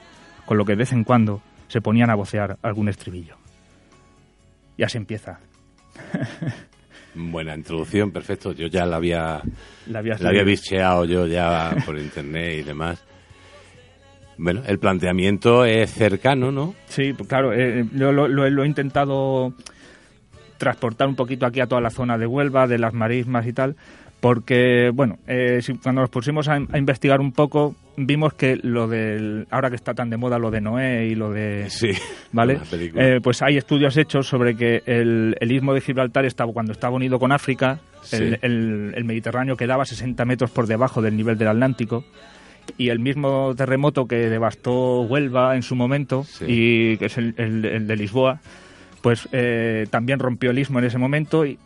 con 0.46 0.58
lo 0.58 0.64
que 0.64 0.72
de 0.72 0.78
vez 0.78 0.92
en 0.92 1.04
cuando 1.04 1.40
se 1.68 1.80
ponían 1.80 2.10
a 2.10 2.14
vocear 2.14 2.58
algún 2.62 2.88
estribillo. 2.88 3.36
Y 4.76 4.82
así 4.82 4.96
empieza. 4.98 5.38
Buena 7.14 7.54
introducción, 7.54 8.12
perfecto. 8.12 8.52
Yo 8.52 8.66
ya 8.68 8.86
la 8.86 8.96
había, 8.96 9.40
La 9.86 9.98
había, 10.00 10.16
la 10.18 10.28
había 10.28 10.44
bicheado 10.44 11.04
yo 11.04 11.26
ya 11.26 11.74
por 11.86 11.98
internet 11.98 12.58
y 12.60 12.62
demás. 12.62 13.02
Bueno, 14.36 14.62
el 14.66 14.78
planteamiento 14.78 15.64
es 15.64 15.90
cercano, 15.92 16.52
¿no? 16.52 16.74
Sí, 16.86 17.12
pues 17.12 17.28
claro, 17.28 17.52
eh, 17.52 17.84
yo 17.92 18.12
lo, 18.12 18.28
lo- 18.28 18.48
lo 18.48 18.62
he 18.62 18.66
intentado 18.68 19.52
transportar 20.58 21.08
un 21.08 21.16
poquito 21.16 21.44
aquí 21.44 21.60
a 21.60 21.66
toda 21.66 21.80
la 21.80 21.90
zona 21.90 22.16
de 22.18 22.26
Huelva, 22.26 22.68
de 22.68 22.78
las 22.78 22.94
marismas 22.94 23.46
y 23.48 23.52
tal, 23.52 23.74
porque, 24.20 24.90
bueno, 24.92 25.18
eh, 25.26 25.60
si- 25.62 25.74
cuando 25.74 26.00
nos 26.00 26.10
pusimos 26.10 26.48
a, 26.48 26.54
a 26.54 26.78
investigar 26.78 27.20
un 27.20 27.32
poco, 27.32 27.76
vimos 27.96 28.34
que 28.34 28.56
lo 28.62 28.88
del, 28.88 29.46
ahora 29.50 29.70
que 29.70 29.76
está 29.76 29.94
tan 29.94 30.10
de 30.10 30.16
moda 30.16 30.38
lo 30.38 30.50
de 30.50 30.60
Noé 30.60 31.06
y 31.06 31.14
lo 31.14 31.30
de... 31.30 31.66
Sí. 31.70 31.90
¿Vale? 32.32 32.58
Eh, 32.72 33.20
pues 33.22 33.42
hay 33.42 33.56
estudios 33.56 33.96
hechos 33.96 34.26
sobre 34.26 34.56
que 34.56 34.82
el, 34.86 35.36
el 35.40 35.52
istmo 35.52 35.72
de 35.74 35.80
Gibraltar 35.80 36.24
estaba 36.24 36.52
cuando 36.52 36.72
estaba 36.72 36.94
unido 36.96 37.18
con 37.18 37.32
África, 37.32 37.80
Sí. 38.02 38.16
el, 38.16 38.38
el- 38.42 38.92
el 38.96 39.04
Mediterráneo 39.04 39.56
quedaba 39.56 39.84
60 39.84 40.24
metros 40.24 40.50
por 40.50 40.66
debajo 40.66 41.02
del 41.02 41.16
nivel 41.16 41.36
del 41.36 41.48
Atlántico 41.48 42.04
y 42.76 42.90
el 42.90 42.98
mismo 43.00 43.54
terremoto 43.56 44.06
que 44.06 44.16
devastó 44.28 45.02
Huelva 45.02 45.56
en 45.56 45.62
su 45.62 45.74
momento 45.74 46.22
Sí. 46.24 46.44
y 46.48 46.96
que 46.98 47.06
es 47.06 47.18
el, 47.18 47.34
el- 47.38 47.64
el 47.64 47.86
de 47.86 47.96
Lisboa, 47.96 48.40
pues 49.02 49.28
eh, 49.32 49.86
también 49.90 50.18
rompió 50.20 50.50
el 50.50 50.58
istmo 50.58 50.78
en 50.78 50.84
ese 50.84 50.98
momento 50.98 51.44
y 51.46 51.58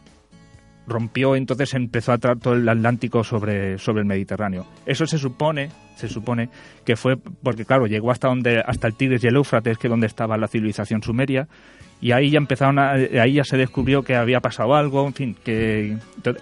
rompió, 0.86 1.36
entonces 1.36 1.74
empezó 1.74 2.12
a 2.12 2.18
tratar 2.18 2.42
todo 2.42 2.54
el 2.54 2.68
Atlántico 2.68 3.22
sobre, 3.24 3.78
sobre 3.78 4.00
el 4.00 4.06
Mediterráneo. 4.06 4.66
Eso 4.84 5.06
se 5.06 5.18
supone, 5.18 5.70
se 5.96 6.08
supone 6.08 6.48
que 6.84 6.96
fue 6.96 7.16
porque 7.16 7.64
claro, 7.64 7.86
llegó 7.86 8.10
hasta 8.10 8.28
donde 8.28 8.60
hasta 8.66 8.88
el 8.88 8.94
Tigris 8.94 9.22
y 9.24 9.28
el 9.28 9.36
Éufrates, 9.36 9.78
que 9.78 9.86
es 9.86 9.90
donde 9.90 10.06
estaba 10.08 10.36
la 10.36 10.48
civilización 10.48 11.02
sumeria, 11.02 11.46
y 12.00 12.10
ahí 12.10 12.30
ya 12.30 12.38
empezaron 12.38 12.80
a- 12.80 12.92
ahí 12.92 13.34
ya 13.34 13.44
se 13.44 13.56
descubrió 13.56 14.02
que 14.02 14.16
había 14.16 14.40
pasado 14.40 14.74
algo, 14.74 15.06
en 15.06 15.14
fin, 15.14 15.36
que 15.44 15.96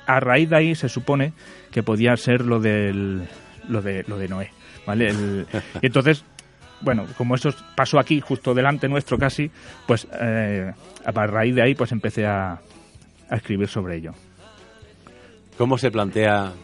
a 0.07 0.20
raíz 0.20 0.49
de 0.49 0.57
ahí 0.57 0.74
se 0.74 0.88
supone 0.88 1.32
que 1.70 1.82
podía 1.82 2.16
ser 2.16 2.47
lo 2.47 2.61
del 2.61 3.22
lo 3.68 3.82
de 3.82 4.05
lo 4.09 4.16
de 4.16 4.28
Noé, 4.28 4.51
¿vale? 4.86 5.12
Y 5.82 5.86
entonces 5.86 6.24
bueno, 6.80 7.05
como 7.18 7.34
eso 7.34 7.51
pasó 7.76 7.99
aquí, 7.99 8.22
justo 8.22 8.55
delante 8.55 8.88
nuestro 8.88 9.18
casi, 9.18 9.51
pues 9.86 10.09
eh, 10.18 10.72
a 11.05 11.26
raíz 11.26 11.55
de 11.55 11.61
ahí 11.61 11.74
pues 11.74 11.93
empecé 11.93 12.24
a, 12.26 12.53
a 13.28 13.36
escribir 13.36 13.68
sobre 13.68 13.97
ello. 13.97 14.14
¿Cómo 15.61 15.76
se 15.76 15.90
plantea 15.90 16.54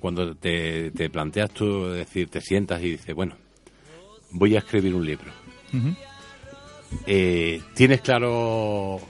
cuando 0.00 0.34
te, 0.34 0.90
te 0.90 1.08
planteas 1.08 1.50
tú, 1.50 1.86
es 1.86 1.96
decir, 2.00 2.28
te 2.28 2.42
sientas 2.42 2.82
y 2.82 2.90
dices, 2.90 3.14
bueno, 3.14 3.36
voy 4.32 4.54
a 4.54 4.58
escribir 4.58 4.94
un 4.94 5.06
libro? 5.06 5.30
Eh, 7.06 7.62
¿Tienes 7.74 8.02
claro 8.02 9.00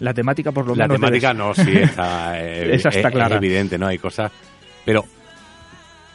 La 0.00 0.12
temática 0.12 0.50
por 0.50 0.66
lo 0.66 0.74
la 0.74 0.88
menos... 0.88 0.96
temática? 1.00 1.32
debes- 1.32 1.38
No, 1.38 1.54
sí, 1.54 1.70
está, 1.78 2.40
Esa 2.42 2.88
está 2.88 3.08
es- 3.08 3.14
clara. 3.14 3.36
es 3.36 3.42
evidente, 3.42 3.78
¿no? 3.78 3.86
Hay 3.86 3.98
cosas... 3.98 4.32
Pero, 4.84 5.04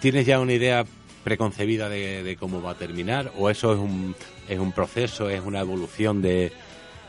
¿tienes 0.02 0.26
ya 0.26 0.42
una 0.42 0.52
idea 0.52 0.84
preconcebida 1.24 1.88
de, 1.88 2.24
de 2.24 2.36
cómo 2.36 2.62
va 2.62 2.72
a 2.72 2.76
terminar? 2.78 3.32
¿O 3.38 3.50
eso 3.50 3.72
es 3.72 3.80
un, 3.80 4.14
es 4.50 4.60
un 4.60 4.74
proceso, 4.74 5.30
es 5.30 5.40
una 5.46 5.62
evolución 5.62 6.22
de... 6.22 6.52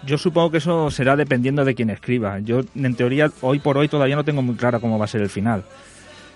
Yo 0.05 0.19
supongo 0.19 0.51
que 0.51 0.59
eso 0.59 0.91
será 0.91 1.17
dependiendo 1.17 1.65
de 1.65 1.75
quien 1.75 1.91
escriba. 1.91 2.39
Yo, 2.41 2.61
en 2.75 2.95
teoría, 2.95 3.31
hoy 3.41 3.59
por 3.59 3.79
hoy 3.79 3.89
todavía 3.89 4.17
no 4.17 4.25
tengo 4.25 4.43
muy 4.43 4.55
clara 4.55 4.79
cómo 4.79 4.99
va 4.99 5.05
a 5.05 5.09
ser 5.09 5.23
el 5.23 5.29
final. 5.29 5.65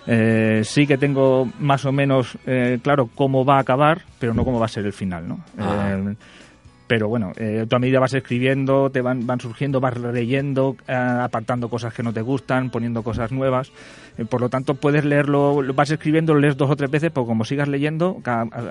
Eh, 0.05 0.61
sí 0.65 0.85
que 0.85 0.97
tengo 0.97 1.49
más 1.59 1.85
o 1.85 1.91
menos 1.91 2.37
eh, 2.45 2.79
claro 2.83 3.09
cómo 3.15 3.45
va 3.45 3.57
a 3.57 3.59
acabar, 3.59 4.01
pero 4.19 4.33
no 4.33 4.43
cómo 4.43 4.59
va 4.59 4.65
a 4.65 4.69
ser 4.69 4.85
el 4.85 4.93
final, 4.93 5.27
¿no? 5.27 5.39
Ah. 5.57 5.97
Eh, 5.97 6.15
pero 6.93 7.07
bueno, 7.07 7.31
eh, 7.37 7.65
tú 7.67 7.75
a 7.75 7.79
medida 7.79 7.99
vas 7.99 8.13
escribiendo, 8.13 8.91
te 8.91 9.01
van, 9.01 9.25
van 9.25 9.39
surgiendo, 9.39 9.79
vas 9.79 9.97
leyendo, 9.97 10.75
eh, 10.87 10.93
apartando 10.93 11.67
cosas 11.67 11.91
que 11.91 12.03
no 12.03 12.13
te 12.13 12.21
gustan, 12.21 12.69
poniendo 12.69 13.01
cosas 13.01 13.31
nuevas. 13.31 13.71
Eh, 14.19 14.25
por 14.25 14.41
lo 14.41 14.49
tanto, 14.49 14.75
puedes 14.75 15.03
leerlo, 15.03 15.63
lo 15.63 15.73
vas 15.73 15.89
escribiendo, 15.89 16.35
lo 16.35 16.39
lees 16.39 16.55
dos 16.55 16.69
o 16.69 16.75
tres 16.75 16.91
veces, 16.91 17.09
pero 17.11 17.25
como 17.25 17.45
sigas 17.45 17.67
leyendo, 17.67 18.21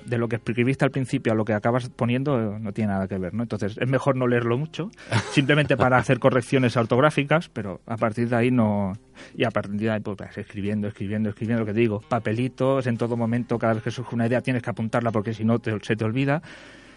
de 0.06 0.18
lo 0.18 0.28
que 0.28 0.36
escribiste 0.36 0.84
al 0.84 0.92
principio 0.92 1.32
a 1.32 1.34
lo 1.34 1.44
que 1.44 1.52
acabas 1.52 1.88
poniendo, 1.88 2.40
eh, 2.40 2.58
no 2.60 2.72
tiene 2.72 2.92
nada 2.92 3.08
que 3.08 3.18
ver, 3.18 3.34
¿no? 3.34 3.42
Entonces, 3.42 3.76
es 3.76 3.88
mejor 3.88 4.14
no 4.14 4.28
leerlo 4.28 4.56
mucho, 4.56 4.92
simplemente 5.32 5.76
para 5.76 5.96
hacer 5.96 6.20
correcciones 6.20 6.76
ortográficas, 6.76 7.48
pero 7.48 7.80
a 7.86 7.96
partir 7.96 8.28
de 8.28 8.36
ahí 8.36 8.52
no... 8.52 8.92
Y 9.36 9.42
a 9.42 9.50
partir 9.50 9.80
de 9.80 9.90
ahí, 9.90 9.98
pues 10.00 10.16
vas 10.16 10.38
escribiendo, 10.38 10.86
escribiendo, 10.86 11.28
escribiendo, 11.28 11.62
lo 11.62 11.66
que 11.66 11.74
te 11.74 11.80
digo, 11.80 12.00
papelitos, 12.08 12.86
en 12.86 12.96
todo 12.98 13.16
momento, 13.16 13.58
cada 13.58 13.74
vez 13.74 13.82
que 13.82 13.90
surge 13.90 14.14
una 14.14 14.28
idea 14.28 14.40
tienes 14.42 14.62
que 14.62 14.70
apuntarla 14.70 15.10
porque 15.10 15.34
si 15.34 15.44
no 15.44 15.58
te- 15.58 15.76
se 15.82 15.96
te 15.96 16.04
olvida. 16.04 16.40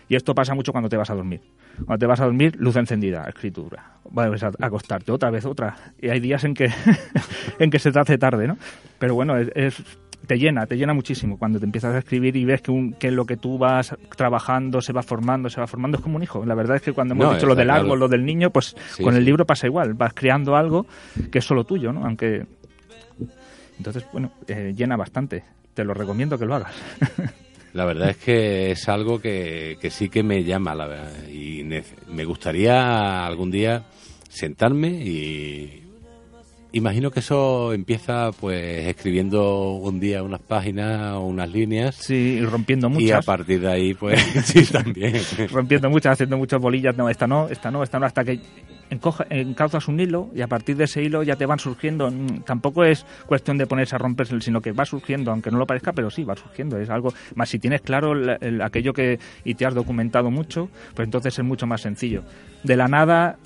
Y 0.08 0.16
esto 0.16 0.36
pasa 0.36 0.53
mucho 0.53 0.72
cuando 0.72 0.88
te 0.89 0.97
vas 0.97 1.10
a 1.10 1.16
dormir. 1.16 1.41
Cuando 1.78 1.97
te 1.97 2.06
vas 2.06 2.20
a 2.20 2.26
dormir, 2.26 2.56
luz 2.58 2.76
encendida, 2.76 3.26
escritura. 3.28 3.93
Vuelves 4.10 4.43
a 4.43 4.51
acostarte, 4.62 5.12
otra 5.12 5.32
vez 5.32 5.45
otra. 5.45 5.76
Y 5.99 6.10
hay 6.10 6.20
días 6.20 6.43
en 6.43 6.53
que, 6.53 6.70
en 7.60 7.70
que 7.72 7.80
se 7.80 7.91
te 7.91 7.99
hace 7.99 8.18
tarde, 8.18 8.47
¿no? 8.47 8.58
Pero 8.99 9.16
bueno, 9.16 9.36
es, 9.38 9.49
es- 9.56 9.84
te 10.28 10.39
llena, 10.39 10.66
te 10.66 10.76
llena 10.76 10.93
muchísimo 10.95 11.38
cuando 11.38 11.60
te 11.60 11.66
empiezas 11.66 11.93
a 11.93 11.99
escribir 11.99 12.36
y 12.36 12.45
ves 12.45 12.62
que, 12.64 12.72
un- 12.72 12.93
que 12.93 13.12
lo 13.12 13.26
que 13.26 13.38
tú 13.38 13.60
vas 13.60 13.95
trabajando 14.16 14.82
se 14.82 14.91
va 14.91 15.03
formando, 15.03 15.49
se 15.51 15.60
va 15.62 15.68
formando, 15.68 15.97
es 15.97 16.03
como 16.03 16.16
un 16.16 16.24
hijo. 16.24 16.43
La 16.45 16.56
verdad 16.56 16.78
es 16.78 16.82
que 16.82 16.93
cuando 16.93 17.14
hemos 17.14 17.28
No, 17.28 17.34
dicho 17.36 17.45
lo 17.45 17.53
del 17.56 17.68
claro. 17.68 17.82
árbol, 17.84 17.99
lo 17.99 18.08
del 18.08 18.26
niño, 18.26 18.49
pues 18.49 18.76
Sí, 18.95 19.03
con 19.03 19.16
el 19.16 19.24
libro 19.24 19.45
pasa 19.45 19.68
igual. 19.68 19.93
Vas 19.93 20.14
creando 20.16 20.56
algo 20.56 20.88
que 21.32 21.39
es 21.39 21.45
solo 21.45 21.64
tuyo, 21.64 21.91
¿no? 21.93 22.06
Aunque... 22.06 22.45
Entonces, 23.78 24.06
bueno, 24.12 24.32
eh, 24.47 24.74
llena 24.76 24.95
bastante. 24.97 25.43
Te 25.74 25.84
lo 25.84 25.93
recomiendo 25.93 26.38
que 26.39 26.45
lo 26.45 26.56
hagas. 26.56 26.74
La 27.76 27.86
verdad 27.86 28.09
es 28.09 28.17
que 28.17 28.71
es 28.71 28.88
algo 28.89 29.19
que, 29.19 29.78
que 29.80 29.89
sí 29.91 30.09
que 30.09 30.23
me 30.23 30.43
llama, 30.43 30.73
la 30.73 30.88
verdad. 30.88 31.28
Y 31.30 31.63
me 32.09 32.26
gustaría 32.26 33.26
algún 33.26 33.51
día 33.51 33.84
sentarme 34.30 34.88
y 34.89 35.84
imagino 36.71 37.09
que 37.11 37.19
eso 37.21 37.71
empieza 37.73 38.32
pues 38.34 38.88
escribiendo 38.88 39.71
un 39.73 39.99
día 39.99 40.23
unas 40.23 40.41
páginas 40.41 41.13
o 41.13 41.21
unas 41.26 41.49
líneas 41.49 41.95
Sí, 41.95 42.41
rompiendo 42.41 42.88
y 42.88 42.91
a 42.91 42.93
muchas. 42.93 43.26
partir 43.26 43.61
de 43.61 43.71
ahí 43.71 43.93
pues 43.93 44.21
sí 44.45 44.65
también. 44.65 45.13
rompiendo 45.51 45.89
muchas, 45.89 46.13
haciendo 46.13 46.38
muchas 46.38 46.59
bolillas, 46.61 46.95
no, 46.97 47.09
esta 47.09 47.28
no, 47.28 47.47
esta 47.49 47.71
no, 47.71 47.82
esta 47.84 47.97
no, 47.99 48.05
hasta 48.05 48.23
que 48.26 48.39
encoja- 48.89 49.25
encauzas 49.29 49.88
un 49.88 49.99
hilo 49.99 50.29
y 50.36 50.41
a 50.41 50.47
partir 50.47 50.75
de 50.77 50.86
ese 50.86 51.01
hilo 51.03 51.23
ya 51.23 51.36
te 51.36 51.45
van 51.45 51.59
surgiendo. 51.59 52.09
mm, 52.11 52.43
Tampoco 52.45 52.83
es 52.83 53.05
cuestión 53.25 53.57
de 53.57 53.67
ponerse 53.67 53.95
a 53.95 53.99
romperse, 53.99 54.39
sino 54.41 54.61
que 54.61 54.71
va 54.71 54.86
surgiendo, 54.86 55.31
aunque 55.31 55.51
no 55.51 55.57
lo 55.57 55.65
parezca, 55.65 55.93
pero 55.93 56.09
sí, 56.09 56.23
va 56.23 56.36
surgiendo. 56.36 56.77
Es 56.79 56.89
algo, 56.89 57.13
más 57.36 57.49
si 57.49 57.59
tienes 57.59 57.81
claro 57.81 58.13
el- 58.13 58.38
el- 58.41 58.61
aquello 58.61 58.93
que 58.93 59.19
y 59.43 59.55
te 59.55 59.65
has 59.65 59.73
documentado 59.73 60.31
mucho, 60.31 60.69
pues 60.93 61.05
entonces 61.05 61.38
es 61.38 61.45
mucho 61.45 61.67
más 61.67 61.81
sencillo. 61.81 62.23
De 62.63 62.75
la 62.75 62.88
nada 62.88 63.38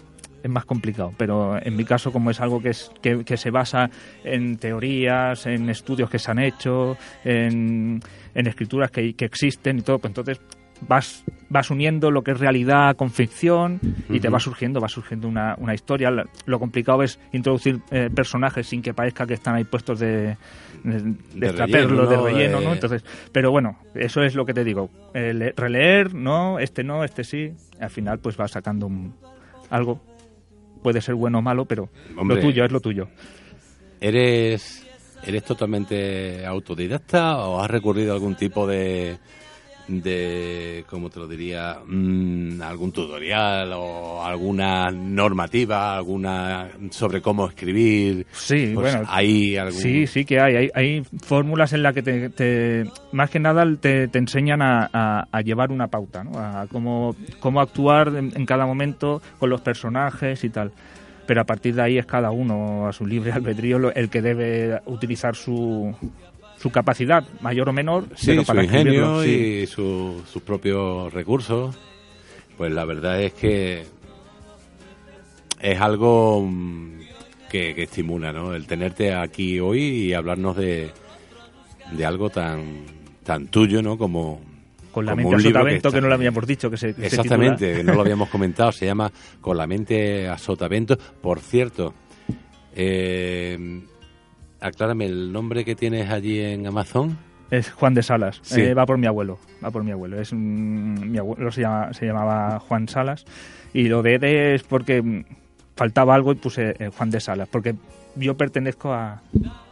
es 0.42 0.50
más 0.50 0.64
complicado, 0.64 1.14
pero 1.18 1.58
en 1.62 1.76
mi 1.76 1.84
caso 1.84 2.14
como 2.14 2.32
es 2.32 2.40
algo 2.40 2.62
que, 2.62 2.70
es, 2.70 2.90
que, 3.02 3.36
se 3.36 3.52
basa 3.52 3.90
en 4.24 4.56
teorías, 4.58 5.46
en 5.46 5.70
estudios 5.70 6.10
que 6.10 6.18
se 6.18 6.32
han 6.32 6.40
hecho, 6.40 6.98
en, 7.26 8.00
en 8.34 8.48
escrituras 8.48 8.90
que 8.90 9.14
existen 9.20 9.80
y 9.80 9.82
todo, 9.82 10.00
pues 10.00 10.12
entonces 10.12 10.40
vas, 10.88 11.24
vas 11.50 11.70
uniendo 11.72 12.12
lo 12.12 12.24
que 12.24 12.32
es 12.32 12.40
realidad 12.40 12.96
con 12.96 13.12
ficción 13.12 13.80
y 14.10 14.20
te 14.20 14.30
va 14.30 14.40
surgiendo, 14.40 14.80
va 14.80 14.88
surgiendo 14.90 15.28
una, 15.28 15.56
una 15.60 15.74
historia. 15.74 16.10
Lo 16.46 16.60
complicado 16.60 17.04
es 17.04 17.20
introducir 17.34 17.80
eh, 17.92 18.10
personajes 18.14 18.68
sin 18.68 18.82
que 18.82 18.94
parezca 18.94 19.26
que 19.28 19.34
están 19.36 19.56
ahí 19.56 19.64
puestos 19.64 20.00
de, 20.00 20.38
de, 20.84 21.02
de 21.02 21.14
De 21.36 21.48
extraperlo, 21.48 22.06
relleno, 22.06 22.10
de 22.10 22.18
¿no? 22.18 22.24
relleno, 22.24 22.62
¿no? 22.62 22.74
Entonces, 22.74 23.04
pero 23.32 23.52
bueno, 23.52 23.78
eso 23.96 24.22
es 24.24 24.36
lo 24.36 24.46
que 24.46 24.54
te 24.54 24.64
digo. 24.64 24.90
Eh, 25.14 25.34
le- 25.34 25.52
releer, 25.56 26.14
no, 26.14 26.60
este 26.60 26.84
no, 26.84 27.04
este 27.04 27.24
sí. 27.24 27.52
Al 27.80 27.90
final, 27.90 28.20
pues 28.20 28.38
vas 28.38 28.52
sacando 28.52 28.88
un- 28.88 29.14
algo. 29.70 30.02
Puede 30.84 31.02
ser 31.02 31.16
bueno 31.16 31.40
o 31.40 31.42
malo, 31.42 31.66
pero 31.66 31.90
Hombre. 32.18 32.38
lo 32.38 32.42
tuyo 32.42 32.64
es 32.64 32.72
lo 32.72 32.80
tuyo. 32.80 33.08
¿Eres, 34.02 34.86
¿Eres 35.26 35.44
totalmente 35.44 36.46
autodidacta 36.46 37.38
o 37.40 37.60
has 37.62 37.70
recurrido 37.70 38.12
a 38.12 38.16
algún 38.16 38.36
tipo 38.36 38.66
de, 38.66 39.18
de 39.90 40.86
¿cómo 40.90 41.10
te 41.10 41.20
lo 41.20 41.28
diría? 41.28 41.78
Mm, 41.86 42.62
algún 42.62 42.92
tutorial 42.92 43.72
o 43.74 44.24
alguna 44.24 44.92
normativa, 44.92 45.96
alguna 45.98 46.70
sobre 46.92 47.22
cómo 47.22 47.48
escribir? 47.48 48.26
Sí, 48.32 48.72
Pues 48.74 48.94
bueno. 48.94 49.08
¿Hay 49.12 49.58
algún...? 49.58 49.82
Sí, 49.82 50.08
sí 50.08 50.26
que 50.26 50.40
hay. 50.40 50.56
Hay, 50.56 50.70
hay 50.76 51.04
fórmulas 51.24 51.74
en 51.74 51.84
las 51.84 51.94
que 51.94 52.04
te, 52.04 52.30
te- 52.30 52.86
más 53.12 53.30
que 53.30 53.40
nada 53.40 53.66
te, 53.82 54.08
te 54.08 54.18
enseñan 54.20 54.62
a, 54.62 54.90
a- 54.94 55.28
a 55.32 55.42
llevar 55.42 55.72
una 55.72 55.88
pauta, 55.88 56.24
¿no? 56.24 56.38
A 56.40 56.68
cómo, 56.72 57.16
cómo 57.40 57.60
actuar 57.62 58.10
en, 58.16 58.32
en 58.36 58.46
cada 58.46 58.66
momento 58.66 59.22
con 59.40 59.50
los 59.50 59.62
personajes 59.62 60.44
y 60.44 60.50
tal. 60.50 60.72
Pero 61.26 61.42
a 61.42 61.46
partir 61.46 61.76
de 61.76 61.82
ahí 61.84 61.98
es 62.00 62.06
cada 62.08 62.32
uno 62.32 62.88
a 62.88 62.94
su 62.94 63.06
libre 63.06 63.32
albedrío 63.34 63.92
el 63.94 64.10
que 64.10 64.22
debe 64.22 64.80
utilizar 64.88 65.36
su, 65.36 65.96
su 66.60 66.70
capacidad, 66.72 67.24
mayor 67.42 67.70
o 67.70 67.74
menor, 67.74 68.06
Sí, 68.16 68.28
pero 68.28 68.42
su 68.42 68.48
para 68.48 68.64
escribirlo, 68.64 69.24
ingenio 69.24 69.24
sí. 69.24 69.62
y 69.64 69.68
su- 69.68 70.22
sus 70.32 70.42
propios 70.42 71.12
recursos. 71.14 71.76
Pues 72.58 72.72
la 72.74 72.84
verdad 72.86 73.22
es 73.22 73.34
que 73.34 73.86
es 75.62 75.80
algo 75.82 76.42
mm, 76.46 77.00
que, 77.50 77.74
que 77.76 77.84
estimula, 77.84 78.32
¿no? 78.34 78.54
El 78.54 78.66
tenerte 78.68 79.14
aquí 79.14 79.60
hoy 79.60 79.82
y 79.82 80.14
hablarnos 80.14 80.56
de, 80.58 80.92
de 81.94 82.06
algo 82.06 82.30
tan 82.30 82.84
tan 83.24 83.48
tuyo, 83.48 83.82
¿no? 83.82 83.98
Como 83.98 84.42
Con 84.92 85.06
la 85.06 85.16
mente 85.16 85.36
a 85.36 85.40
sotavento, 85.40 85.92
que 85.92 86.02
no 86.02 86.08
lo 86.08 86.14
habíamos 86.16 86.46
dicho, 86.48 86.70
que 86.70 86.78
se, 86.78 86.94
que 86.96 87.06
Exactamente, 87.06 87.84
no 87.84 87.94
lo 87.94 88.02
habíamos 88.06 88.30
comentado, 88.30 88.72
se 88.72 88.86
llama 88.86 89.12
Con 89.40 89.56
la 89.58 89.68
mente 89.68 90.28
a 90.28 90.38
sotavento. 90.38 90.98
Por 91.22 91.40
cierto, 91.40 91.94
eh, 92.76 93.82
aclárame 94.60 95.06
el 95.06 95.32
nombre 95.32 95.64
que 95.66 95.76
tienes 95.76 96.10
allí 96.10 96.40
en 96.40 96.68
Amazon. 96.68 97.18
Es 97.52 97.72
Juan 97.72 97.94
de 97.96 98.04
Salas. 98.04 98.40
Sí. 98.44 98.62
Eh, 98.62 98.74
va 98.76 98.86
por 98.86 98.98
mi 98.98 99.08
abuelo. 99.08 99.40
Va 99.64 99.72
por 99.72 99.84
mi 99.84 99.92
abuelo. 99.92 100.20
Es 100.22 100.32
un- 100.32 101.12
mi 101.12 101.18
abuelo 101.18 101.52
se, 101.52 101.62
llama- 101.62 101.92
se 101.94 102.06
llamaba 102.06 102.60
Juan 102.60 102.88
Salas. 102.88 103.26
Y 103.74 103.88
lo 103.88 104.04
de 104.04 104.16
Ede 104.16 104.56
es 104.56 104.64
porque 104.64 105.02
mm, 105.02 105.24
faltaba 105.76 106.14
algo 106.14 106.32
y 106.32 106.36
puse 106.36 106.76
eh, 106.78 106.90
Juan 106.96 107.10
de 107.10 107.20
Salas. 107.20 107.48
Porque 107.50 107.74
yo 108.16 108.38
pertenezco 108.38 108.94
a. 108.94 109.22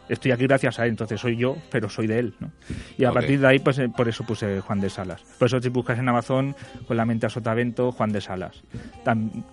Estoy 0.08 0.30
aquí 0.30 0.44
gracias 0.46 0.78
a 0.78 0.84
él, 0.84 0.90
entonces 0.90 1.20
soy 1.20 1.36
yo, 1.36 1.56
pero 1.70 1.90
soy 1.90 2.06
de 2.06 2.18
él, 2.18 2.34
¿no? 2.40 2.50
Y 2.96 3.04
a 3.04 3.12
partir 3.12 3.40
de 3.40 3.46
ahí, 3.46 3.58
pues 3.58 3.78
eh, 3.78 3.90
por 3.94 4.08
eso 4.08 4.24
puse 4.24 4.60
Juan 4.62 4.80
de 4.80 4.88
Salas. 4.88 5.22
Por 5.38 5.46
eso 5.46 5.60
si 5.60 5.68
buscas 5.68 5.98
en 5.98 6.08
Amazon, 6.08 6.56
con 6.86 6.96
la 6.96 7.04
mente 7.04 7.26
a 7.26 7.28
sotavento, 7.28 7.92
Juan 7.92 8.10
de 8.10 8.22
Salas. 8.22 8.62
Tam- 9.04 9.44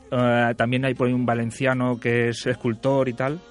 también 0.56 0.86
hay 0.86 0.94
por 0.94 1.08
ahí 1.08 1.14
un 1.14 1.26
valenciano 1.26 2.00
que 2.00 2.30
es 2.30 2.46
escultor 2.48 3.10
y 3.10 3.14
tal, 3.14 3.42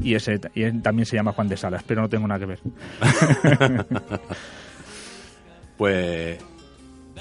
y 0.00 0.14
ese 0.14 0.40
y 0.54 0.62
él 0.62 0.82
también 0.82 1.06
se 1.06 1.16
llama 1.16 1.32
Juan 1.32 1.48
de 1.48 1.56
Salas, 1.56 1.82
pero 1.86 2.02
no 2.02 2.08
tengo 2.08 2.26
nada 2.26 2.40
que 2.40 2.46
ver. 2.46 2.60
Pues 5.78 6.36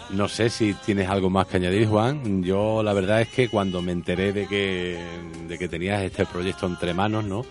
no 0.10 0.28
sé 0.28 0.50
si 0.50 0.74
tienes 0.74 1.08
algo 1.08 1.30
más 1.30 1.46
que 1.46 1.58
añadir, 1.58 1.88
Juan. 1.88 2.44
Yo 2.44 2.82
la 2.82 2.92
verdad 2.94 3.22
es 3.22 3.28
que 3.28 3.50
cuando 3.50 3.84
me 3.84 3.92
enteré 3.92 4.34
de 4.34 4.48
que, 4.48 5.00
de 5.48 5.58
que 5.60 5.68
tenías 5.68 6.02
este 6.02 6.26
proyecto 6.26 6.66
entre 6.66 6.94
manos, 6.94 7.24
¿no? 7.24 7.46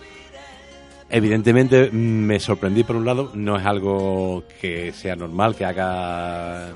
Evidentemente 1.09 1.89
me 1.91 2.37
sorprendí 2.41 2.83
por 2.83 2.97
un 2.97 3.05
lado, 3.05 3.31
no 3.33 3.57
es 3.57 3.65
algo 3.65 4.43
que 4.59 4.91
sea 4.91 5.15
normal 5.15 5.55
que 5.55 5.63
haga 5.63 6.73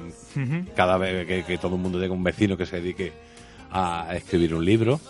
cada 0.73 0.97
vez 0.97 1.27
que, 1.27 1.43
que 1.43 1.57
todo 1.57 1.75
el 1.75 1.81
mundo 1.81 1.99
tenga 1.99 2.13
un 2.13 2.23
vecino 2.23 2.55
que 2.55 2.65
se 2.65 2.77
dedique 2.77 3.11
a 3.71 4.15
escribir 4.15 4.53
un 4.55 4.63
libro. 4.63 5.01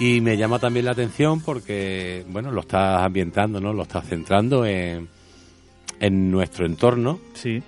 Y 0.00 0.22
me 0.22 0.38
llama 0.38 0.58
también 0.58 0.86
la 0.86 0.92
atención 0.92 1.42
porque, 1.42 2.24
bueno, 2.28 2.50
lo 2.50 2.62
estás 2.62 3.02
ambientando, 3.02 3.60
¿no? 3.60 3.74
Lo 3.74 3.82
estás 3.82 4.08
centrando 4.08 4.64
en, 4.64 5.08
en 6.00 6.30
nuestro 6.30 6.64
entorno, 6.64 7.20
Sí, 7.34 7.62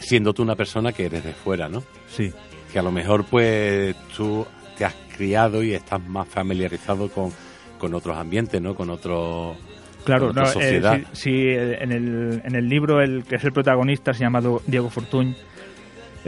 siendo 0.00 0.34
tú 0.34 0.42
una 0.42 0.56
persona 0.56 0.92
que 0.92 1.06
eres 1.06 1.22
de 1.24 1.32
fuera, 1.32 1.68
¿no? 1.68 1.84
sí. 2.08 2.32
Que 2.72 2.80
a 2.80 2.82
lo 2.82 2.90
mejor, 2.90 3.24
pues, 3.24 3.94
tú 4.16 4.44
te 4.76 4.84
has 4.84 4.94
criado 5.16 5.62
y 5.62 5.72
estás 5.72 6.04
más 6.04 6.28
familiarizado 6.28 7.08
con, 7.08 7.30
con 7.78 7.94
otros 7.94 8.16
ambientes, 8.16 8.60
¿no? 8.60 8.74
Con 8.74 8.90
otros... 8.90 9.56
Claro, 10.04 10.26
no, 10.26 10.42
otra 10.42 10.50
eh, 10.50 10.52
sociedad. 10.52 11.00
sí, 11.12 11.20
sí, 11.22 11.48
en, 11.48 11.92
el, 11.92 12.42
en 12.44 12.54
el 12.56 12.68
libro 12.68 13.00
el 13.00 13.24
que 13.24 13.36
es 13.36 13.44
el 13.44 13.52
protagonista 13.52 14.12
se 14.12 14.24
llama 14.24 14.42
Diego 14.66 14.90
Fortuny. 14.90 15.36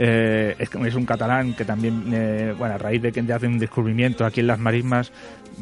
Eh, 0.01 0.55
es, 0.57 0.69
es 0.73 0.95
un 0.95 1.05
catalán 1.05 1.53
que 1.53 1.65
también, 1.65 2.03
eh, 2.13 2.55
bueno, 2.57 2.75
a 2.75 2.77
raíz 2.77 3.01
de 3.01 3.11
que 3.11 3.19
hace 3.33 3.47
un 3.47 3.59
descubrimiento 3.59 4.25
aquí 4.25 4.39
en 4.39 4.47
las 4.47 4.57
marismas, 4.57 5.11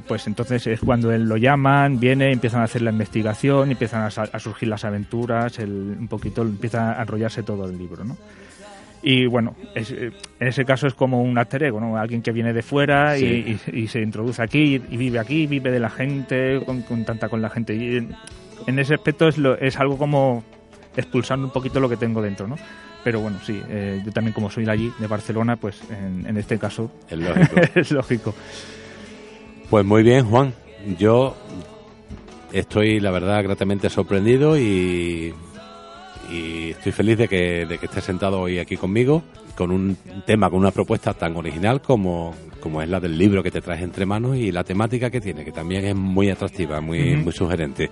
pues 0.07 0.27
entonces 0.27 0.67
es 0.67 0.79
cuando 0.79 1.11
él 1.11 1.23
lo 1.27 1.37
llaman, 1.37 1.99
viene, 1.99 2.31
empiezan 2.31 2.61
a 2.61 2.65
hacer 2.65 2.83
la 2.83 2.91
investigación, 2.91 3.71
empiezan 3.71 4.03
a, 4.03 4.39
surgir 4.39 4.69
las 4.69 4.85
aventuras, 4.85 5.57
el, 5.57 5.71
un 5.99 6.07
poquito 6.07 6.43
empieza 6.43 6.99
a 6.99 7.01
enrollarse 7.01 7.41
todo 7.41 7.65
el 7.67 7.77
libro, 7.77 8.03
¿no? 8.05 8.15
Y 9.01 9.25
bueno, 9.25 9.55
es, 9.73 9.91
eh, 9.91 10.11
en 10.39 10.47
ese 10.47 10.65
caso 10.65 10.85
es 10.87 10.93
como 10.93 11.21
un 11.23 11.37
alter 11.37 11.63
ego, 11.63 11.79
¿no? 11.79 11.97
Alguien 11.97 12.21
que 12.21 12.31
viene 12.31 12.53
de 12.53 12.61
fuera 12.61 13.17
y- 13.17 13.57
Sí. 13.57 13.59
y, 13.73 13.79
y 13.81 13.87
se 13.87 14.01
introduce 14.01 14.41
aquí 14.41 14.81
y 14.89 14.97
vive 14.97 15.17
aquí, 15.19 15.47
vive 15.47 15.71
de 15.71 15.79
la 15.79 15.89
gente, 15.89 16.61
con, 16.65 16.81
contacta 16.81 17.27
con 17.29 17.41
la 17.41 17.49
gente. 17.49 17.73
Y 17.75 17.97
en, 17.97 18.15
en 18.67 18.79
ese 18.79 18.95
aspecto 18.95 19.27
es, 19.27 19.37
lo- 19.37 19.57
es 19.57 19.79
algo 19.79 19.97
como 19.97 20.43
expulsando 20.97 21.47
un 21.47 21.53
poquito 21.53 21.79
lo 21.79 21.87
que 21.87 21.95
tengo 21.95 22.21
dentro, 22.21 22.47
¿no? 22.47 22.57
Pero 23.03 23.21
bueno, 23.21 23.39
sí, 23.45 23.61
eh, 23.69 24.01
yo 24.05 24.11
también 24.11 24.33
como 24.33 24.49
soy 24.49 24.65
de 24.65 24.71
allí, 24.71 24.91
de 24.99 25.07
Barcelona, 25.07 25.55
pues 25.55 25.79
en, 25.89 26.25
en 26.27 26.37
este 26.37 26.57
caso 26.59 26.91
Es 27.09 27.17
lógico. 27.17 27.55
es 27.75 27.91
lógico. 27.91 28.35
Pues 29.69 29.85
muy 29.85 30.03
bien, 30.03 30.25
Juan. 30.25 30.53
Yo 30.97 31.37
estoy, 32.51 32.99
la 32.99 33.11
verdad, 33.11 33.43
gratamente 33.43 33.89
sorprendido 33.89 34.57
y, 34.57 35.33
y 36.31 36.71
estoy 36.71 36.91
feliz 36.91 37.17
de 37.17 37.27
que, 37.27 37.65
de 37.65 37.77
que 37.77 37.85
estés 37.85 38.03
sentado 38.03 38.41
hoy 38.41 38.59
aquí 38.59 38.75
conmigo 38.75 39.23
con 39.55 39.71
un 39.71 39.97
tema, 40.25 40.49
con 40.49 40.59
una 40.59 40.71
propuesta 40.71 41.13
tan 41.13 41.35
original 41.35 41.81
como, 41.81 42.35
como 42.59 42.81
es 42.81 42.89
la 42.89 42.99
del 42.99 43.17
libro 43.17 43.41
que 43.41 43.49
te 43.51 43.59
traes 43.59 43.81
entre 43.81 44.05
manos 44.05 44.37
y 44.37 44.51
la 44.51 44.63
temática 44.63 45.09
que 45.09 45.19
tiene, 45.19 45.43
que 45.43 45.51
también 45.51 45.85
es 45.85 45.95
muy 45.95 46.29
atractiva, 46.29 46.79
muy, 46.79 47.15
muy 47.17 47.33
sugerente. 47.33 47.89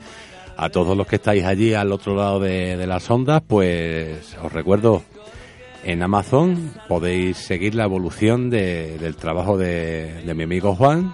A 0.58 0.70
todos 0.70 0.95
los 0.95 1.06
que 1.08 1.18
estáis 1.18 1.43
allí 1.43 1.74
al 1.74 1.91
otro 1.91 2.16
lado 2.16 2.39
de, 2.39 2.78
de 2.78 2.88
las 2.88 3.10
ondas, 3.12 3.41
pues 3.45 4.36
os 4.41 4.51
recuerdo 4.53 5.03
en 5.84 6.01
Amazon 6.01 6.72
podéis 6.88 7.38
seguir 7.38 7.76
la 7.76 7.84
evolución 7.84 8.49
de- 8.49 8.97
del 8.97 9.16
trabajo 9.16 9.58
de, 9.58 10.24
de 10.26 10.34
mi 10.34 10.43
amigo 10.43 10.74
Juan 10.76 11.14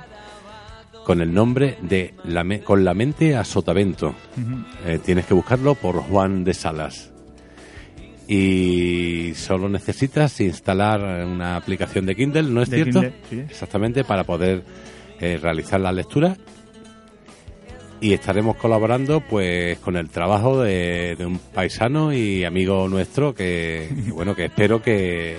con 1.05 1.21
el 1.21 1.33
nombre 1.33 1.77
de 1.81 2.13
la 2.23 2.43
Me- 2.43 2.61
Con 2.61 2.85
la 2.85 2.93
mente 2.93 3.35
a 3.35 3.43
Sotavento. 3.43 4.13
Eh, 4.85 4.99
tienes 5.03 5.25
que 5.25 5.33
buscarlo 5.33 5.73
por 5.75 5.95
Juan 6.03 6.43
de 6.43 6.53
Salas. 6.53 7.11
Y 8.27 9.33
solo 9.35 9.67
necesitas 9.67 10.39
instalar 10.39 11.01
una 11.25 11.57
aplicación 11.57 12.05
de 12.05 12.15
Kindle, 12.15 12.43
¿no 12.43 12.61
es 12.61 12.69
cierto? 12.69 13.01
Kindle, 13.01 13.13
sí. 13.29 13.39
Exactamente, 13.39 14.03
para 14.03 14.23
poder 14.23 14.63
eh, 15.19 15.37
realizar 15.41 15.81
la 15.81 15.91
lectura. 15.91 16.37
Y 18.01 18.13
estaremos 18.13 18.55
colaborando 18.57 19.21
pues 19.21 19.77
con 19.79 19.95
el 19.95 20.09
trabajo 20.09 20.61
de, 20.61 21.15
de 21.15 21.25
un 21.25 21.37
paisano 21.37 22.11
y 22.11 22.43
amigo 22.43 22.89
nuestro 22.89 23.33
que, 23.33 23.89
que, 24.05 24.11
bueno, 24.11 24.35
que 24.35 24.45
espero 24.45 24.81
que, 24.81 25.37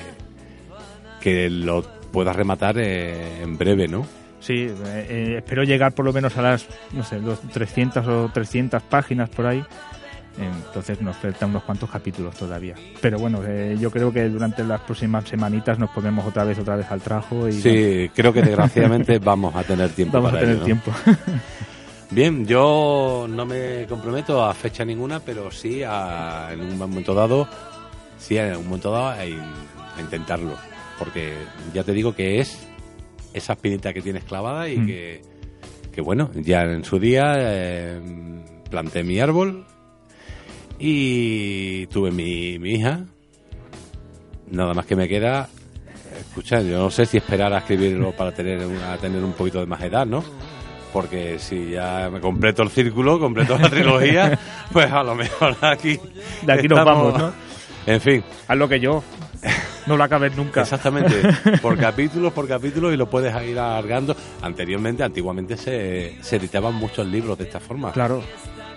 que 1.20 1.50
lo 1.50 1.82
pueda 2.12 2.32
rematar 2.32 2.78
eh, 2.78 3.42
en 3.42 3.58
breve, 3.58 3.88
¿no? 3.88 4.06
Sí, 4.38 4.54
eh, 4.54 4.74
eh, 4.86 5.34
espero 5.38 5.62
llegar 5.64 5.92
por 5.92 6.04
lo 6.04 6.12
menos 6.12 6.36
a 6.36 6.42
las, 6.42 6.66
no 6.92 7.04
sé, 7.04 7.20
los 7.20 7.40
300 7.40 8.06
o 8.06 8.30
300 8.32 8.82
páginas 8.82 9.28
por 9.30 9.46
ahí. 9.46 9.64
Entonces 10.38 11.00
nos 11.02 11.16
faltan 11.16 11.50
unos 11.50 11.62
cuantos 11.62 11.90
capítulos 11.90 12.34
todavía. 12.36 12.74
Pero 13.00 13.18
bueno, 13.18 13.40
eh, 13.46 13.76
yo 13.78 13.90
creo 13.90 14.12
que 14.12 14.28
durante 14.28 14.64
las 14.64 14.80
próximas 14.80 15.28
semanitas 15.28 15.78
nos 15.78 15.90
ponemos 15.90 16.26
otra 16.26 16.44
vez 16.44 16.58
otra 16.58 16.76
vez 16.76 16.90
al 16.90 17.02
trabajo 17.02 17.48
y 17.48 17.52
Sí, 17.52 18.10
creo 18.14 18.32
que 18.32 18.40
desgraciadamente 18.40 19.18
vamos 19.22 19.54
a 19.54 19.62
tener 19.62 19.90
tiempo 19.90 20.16
vamos 20.16 20.30
a 20.30 20.32
para 20.32 20.40
tener 20.40 20.56
ello, 20.56 20.60
¿no? 20.60 20.64
tiempo. 20.64 20.92
Bien, 22.14 22.46
yo 22.46 23.26
no 23.28 23.46
me 23.46 23.86
comprometo 23.88 24.44
a 24.44 24.52
fecha 24.52 24.84
ninguna, 24.84 25.20
pero 25.20 25.50
sí 25.50 25.82
a, 25.82 26.50
en 26.52 26.60
un 26.60 26.76
momento 26.76 27.14
dado, 27.14 27.48
sí 28.18 28.36
en 28.36 28.56
un 28.56 28.64
momento 28.66 28.90
dado 28.90 29.08
a, 29.08 29.24
in- 29.26 29.38
a 29.40 30.00
intentarlo, 30.00 30.54
porque 30.98 31.32
ya 31.72 31.82
te 31.84 31.92
digo 31.92 32.14
que 32.14 32.40
es 32.40 32.66
esa 33.32 33.54
espinita 33.54 33.94
que 33.94 34.02
tienes 34.02 34.24
clavada 34.24 34.68
y 34.68 34.76
Mm. 34.78 34.86
que, 34.86 35.22
que 35.94 36.00
bueno, 36.02 36.30
ya 36.34 36.62
en 36.64 36.84
su 36.84 36.98
día 36.98 37.32
eh, 37.38 38.00
planté 38.70 39.02
mi 39.04 39.18
árbol 39.18 39.64
y 40.78 41.86
tuve 41.86 42.10
mi, 42.10 42.58
mi 42.58 42.72
hija. 42.74 43.04
Nada 44.50 44.74
más 44.74 44.84
que 44.84 44.96
me 44.96 45.08
queda, 45.08 45.48
escucha, 46.20 46.60
yo 46.60 46.78
no 46.78 46.90
sé 46.90 47.06
si 47.06 47.16
esperar 47.16 47.54
a 47.54 47.58
escribirlo 47.58 48.12
para 48.14 48.32
tener 48.32 48.66
una, 48.66 48.98
tener 48.98 49.24
un 49.24 49.32
poquito 49.32 49.60
de 49.60 49.66
más 49.66 49.80
edad, 49.80 50.04
¿no? 50.04 50.22
Porque 50.92 51.38
si 51.38 51.70
ya 51.70 52.10
me 52.12 52.20
completo 52.20 52.62
el 52.62 52.70
círculo, 52.70 53.18
completo 53.18 53.56
la 53.58 53.70
trilogía, 53.70 54.38
pues 54.72 54.90
a 54.92 55.02
lo 55.02 55.14
mejor 55.14 55.56
aquí. 55.62 55.98
De 56.42 56.52
aquí 56.52 56.68
nos 56.68 56.84
vamos, 56.84 57.16
¿no? 57.18 57.32
En 57.86 58.00
fin, 58.00 58.22
Haz 58.48 58.56
lo 58.56 58.68
que 58.68 58.78
yo. 58.78 59.02
No 59.86 59.96
lo 59.96 60.04
acabes 60.04 60.36
nunca. 60.36 60.60
exactamente. 60.60 61.16
Por 61.62 61.76
capítulos, 61.76 62.32
por 62.32 62.46
capítulos 62.46 62.94
y 62.94 62.96
lo 62.96 63.10
puedes 63.10 63.34
ir 63.44 63.58
alargando. 63.58 64.14
Anteriormente, 64.40 65.02
antiguamente 65.02 65.56
se, 65.56 66.18
se 66.22 66.36
editaban 66.36 66.74
muchos 66.74 67.04
libros 67.08 67.36
de 67.38 67.44
esta 67.44 67.58
forma. 67.58 67.90
Claro. 67.90 68.22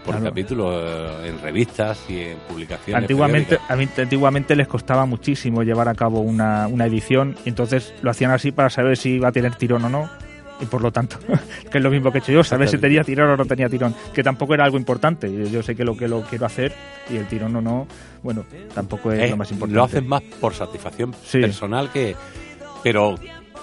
Por 0.03 0.15
claro. 0.15 0.23
capítulos 0.31 0.73
eh, 0.83 1.27
en 1.29 1.39
revistas 1.41 1.99
y 2.09 2.19
en 2.21 2.37
publicaciones. 2.49 2.99
Antiguamente, 3.03 3.59
a 3.69 3.75
mí- 3.75 3.87
antiguamente 3.97 4.55
les 4.55 4.67
costaba 4.67 5.05
muchísimo 5.05 5.61
llevar 5.61 5.87
a 5.87 5.93
cabo 5.93 6.21
una, 6.21 6.65
una 6.67 6.85
edición, 6.87 7.35
entonces 7.45 7.93
lo 8.01 8.09
hacían 8.09 8.31
así 8.31 8.51
para 8.51 8.71
saber 8.71 8.97
si 8.97 9.11
iba 9.17 9.27
a 9.27 9.31
tener 9.31 9.53
tirón 9.55 9.85
o 9.85 9.89
no. 9.89 10.09
Y 10.61 10.65
por 10.65 10.81
lo 10.81 10.91
tanto, 10.91 11.17
que 11.71 11.77
es 11.77 11.83
lo 11.83 11.89
mismo 11.91 12.11
que 12.11 12.19
he 12.19 12.21
hecho 12.21 12.31
yo, 12.31 12.43
saber 12.43 12.69
si 12.69 12.77
tenía 12.77 13.03
tirón 13.03 13.29
o 13.31 13.37
no 13.37 13.45
tenía 13.45 13.67
tirón, 13.69 13.93
que 14.13 14.23
tampoco 14.23 14.53
era 14.53 14.63
algo 14.65 14.77
importante. 14.77 15.31
Yo- 15.31 15.49
Yo 15.49 15.61
sé 15.63 15.75
que 15.75 15.83
lo 15.83 15.95
que 15.97 16.07
lo 16.07 16.21
quiero 16.23 16.45
hacer 16.45 16.73
y 17.09 17.17
el 17.17 17.27
tirón 17.27 17.55
o 17.57 17.61
no, 17.61 17.87
bueno, 18.23 18.45
tampoco 18.73 19.11
es 19.11 19.19
Eh, 19.23 19.29
lo 19.31 19.37
más 19.37 19.51
importante. 19.51 19.75
lo 19.75 19.83
haces 19.83 20.05
más 20.05 20.21
por 20.39 20.53
satisfacción 20.53 21.13
Sí. 21.25 21.39
personal 21.41 21.91
que. 21.91 22.15
Pero, 22.83 23.15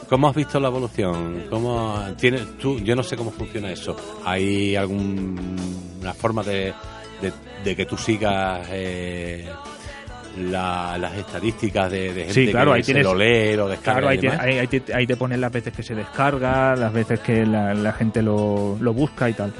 ¿cómo 0.09 0.29
has 0.29 0.35
visto 0.35 0.59
la 0.61 0.69
evolución? 0.69 1.45
¿Cómo 1.49 1.99
tienes 2.19 2.59
tú? 2.59 2.79
Yo 2.81 2.95
no 2.97 3.03
sé 3.03 3.17
cómo 3.17 3.31
funciona 3.31 3.71
eso. 3.73 3.97
¿Hay 4.25 4.75
alguna 4.77 6.13
forma 6.15 6.43
de, 6.43 6.75
de, 7.23 7.33
de 7.65 7.77
que 7.77 7.87
tú 7.87 7.97
sigas 7.97 8.67
eh, 8.71 9.49
la- 10.39 10.97
las 10.99 11.15
estadísticas 11.17 11.91
de, 11.91 12.13
de 12.15 12.21
gente 12.25 12.33
Sí, 12.35 12.49
claro, 12.51 12.71
que 12.73 12.77
ahí 12.79 12.83
se 12.83 12.93
tienes- 12.93 13.05
lo 13.05 13.15
lee 13.15 13.55
o 13.59 13.69
descarga? 13.69 14.01
Claro, 14.01 14.09
ahí 14.09 14.17
y 14.17 14.21
te, 14.21 14.27
demás? 14.31 14.41
ahí, 14.47 14.59
ahí 14.59 14.67
te, 14.67 14.95
ahí 14.95 15.07
te 15.07 15.17
ponen 15.17 15.41
las 15.41 15.53
veces 15.53 15.73
que 15.73 15.83
se 15.83 15.95
descarga, 15.95 16.75
las 16.77 16.93
veces 16.93 17.21
que 17.21 17.45
la, 17.47 17.75
la 17.75 17.93
gente 17.93 18.23
lo, 18.23 18.77
lo 18.81 18.93
busca 18.95 19.29
y 19.29 19.33
tal. 19.35 19.53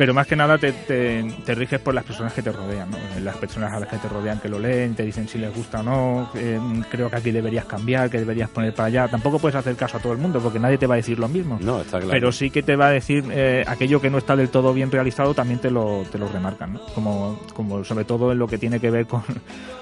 Pero 0.00 0.14
más 0.14 0.26
que 0.26 0.34
nada 0.34 0.56
te, 0.56 0.72
te, 0.72 1.22
te 1.44 1.54
riges 1.54 1.78
por 1.78 1.92
las 1.92 2.04
personas 2.04 2.32
que 2.32 2.40
te 2.40 2.50
rodean, 2.50 2.90
¿no? 2.90 2.96
Las 3.22 3.36
personas 3.36 3.70
a 3.70 3.80
las 3.80 3.86
que 3.86 3.98
te 3.98 4.08
rodean 4.08 4.40
que 4.40 4.48
lo 4.48 4.58
leen, 4.58 4.94
te 4.94 5.02
dicen 5.02 5.28
si 5.28 5.36
les 5.36 5.54
gusta 5.54 5.80
o 5.80 5.82
no, 5.82 6.30
eh, 6.36 6.58
creo 6.90 7.10
que 7.10 7.16
aquí 7.16 7.30
deberías 7.30 7.66
cambiar, 7.66 8.08
que 8.08 8.16
deberías 8.16 8.48
poner 8.48 8.72
para 8.72 8.86
allá. 8.86 9.08
Tampoco 9.08 9.38
puedes 9.38 9.56
hacer 9.56 9.76
caso 9.76 9.98
a 9.98 10.00
todo 10.00 10.14
el 10.14 10.18
mundo 10.18 10.40
porque 10.40 10.58
nadie 10.58 10.78
te 10.78 10.86
va 10.86 10.94
a 10.94 10.96
decir 10.96 11.18
lo 11.18 11.28
mismo. 11.28 11.58
No, 11.60 11.82
está 11.82 11.98
claro. 11.98 12.12
Pero 12.12 12.32
sí 12.32 12.48
que 12.48 12.62
te 12.62 12.76
va 12.76 12.86
a 12.86 12.90
decir 12.92 13.26
eh, 13.30 13.62
aquello 13.66 14.00
que 14.00 14.08
no 14.08 14.16
está 14.16 14.36
del 14.36 14.48
todo 14.48 14.72
bien 14.72 14.90
realizado, 14.90 15.34
también 15.34 15.60
te 15.60 15.70
lo, 15.70 16.04
te 16.10 16.16
lo 16.16 16.28
remarcan, 16.28 16.72
¿no? 16.72 16.80
Como, 16.94 17.38
como 17.52 17.84
sobre 17.84 18.06
todo 18.06 18.32
en 18.32 18.38
lo 18.38 18.48
que 18.48 18.56
tiene 18.56 18.80
que 18.80 18.90
ver 18.90 19.06
con, 19.06 19.22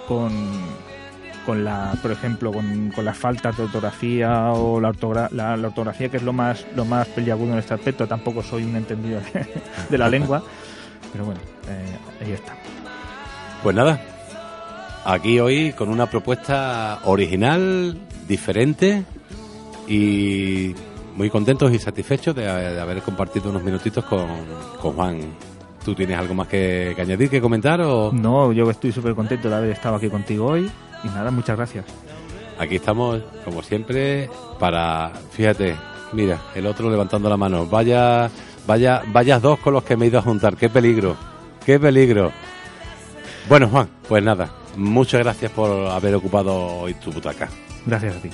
con, 0.09 0.33
con 1.49 1.65
la, 1.65 1.95
por 2.03 2.11
ejemplo, 2.13 2.53
con, 2.53 2.93
con 2.95 3.07
las 3.07 3.17
faltas 3.17 3.57
de 3.57 3.63
ortografía 3.63 4.53
o 4.53 4.79
la, 4.79 4.91
ortogra- 4.93 5.31
la, 5.31 5.57
la 5.57 5.69
ortografía, 5.69 6.11
que 6.11 6.19
es 6.19 6.23
lo 6.23 6.35
más, 6.35 6.67
lo 6.77 6.85
más 6.85 7.07
peliagudo 7.09 7.55
en 7.55 7.59
este 7.59 7.73
aspecto. 7.73 8.07
Tampoco 8.07 8.43
soy 8.43 8.65
un 8.65 8.77
entendido 8.77 9.19
de, 9.33 9.47
de 9.89 9.97
la 9.99 10.11
lengua, 10.11 10.43
pero 11.11 11.25
bueno, 11.25 11.41
eh, 11.71 12.25
ahí 12.27 12.33
está. 12.33 12.53
Pues 13.63 13.75
nada, 13.75 13.99
aquí 15.07 15.41
hoy 15.41 15.73
con 15.73 15.89
una 15.89 16.05
propuesta 16.05 16.99
original, 17.05 17.97
diferente 18.29 19.05
y 19.89 20.75
muy 21.17 21.31
contentos 21.31 21.73
y 21.73 21.79
satisfechos 21.79 22.37
de, 22.37 22.43
de 22.43 22.79
haber 22.79 23.01
compartido 23.01 23.49
unos 23.49 23.63
minutitos 23.63 24.05
con, 24.05 24.27
con 24.83 24.93
Juan. 24.93 25.21
¿Tú 25.83 25.95
tienes 25.95 26.19
algo 26.19 26.35
más 26.35 26.49
que, 26.49 26.93
que 26.95 27.01
añadir, 27.01 27.31
que 27.31 27.41
comentar? 27.41 27.81
O 27.81 28.13
No, 28.13 28.53
yo 28.53 28.71
estoy 28.71 28.93
súper 28.93 29.15
contento 29.15 29.49
de 29.49 29.57
haber 29.57 29.71
estado 29.71 29.97
aquí 29.97 30.11
contigo 30.11 30.45
hoy. 30.49 30.71
Y 31.05 31.09
nada, 31.09 31.31
muchas 31.31 31.57
gracias. 31.57 31.85
aquí 32.59 32.77
estamos, 32.77 33.23
como 33.45 33.63
siempre, 33.63 34.29
para. 34.59 35.13
Fíjate, 35.33 35.77
mira, 36.13 36.39
el 36.55 36.67
otro 36.67 36.91
levantando 36.91 37.29
la 37.29 37.37
mano. 37.37 37.67
Vaya, 37.67 38.31
vaya, 38.67 39.03
vayas 39.07 39.43
dos 39.43 39.59
con 39.61 39.75
los 39.75 39.85
que 39.85 39.97
me 39.97 40.07
he 40.07 40.09
ido 40.09 40.19
a 40.19 40.23
juntar. 40.23 40.57
¡Qué 40.57 40.69
peligro! 40.69 41.17
¡Qué 41.65 41.79
peligro! 41.79 42.33
Bueno, 43.49 43.69
Juan, 43.69 43.89
pues 44.09 44.23
nada. 44.23 44.51
Muchas 44.77 45.21
gracias 45.21 45.51
por 45.53 45.89
haber 45.89 46.15
ocupado 46.15 46.55
hoy 46.55 46.95
tu 46.95 47.11
butaca. 47.11 47.49
Gracias 47.87 48.17
a 48.17 48.21
ti. 48.21 48.31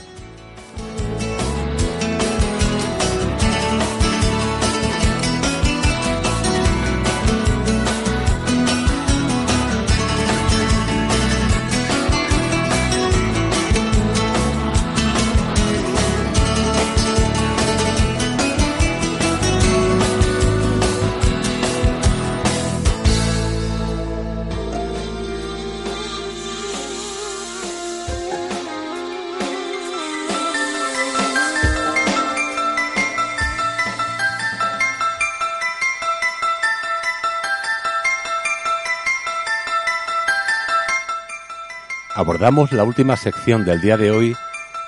Abordamos 42.25 42.73
la 42.73 42.85
última 42.85 43.19
sección 43.19 43.67
del 43.67 43.83
día 43.83 43.99
de 43.99 44.11
hoy 44.11 44.35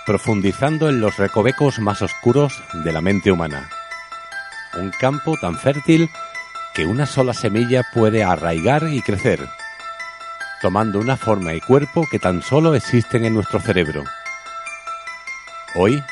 profundizando 0.07 0.89
en 0.89 1.03
los 1.03 1.19
recovecos 1.19 1.79
más 1.81 2.01
oscuros 2.01 2.63
de 2.73 2.91
la 2.95 3.03
mente 3.03 3.31
humana. 3.31 3.69
Un 4.79 4.91
campo 4.91 5.37
tan 5.39 5.59
fértil 5.59 6.09
que 6.73 6.87
una 6.87 7.05
sola 7.05 7.35
semilla 7.35 7.83
puede 7.93 8.25
arraigar 8.25 8.89
y 8.91 9.03
crecer, 9.03 9.47
tomando 10.63 10.99
una 10.99 11.19
forma 11.19 11.53
y 11.53 11.61
cuerpo 11.61 12.07
que 12.11 12.19
tan 12.19 12.41
solo 12.41 12.75
existen 12.75 13.27
en 13.27 13.35
nuestro 13.35 13.61
cerebro. 13.61 14.03
Hoy, 15.75 16.03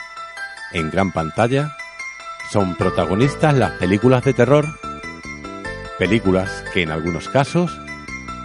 en 0.72 0.90
gran 0.90 1.10
pantalla, 1.10 1.74
son 2.52 2.74
protagonistas 2.74 3.54
las 3.54 3.70
películas 3.78 4.24
de 4.24 4.34
terror, 4.34 4.66
películas 5.98 6.64
que 6.74 6.82
en 6.82 6.90
algunos 6.90 7.30
casos 7.30 7.80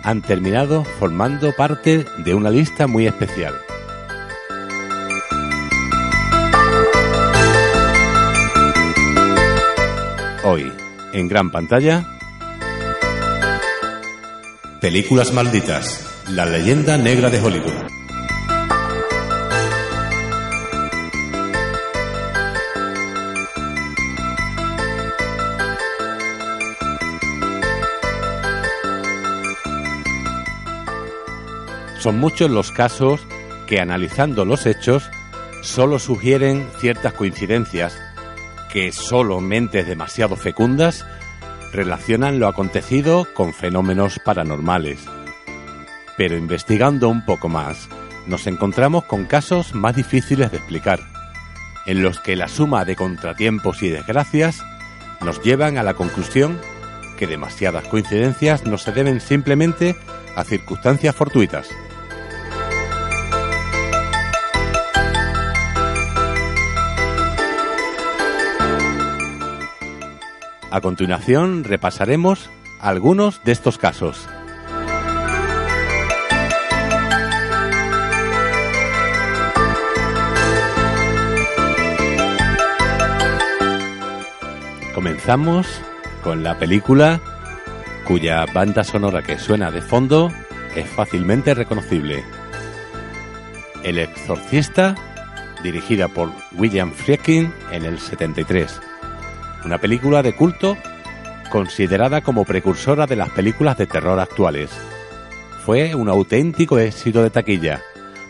han 0.03 0.21
terminado 0.21 0.83
formando 0.83 1.53
parte 1.55 2.05
de 2.17 2.33
una 2.33 2.49
lista 2.49 2.87
muy 2.87 3.07
especial. 3.07 3.55
Hoy, 10.43 10.71
en 11.13 11.27
gran 11.27 11.51
pantalla, 11.51 12.05
Películas 14.81 15.33
Malditas, 15.33 16.07
la 16.29 16.45
leyenda 16.45 16.97
negra 16.97 17.29
de 17.29 17.41
Hollywood. 17.41 17.98
Son 31.99 32.17
muchos 32.17 32.49
los 32.49 32.71
casos 32.71 33.21
que 33.67 33.79
analizando 33.79 34.45
los 34.45 34.65
hechos 34.65 35.09
solo 35.61 35.99
sugieren 35.99 36.67
ciertas 36.79 37.13
coincidencias 37.13 37.99
que 38.71 38.91
solo 38.91 39.41
mentes 39.41 39.85
demasiado 39.85 40.35
fecundas 40.35 41.05
relacionan 41.73 42.39
lo 42.39 42.47
acontecido 42.47 43.27
con 43.33 43.53
fenómenos 43.53 44.19
paranormales. 44.23 44.99
Pero 46.17 46.37
investigando 46.37 47.09
un 47.09 47.25
poco 47.25 47.49
más, 47.49 47.89
nos 48.27 48.47
encontramos 48.47 49.03
con 49.05 49.25
casos 49.25 49.73
más 49.73 49.95
difíciles 49.95 50.51
de 50.51 50.57
explicar, 50.57 50.99
en 51.85 52.01
los 52.01 52.19
que 52.19 52.35
la 52.35 52.47
suma 52.47 52.85
de 52.85 52.95
contratiempos 52.95 53.81
y 53.83 53.89
desgracias 53.89 54.63
nos 55.21 55.41
llevan 55.41 55.77
a 55.77 55.83
la 55.83 55.95
conclusión 55.95 56.59
que 57.17 57.27
demasiadas 57.27 57.85
coincidencias 57.87 58.65
no 58.65 58.77
se 58.77 58.91
deben 58.91 59.19
simplemente 59.19 59.95
a 60.35 60.43
circunstancias 60.43 61.15
fortuitas. 61.15 61.67
A 70.71 70.81
continuación 70.81 71.63
repasaremos 71.63 72.47
algunos 72.79 73.43
de 73.43 73.53
estos 73.53 73.79
casos. 73.79 74.27
Comenzamos 84.93 85.65
con 86.23 86.43
la 86.43 86.59
película 86.59 87.19
cuya 88.05 88.45
banda 88.53 88.83
sonora 88.83 89.23
que 89.23 89.39
suena 89.39 89.71
de 89.71 89.81
fondo 89.81 90.31
es 90.75 90.87
fácilmente 90.87 91.55
reconocible. 91.55 92.23
El 93.83 93.97
Exorcista, 93.97 94.93
dirigida 95.63 96.09
por 96.09 96.31
William 96.57 96.91
Friedkin 96.91 97.51
en 97.71 97.85
el 97.85 97.97
73 97.97 98.81
una 99.65 99.77
película 99.77 100.23
de 100.23 100.35
culto 100.35 100.77
considerada 101.49 102.21
como 102.21 102.45
precursora 102.45 103.07
de 103.07 103.15
las 103.15 103.29
películas 103.29 103.77
de 103.77 103.87
terror 103.87 104.19
actuales. 104.19 104.69
Fue 105.65 105.95
un 105.95 106.09
auténtico 106.09 106.79
éxito 106.79 107.23
de 107.23 107.29
taquilla, 107.29 107.81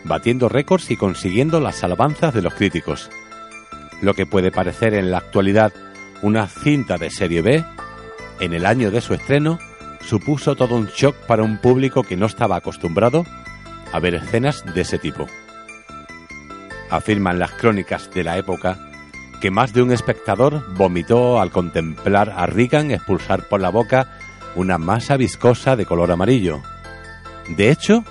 batiendo 0.04 0.48
récords 0.48 0.90
y 0.90 0.96
consiguiendo 0.96 1.60
las 1.60 1.84
alabanzas 1.84 2.34
de 2.34 2.42
los 2.42 2.54
críticos. 2.54 3.10
Lo 4.02 4.14
que 4.14 4.26
puede 4.26 4.50
parecer 4.50 4.94
en 4.94 5.10
la 5.10 5.18
actualidad 5.18 5.72
una 6.22 6.46
cinta 6.46 6.98
de 6.98 7.10
serie 7.10 7.42
B, 7.42 7.64
en 8.40 8.52
el 8.52 8.66
año 8.66 8.90
de 8.90 9.00
su 9.00 9.14
estreno 9.14 9.58
supuso 10.00 10.56
todo 10.56 10.74
un 10.74 10.86
shock 10.86 11.14
para 11.26 11.42
un 11.42 11.58
público 11.58 12.02
que 12.02 12.16
no 12.16 12.26
estaba 12.26 12.56
acostumbrado 12.56 13.24
a 13.92 13.98
ver 14.00 14.14
escenas 14.14 14.64
de 14.74 14.80
ese 14.80 14.98
tipo. 14.98 15.26
Afirman 16.90 17.38
las 17.38 17.52
crónicas 17.52 18.10
de 18.10 18.24
la 18.24 18.36
época 18.38 18.89
que 19.40 19.50
más 19.50 19.72
de 19.72 19.82
un 19.82 19.90
espectador 19.90 20.62
vomitó 20.74 21.40
al 21.40 21.50
contemplar 21.50 22.30
a 22.36 22.46
Reagan 22.46 22.90
expulsar 22.90 23.48
por 23.48 23.60
la 23.60 23.70
boca 23.70 24.06
una 24.54 24.78
masa 24.78 25.16
viscosa 25.16 25.76
de 25.76 25.86
color 25.86 26.12
amarillo. 26.12 26.60
De 27.56 27.70
hecho, 27.70 28.04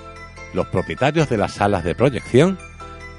los 0.52 0.66
propietarios 0.66 1.28
de 1.28 1.36
las 1.36 1.52
salas 1.52 1.84
de 1.84 1.94
proyección 1.94 2.58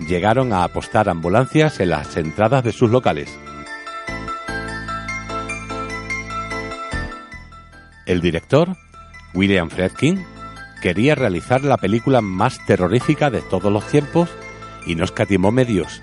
llegaron 0.08 0.52
a 0.52 0.64
apostar 0.64 1.08
ambulancias 1.08 1.80
en 1.80 1.92
las 1.92 2.18
entradas 2.18 2.64
de 2.64 2.74
sus 2.74 2.92
locales. 2.92 3.30
El 8.06 8.20
director, 8.20 8.76
William 9.34 9.70
Friedkin, 9.70 10.26
quería 10.82 11.16
realizar 11.16 11.64
la 11.64 11.78
película 11.78 12.20
más 12.20 12.58
terrorífica 12.66 13.30
de 13.30 13.42
todos 13.42 13.72
los 13.72 13.88
tiempos 13.88 14.30
y 14.86 14.96
no 14.96 15.06
escatimó 15.06 15.52
medios 15.52 16.02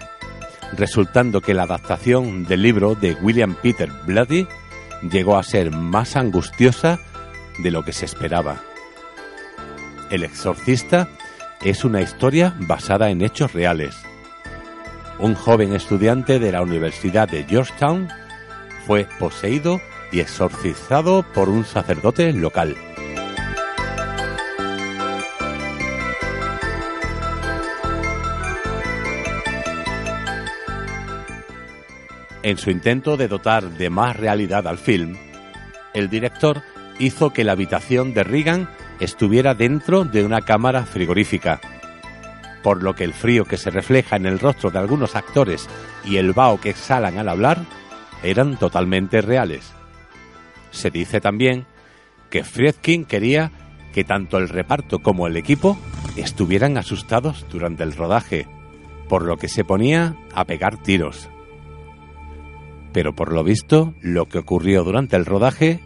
resultando 0.72 1.40
que 1.40 1.54
la 1.54 1.64
adaptación 1.64 2.44
del 2.44 2.62
libro 2.62 2.94
de 2.94 3.14
William 3.14 3.54
Peter 3.62 3.90
Bloody 4.06 4.46
llegó 5.10 5.36
a 5.36 5.42
ser 5.42 5.70
más 5.70 6.16
angustiosa 6.16 6.98
de 7.58 7.70
lo 7.70 7.84
que 7.84 7.92
se 7.92 8.04
esperaba. 8.04 8.62
El 10.10 10.24
exorcista 10.24 11.08
es 11.62 11.84
una 11.84 12.00
historia 12.00 12.54
basada 12.60 13.10
en 13.10 13.22
hechos 13.22 13.52
reales. 13.52 13.96
Un 15.18 15.34
joven 15.34 15.74
estudiante 15.74 16.38
de 16.38 16.52
la 16.52 16.62
Universidad 16.62 17.28
de 17.28 17.44
Georgetown 17.44 18.08
fue 18.86 19.06
poseído 19.18 19.80
y 20.12 20.20
exorcizado 20.20 21.24
por 21.34 21.48
un 21.48 21.64
sacerdote 21.64 22.32
local. 22.32 22.76
En 32.48 32.56
su 32.56 32.70
intento 32.70 33.18
de 33.18 33.28
dotar 33.28 33.76
de 33.76 33.90
más 33.90 34.16
realidad 34.16 34.66
al 34.66 34.78
film, 34.78 35.18
el 35.92 36.08
director 36.08 36.62
hizo 36.98 37.30
que 37.30 37.44
la 37.44 37.52
habitación 37.52 38.14
de 38.14 38.24
Reagan 38.24 38.70
estuviera 39.00 39.52
dentro 39.54 40.06
de 40.06 40.24
una 40.24 40.40
cámara 40.40 40.86
frigorífica, 40.86 41.60
por 42.62 42.82
lo 42.82 42.94
que 42.94 43.04
el 43.04 43.12
frío 43.12 43.44
que 43.44 43.58
se 43.58 43.68
refleja 43.68 44.16
en 44.16 44.24
el 44.24 44.38
rostro 44.38 44.70
de 44.70 44.78
algunos 44.78 45.14
actores 45.14 45.68
y 46.06 46.16
el 46.16 46.32
vaho 46.32 46.58
que 46.58 46.70
exhalan 46.70 47.18
al 47.18 47.28
hablar 47.28 47.58
eran 48.22 48.56
totalmente 48.56 49.20
reales. 49.20 49.70
Se 50.70 50.88
dice 50.88 51.20
también 51.20 51.66
que 52.30 52.44
Friedkin 52.44 53.04
quería 53.04 53.52
que 53.92 54.04
tanto 54.04 54.38
el 54.38 54.48
reparto 54.48 55.00
como 55.00 55.26
el 55.26 55.36
equipo 55.36 55.78
estuvieran 56.16 56.78
asustados 56.78 57.44
durante 57.50 57.82
el 57.82 57.92
rodaje, 57.92 58.46
por 59.06 59.20
lo 59.20 59.36
que 59.36 59.48
se 59.48 59.64
ponía 59.64 60.16
a 60.34 60.46
pegar 60.46 60.78
tiros. 60.78 61.28
Pero 62.92 63.14
por 63.14 63.32
lo 63.32 63.44
visto, 63.44 63.94
lo 64.00 64.26
que 64.26 64.38
ocurrió 64.38 64.84
durante 64.84 65.16
el 65.16 65.26
rodaje 65.26 65.80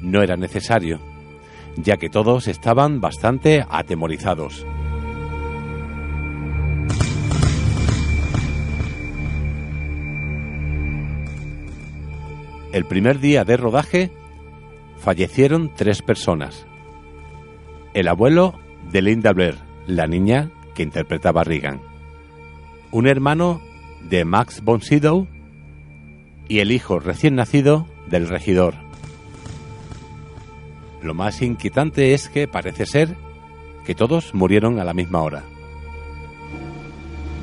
no 0.00 0.22
era 0.22 0.36
necesario, 0.36 1.00
ya 1.76 1.96
que 1.96 2.08
todos 2.08 2.48
estaban 2.48 3.00
bastante 3.00 3.64
atemorizados. 3.68 4.64
El 12.72 12.84
primer 12.86 13.20
día 13.20 13.44
de 13.44 13.56
rodaje 13.56 14.10
fallecieron 14.98 15.72
tres 15.76 16.02
personas. 16.02 16.66
El 17.94 18.08
abuelo 18.08 18.58
de 18.90 19.00
Linda 19.00 19.32
Blair, 19.32 19.58
la 19.86 20.08
niña 20.08 20.50
que 20.74 20.82
interpretaba 20.82 21.42
a 21.42 21.44
Regan. 21.44 21.80
Un 22.90 23.06
hermano 23.06 23.60
de 24.08 24.24
Max 24.24 24.60
von 24.60 24.80
Sydow 24.80 25.28
y 26.48 26.58
el 26.60 26.72
hijo 26.72 26.98
recién 26.98 27.36
nacido 27.36 27.86
del 28.08 28.28
regidor. 28.28 28.74
Lo 31.02 31.14
más 31.14 31.42
inquietante 31.42 32.14
es 32.14 32.28
que 32.28 32.48
parece 32.48 32.86
ser 32.86 33.16
que 33.84 33.94
todos 33.94 34.34
murieron 34.34 34.80
a 34.80 34.84
la 34.84 34.94
misma 34.94 35.22
hora. 35.22 35.44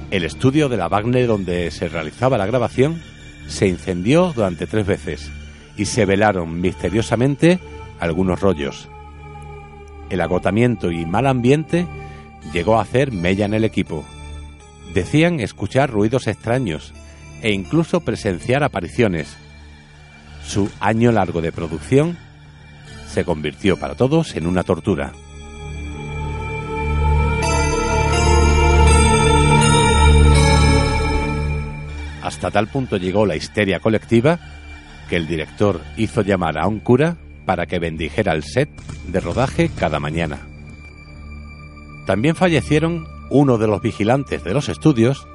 El 0.09 0.23
estudio 0.23 0.67
de 0.67 0.77
la 0.77 0.89
Wagner 0.89 1.27
donde 1.27 1.69
se 1.71 1.87
realizaba 1.87 2.37
la 2.37 2.45
grabación 2.45 3.01
se 3.47 3.67
incendió 3.67 4.33
durante 4.33 4.67
tres 4.67 4.85
veces 4.85 5.31
y 5.77 5.85
se 5.85 6.05
velaron 6.05 6.59
misteriosamente 6.59 7.59
algunos 7.99 8.41
rollos. 8.41 8.89
El 10.09 10.21
agotamiento 10.21 10.91
y 10.91 11.05
mal 11.05 11.27
ambiente 11.27 11.87
llegó 12.51 12.77
a 12.77 12.81
hacer 12.81 13.11
mella 13.11 13.45
en 13.45 13.53
el 13.53 13.63
equipo. 13.63 14.03
Decían 14.93 15.39
escuchar 15.39 15.89
ruidos 15.89 16.27
extraños 16.27 16.93
e 17.41 17.51
incluso 17.51 18.01
presenciar 18.01 18.63
apariciones. 18.63 19.35
Su 20.45 20.69
año 20.79 21.11
largo 21.11 21.41
de 21.41 21.51
producción 21.51 22.17
se 23.07 23.25
convirtió 23.25 23.77
para 23.77 23.95
todos 23.95 24.35
en 24.35 24.47
una 24.47 24.63
tortura. 24.63 25.11
Hasta 32.21 32.51
tal 32.51 32.67
punto 32.67 32.97
llegó 32.97 33.25
la 33.25 33.35
histeria 33.35 33.79
colectiva 33.79 34.39
que 35.09 35.17
el 35.17 35.27
director 35.27 35.81
hizo 35.97 36.21
llamar 36.21 36.57
a 36.57 36.67
un 36.67 36.79
cura 36.79 37.17
para 37.45 37.65
que 37.65 37.79
bendijera 37.79 38.33
el 38.33 38.43
set 38.43 38.69
de 39.07 39.19
rodaje 39.19 39.69
cada 39.77 39.99
mañana. 39.99 40.39
También 42.05 42.35
fallecieron 42.35 43.07
uno 43.29 43.57
de 43.57 43.67
los 43.67 43.81
vigilantes 43.81 44.43
de 44.43 44.53
los 44.53 44.69
estudios, 44.69 45.27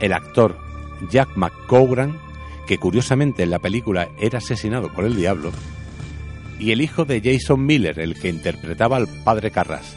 el 0.00 0.12
actor 0.12 0.69
Jack 1.10 1.36
McCowran, 1.36 2.18
que 2.66 2.78
curiosamente 2.78 3.42
en 3.42 3.50
la 3.50 3.58
película 3.58 4.08
era 4.18 4.38
asesinado 4.38 4.92
por 4.92 5.04
el 5.04 5.16
diablo, 5.16 5.52
y 6.58 6.72
el 6.72 6.82
hijo 6.82 7.04
de 7.04 7.20
Jason 7.22 7.64
Miller, 7.64 7.98
el 7.98 8.18
que 8.18 8.28
interpretaba 8.28 8.96
al 8.96 9.08
padre 9.24 9.50
Carras. 9.50 9.96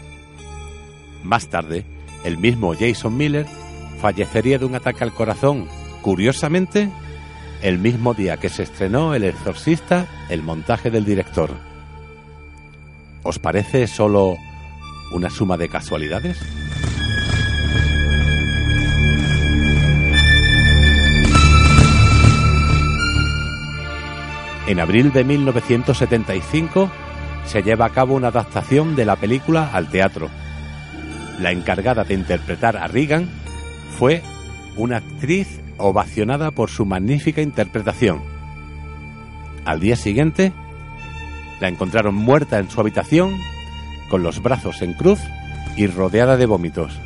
Más 1.24 1.48
tarde, 1.48 1.86
el 2.24 2.38
mismo 2.38 2.74
Jason 2.74 3.18
Miller 3.18 3.46
fallecería 4.00 4.58
de 4.60 4.66
un 4.66 4.76
ataque 4.76 5.04
al 5.04 5.14
corazón 5.14 5.68
curiosamente, 6.02 6.90
el 7.62 7.80
mismo 7.80 8.14
día 8.14 8.38
que 8.38 8.50
se 8.50 8.64
estrenó 8.64 9.16
El 9.16 9.24
Exorcista, 9.24 10.08
el 10.30 10.44
montaje 10.44 10.92
del 10.92 11.06
director. 11.06 11.52
¿Os 13.24 13.40
parece 13.40 13.88
solo 13.88 14.36
una 15.14 15.30
suma 15.30 15.56
de 15.58 15.70
casualidades? 15.70 16.38
En 24.74 24.80
abril 24.80 25.14
de 25.14 25.24
1975 25.24 26.90
se 27.46 27.62
lleva 27.62 27.86
a 27.86 27.92
cabo 27.92 28.16
una 28.16 28.30
adaptación 28.30 28.96
de 28.96 29.06
la 29.06 29.18
película 29.18 29.70
al 29.72 29.88
teatro. 29.88 30.32
La 31.40 31.52
encargada 31.52 32.04
de 32.04 32.16
interpretar 32.16 32.78
a 32.78 32.88
Regan 32.88 33.30
fue 34.00 34.24
una 34.76 34.98
actriz 34.98 35.62
ovacionada 35.78 36.50
por 36.50 36.72
su 36.72 36.88
magnífica 36.88 37.44
interpretación. 37.44 38.24
Al 39.64 39.80
día 39.80 39.96
siguiente, 39.96 40.54
la 41.62 41.68
encontraron 41.68 42.16
muerta 42.16 42.58
en 42.58 42.72
su 42.72 42.82
habitación, 42.82 43.38
con 44.10 44.24
los 44.24 44.42
brazos 44.42 44.82
en 44.82 44.94
cruz 44.94 45.20
y 45.78 45.86
rodeada 45.86 46.36
de 46.36 46.48
vómitos. 46.48 47.00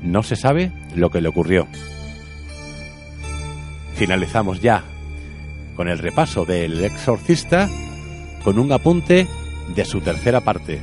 No 0.00 0.22
se 0.22 0.36
sabe 0.36 0.70
lo 0.94 1.10
que 1.10 1.20
le 1.20 1.28
ocurrió. 1.28 1.66
Finalizamos 3.96 4.60
ya 4.60 4.84
con 5.80 5.88
el 5.88 5.98
repaso 5.98 6.44
del 6.44 6.84
exorcista 6.84 7.70
con 8.44 8.58
un 8.58 8.70
apunte 8.70 9.26
de 9.74 9.84
su 9.86 10.02
tercera 10.02 10.42
parte. 10.42 10.78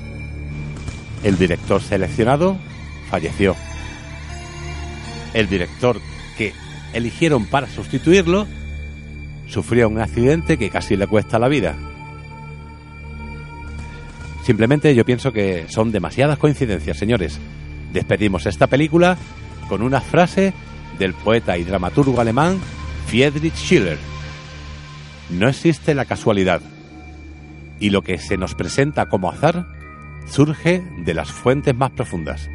El 1.24 1.38
director 1.38 1.84
seleccionado 1.84 2.57
falleció. 3.07 3.56
El 5.36 5.48
director 5.49 6.02
que 6.36 6.52
eligieron 6.94 7.45
para 7.45 7.68
sustituirlo, 7.69 8.48
sufrió 9.45 9.88
un 9.88 9.99
accidente 9.99 10.57
que 10.57 10.72
casi 10.72 10.95
le 10.95 11.06
cuesta 11.06 11.38
la 11.38 11.48
vida. 11.48 11.76
Simplemente 14.41 14.95
yo 14.95 15.06
pienso 15.06 15.32
que 15.32 15.68
son 15.69 15.91
demasiadas 15.91 16.40
coincidencias, 16.40 16.98
señores. 16.98 17.40
Despedimos 17.94 18.48
esta 18.48 18.65
película 18.65 19.15
con 19.69 19.84
una 19.84 20.02
frase 20.02 20.56
del 20.98 21.14
poeta 21.14 21.56
y 21.56 21.65
dramaturgo 21.65 22.19
alemán 22.19 22.60
Friedrich 23.06 23.53
Schiller. 23.53 24.16
No 25.30 25.48
existe 25.49 25.94
la 25.94 26.06
casualidad. 26.06 26.62
Y 27.80 27.90
lo 27.90 28.02
que 28.02 28.18
se 28.18 28.38
nos 28.38 28.56
presenta 28.56 29.08
como 29.08 29.30
azar 29.30 29.68
surge 30.28 30.84
de 30.99 31.14
las 31.14 31.32
fuentes 31.32 31.76
más 31.76 31.91
profundas. 31.91 32.49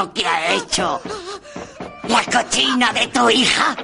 Lo 0.00 0.12
que 0.14 0.26
ha 0.26 0.54
hecho? 0.54 1.00
¿La 2.08 2.24
cochina 2.24 2.92
de 2.92 3.06
tu 3.08 3.28
hija? 3.28 3.76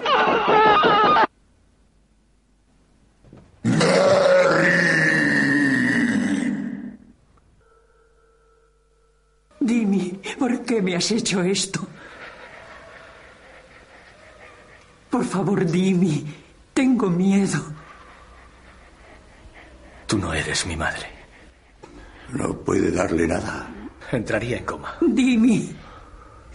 Dime, 9.61 10.19
¿por 10.39 10.65
qué 10.65 10.81
me 10.81 10.97
has 10.97 11.11
hecho 11.11 11.43
esto? 11.43 11.87
Por 15.11 15.25
favor, 15.25 15.67
dime. 15.67 16.25
Tengo 16.73 17.11
miedo. 17.11 17.61
Tú 20.07 20.19
no 20.19 20.33
eres 20.33 20.65
mi 20.67 20.77
madre. 20.77 21.09
No 22.31 22.55
puede 22.59 22.91
darle 22.91 23.27
nada. 23.27 23.69
Entraría 24.13 24.59
en 24.59 24.65
coma. 24.65 24.97
Dime. 25.01 25.86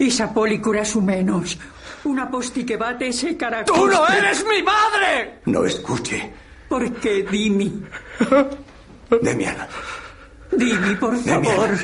Esa 0.02 0.34
policura 0.34 0.84
su 0.84 1.00
menos. 1.00 1.56
Una 2.02 2.28
posti 2.28 2.66
que 2.66 2.76
bate 2.76 3.06
ese 3.06 3.36
caracol. 3.36 3.72
¡Tú 3.72 3.86
no 3.86 4.08
eres 4.08 4.44
mi 4.44 4.60
madre! 4.60 5.38
No 5.44 5.64
escuche. 5.64 6.28
¿Por 6.68 6.92
qué, 6.94 7.22
Dimi? 7.22 7.84
Demian. 9.22 9.56
Dimi, 10.50 10.96
por 10.96 11.16
favor. 11.18 11.78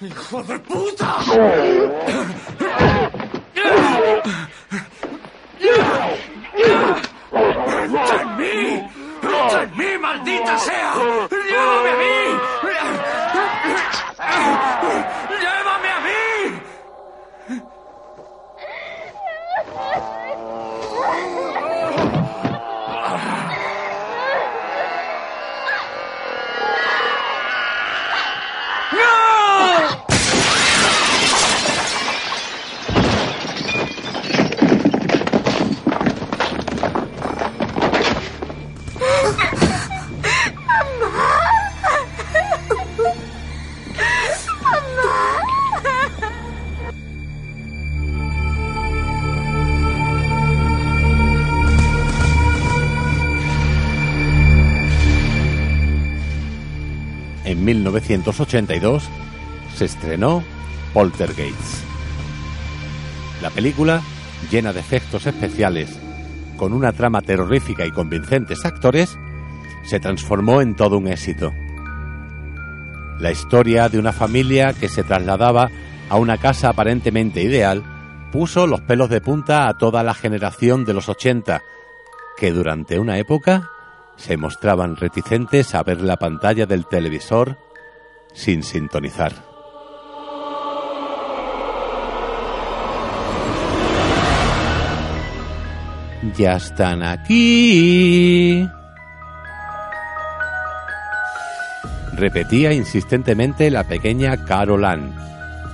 ¡Hijo 0.00 0.42
de 0.44 0.58
puta! 0.60 1.18
¡Echa 7.84 8.22
en 8.22 8.36
mí! 8.38 8.88
¡Echa 9.22 9.62
en 9.62 9.76
mí, 9.76 9.98
maldita 10.00 10.58
sea! 10.58 10.94
¡Llévame 11.30 11.90
a 11.90 11.96
mí! 11.96 12.14
En 57.64 57.78
1982 57.78 59.08
se 59.74 59.86
estrenó 59.86 60.44
Poltergeist. 60.92 61.82
La 63.40 63.48
película, 63.48 64.02
llena 64.50 64.74
de 64.74 64.80
efectos 64.80 65.26
especiales, 65.26 65.88
con 66.58 66.74
una 66.74 66.92
trama 66.92 67.22
terrorífica 67.22 67.86
y 67.86 67.90
convincentes 67.90 68.66
actores, 68.66 69.16
se 69.82 69.98
transformó 69.98 70.60
en 70.60 70.76
todo 70.76 70.98
un 70.98 71.08
éxito. 71.08 71.54
La 73.18 73.30
historia 73.30 73.88
de 73.88 73.98
una 73.98 74.12
familia 74.12 74.74
que 74.74 74.90
se 74.90 75.02
trasladaba 75.02 75.70
a 76.10 76.16
una 76.16 76.36
casa 76.36 76.68
aparentemente 76.68 77.40
ideal 77.40 77.82
puso 78.30 78.66
los 78.66 78.82
pelos 78.82 79.08
de 79.08 79.22
punta 79.22 79.68
a 79.68 79.78
toda 79.78 80.02
la 80.02 80.12
generación 80.12 80.84
de 80.84 80.92
los 80.92 81.08
80, 81.08 81.62
que 82.36 82.52
durante 82.52 82.98
una 82.98 83.16
época 83.16 83.70
se 84.16 84.36
mostraban 84.36 84.96
reticentes 84.96 85.74
a 85.74 85.82
ver 85.82 86.00
la 86.00 86.16
pantalla 86.16 86.66
del 86.66 86.86
televisor 86.86 87.58
sin 88.32 88.62
sintonizar. 88.62 89.32
Ya 96.36 96.56
están 96.56 97.02
aquí. 97.02 98.66
Repetía 102.16 102.72
insistentemente 102.72 103.70
la 103.70 103.84
pequeña 103.84 104.44
Carol 104.44 104.84
Ann, 104.84 105.14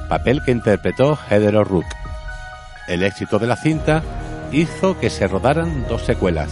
papel 0.09 0.43
que 0.45 0.51
interpretó 0.51 1.17
Heather 1.17 1.57
O'Rourke. 1.57 1.97
El 2.89 3.05
éxito 3.05 3.39
de 3.39 3.47
la 3.47 3.57
cinta 3.57 4.03
hizo 4.51 4.99
que 4.99 5.11
se 5.11 5.29
rodaran 5.29 5.87
dos 5.87 6.03
secuelas, 6.03 6.51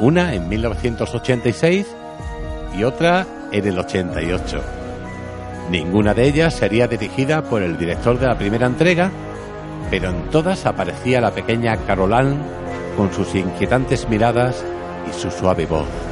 una 0.00 0.34
en 0.34 0.48
1986 0.48 1.86
y 2.76 2.84
otra 2.84 3.26
en 3.52 3.66
el 3.66 3.78
88. 3.78 4.60
Ninguna 5.70 6.14
de 6.14 6.28
ellas 6.28 6.54
sería 6.54 6.86
dirigida 6.86 7.42
por 7.42 7.62
el 7.62 7.76
director 7.76 8.18
de 8.18 8.26
la 8.26 8.38
primera 8.38 8.66
entrega, 8.66 9.10
pero 9.90 10.10
en 10.10 10.30
todas 10.30 10.66
aparecía 10.66 11.20
la 11.20 11.32
pequeña 11.32 11.76
Caroline 11.86 12.36
con 12.96 13.12
sus 13.12 13.34
inquietantes 13.34 14.08
miradas 14.08 14.64
y 15.08 15.12
su 15.12 15.30
suave 15.30 15.66
voz. 15.66 16.05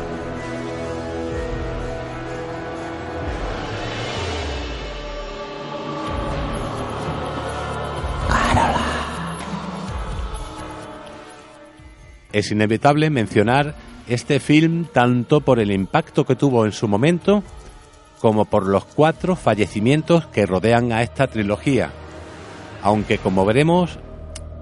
Es 12.35 12.51
inevitable 12.51 13.11
mencionar 13.11 13.77
este 14.09 14.40
film 14.40 14.86
tanto 14.93 15.40
por 15.40 15.61
el 15.61 15.70
impacto 15.70 16.24
que 16.27 16.35
tuvo 16.35 16.66
en 16.66 16.73
su 16.73 16.89
momento 16.89 17.44
como 18.19 18.44
por 18.44 18.66
los 18.66 18.85
cuatro 18.85 19.36
fallecimientos 19.36 20.27
que 20.27 20.44
rodean 20.44 20.90
a 20.90 21.02
esta 21.02 21.28
trilogía, 21.28 21.93
aunque 22.82 23.19
como 23.19 23.47
veremos 23.47 24.01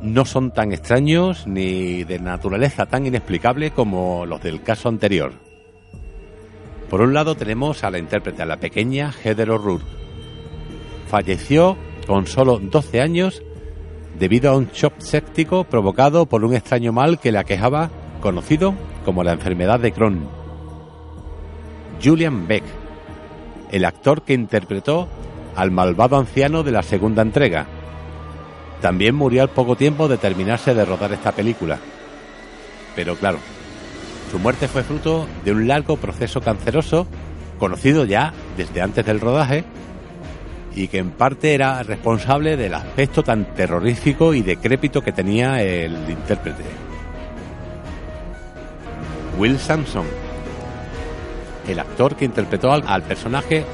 no 0.02 0.26
son 0.26 0.50
tan 0.50 0.72
extraños 0.72 1.46
ni 1.46 2.04
de 2.04 2.18
naturaleza 2.18 2.84
tan 2.84 3.06
inexplicable 3.06 3.70
como 3.70 4.26
los 4.26 4.42
del 4.42 4.62
caso 4.62 4.90
anterior. 4.90 5.32
Por 6.90 7.00
un 7.00 7.14
lado 7.14 7.36
tenemos 7.36 7.84
a 7.84 7.90
la 7.90 7.96
intérprete, 7.96 8.42
a 8.42 8.46
la 8.46 8.58
pequeña 8.58 9.10
Heather 9.12 9.50
O'Rourke. 9.50 9.86
Falleció 11.08 11.78
con 12.06 12.26
solo 12.26 12.58
12 12.58 13.00
años 13.00 13.42
debido 14.18 14.50
a 14.50 14.56
un 14.56 14.68
shock 14.68 14.94
séptico 14.98 15.64
provocado 15.64 16.26
por 16.26 16.44
un 16.44 16.54
extraño 16.54 16.92
mal 16.92 17.18
que 17.18 17.32
le 17.32 17.38
aquejaba, 17.38 17.90
conocido 18.20 18.74
como 19.04 19.24
la 19.24 19.32
enfermedad 19.32 19.80
de 19.80 19.92
Crohn. 19.92 20.28
Julian 22.02 22.46
Beck, 22.46 22.64
el 23.70 23.84
actor 23.84 24.22
que 24.22 24.34
interpretó 24.34 25.08
al 25.56 25.70
malvado 25.70 26.16
anciano 26.16 26.62
de 26.62 26.72
la 26.72 26.82
segunda 26.82 27.22
entrega, 27.22 27.66
también 28.80 29.14
murió 29.14 29.42
al 29.42 29.50
poco 29.50 29.76
tiempo 29.76 30.08
de 30.08 30.18
terminarse 30.18 30.74
de 30.74 30.84
rodar 30.84 31.12
esta 31.12 31.32
película. 31.32 31.78
Pero 32.96 33.16
claro, 33.16 33.38
su 34.30 34.38
muerte 34.38 34.66
fue 34.66 34.82
fruto 34.82 35.26
de 35.44 35.52
un 35.52 35.68
largo 35.68 35.96
proceso 35.96 36.40
canceroso, 36.40 37.06
conocido 37.58 38.04
ya 38.04 38.32
desde 38.56 38.82
antes 38.82 39.06
del 39.06 39.20
rodaje, 39.20 39.64
y 40.74 40.88
que 40.88 40.98
en 40.98 41.10
parte 41.10 41.54
era 41.54 41.82
responsable 41.82 42.56
del 42.56 42.74
aspecto 42.74 43.22
tan 43.22 43.54
terrorífico 43.54 44.34
y 44.34 44.42
decrépito 44.42 45.02
que 45.02 45.12
tenía 45.12 45.62
el 45.62 45.94
intérprete. 46.08 46.64
Will 49.38 49.58
Sampson, 49.58 50.04
el 51.68 51.78
actor 51.78 52.16
que 52.16 52.24
interpretó 52.24 52.72
al, 52.72 53.02
personaje 53.02 53.64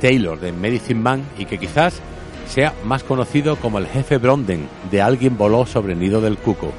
Taylor 0.00 0.40
de 0.40 0.52
Medicine 0.52 1.00
Man 1.00 1.22
y 1.38 1.44
que 1.44 1.58
quizás 1.58 2.00
sea 2.48 2.72
más 2.84 3.04
conocido 3.04 3.56
como 3.56 3.78
el 3.78 3.86
jefe 3.86 4.18
Bronden 4.18 4.68
de 4.90 5.02
Alguien 5.02 5.36
voló 5.36 5.66
sobre 5.66 5.92
el 5.92 6.00
nido 6.00 6.20
del 6.20 6.38
cuco. 6.38 6.72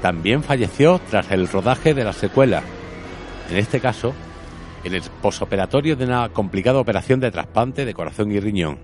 También 0.00 0.42
falleció 0.42 1.00
tras 1.10 1.30
el 1.32 1.48
rodaje 1.48 1.92
de 1.92 2.04
la 2.04 2.12
secuela, 2.12 2.62
en 3.50 3.56
este 3.56 3.80
caso, 3.80 4.14
en 4.84 4.94
el 4.94 5.02
posoperatorio 5.22 5.96
de 5.96 6.04
una 6.04 6.28
complicada 6.30 6.78
operación 6.78 7.20
de 7.20 7.30
trasplante 7.30 7.84
de 7.84 7.94
corazón 7.94 8.30
y 8.32 8.40
riñón. 8.40 8.78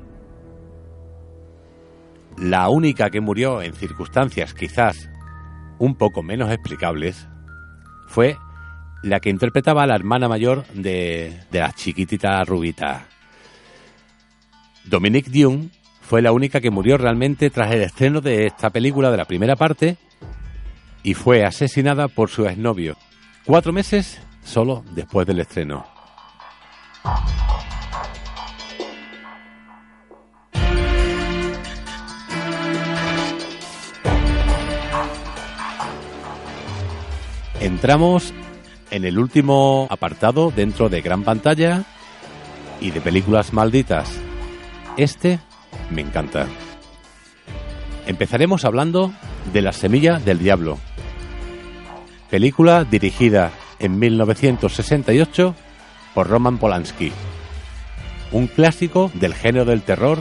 La 2.38 2.68
única 2.68 3.10
que 3.10 3.20
murió 3.20 3.62
en 3.62 3.74
circunstancias 3.74 4.54
quizás 4.54 5.08
un 5.78 5.94
poco 5.96 6.22
menos 6.22 6.50
explicables 6.50 7.28
fue 8.08 8.36
la 9.02 9.20
que 9.20 9.30
interpretaba 9.30 9.82
a 9.82 9.86
la 9.86 9.94
hermana 9.94 10.28
mayor 10.28 10.66
de, 10.68 11.40
de 11.50 11.58
la 11.60 11.72
chiquitita 11.72 12.42
rubita. 12.44 13.06
Dominique 14.84 15.30
Dune 15.30 15.70
fue 16.00 16.22
la 16.22 16.32
única 16.32 16.60
que 16.60 16.70
murió 16.70 16.98
realmente 16.98 17.50
tras 17.50 17.72
el 17.72 17.82
estreno 17.82 18.20
de 18.20 18.46
esta 18.46 18.70
película 18.70 19.10
de 19.10 19.16
la 19.16 19.24
primera 19.24 19.56
parte 19.56 19.96
y 21.02 21.14
fue 21.14 21.44
asesinada 21.44 22.08
por 22.08 22.30
su 22.30 22.46
exnovio, 22.46 22.96
cuatro 23.44 23.72
meses 23.72 24.20
solo 24.44 24.84
después 24.94 25.26
del 25.26 25.40
estreno. 25.40 25.84
Entramos 37.60 38.32
en 38.90 39.04
el 39.04 39.18
último 39.18 39.86
apartado 39.90 40.52
dentro 40.54 40.88
de 40.88 41.00
gran 41.00 41.24
pantalla 41.24 41.84
y 42.80 42.90
de 42.90 43.00
películas 43.00 43.52
malditas. 43.52 44.10
Este 44.96 45.40
me 45.90 46.02
encanta. 46.02 46.46
Empezaremos 48.06 48.64
hablando 48.64 49.12
de 49.52 49.62
La 49.62 49.72
Semilla 49.72 50.18
del 50.18 50.38
Diablo, 50.38 50.78
película 52.30 52.84
dirigida 52.84 53.50
en 53.78 53.98
1968 53.98 55.54
por 56.14 56.28
Roman 56.28 56.58
Polanski, 56.58 57.12
un 58.32 58.46
clásico 58.46 59.10
del 59.14 59.34
género 59.34 59.64
del 59.64 59.82
terror 59.82 60.18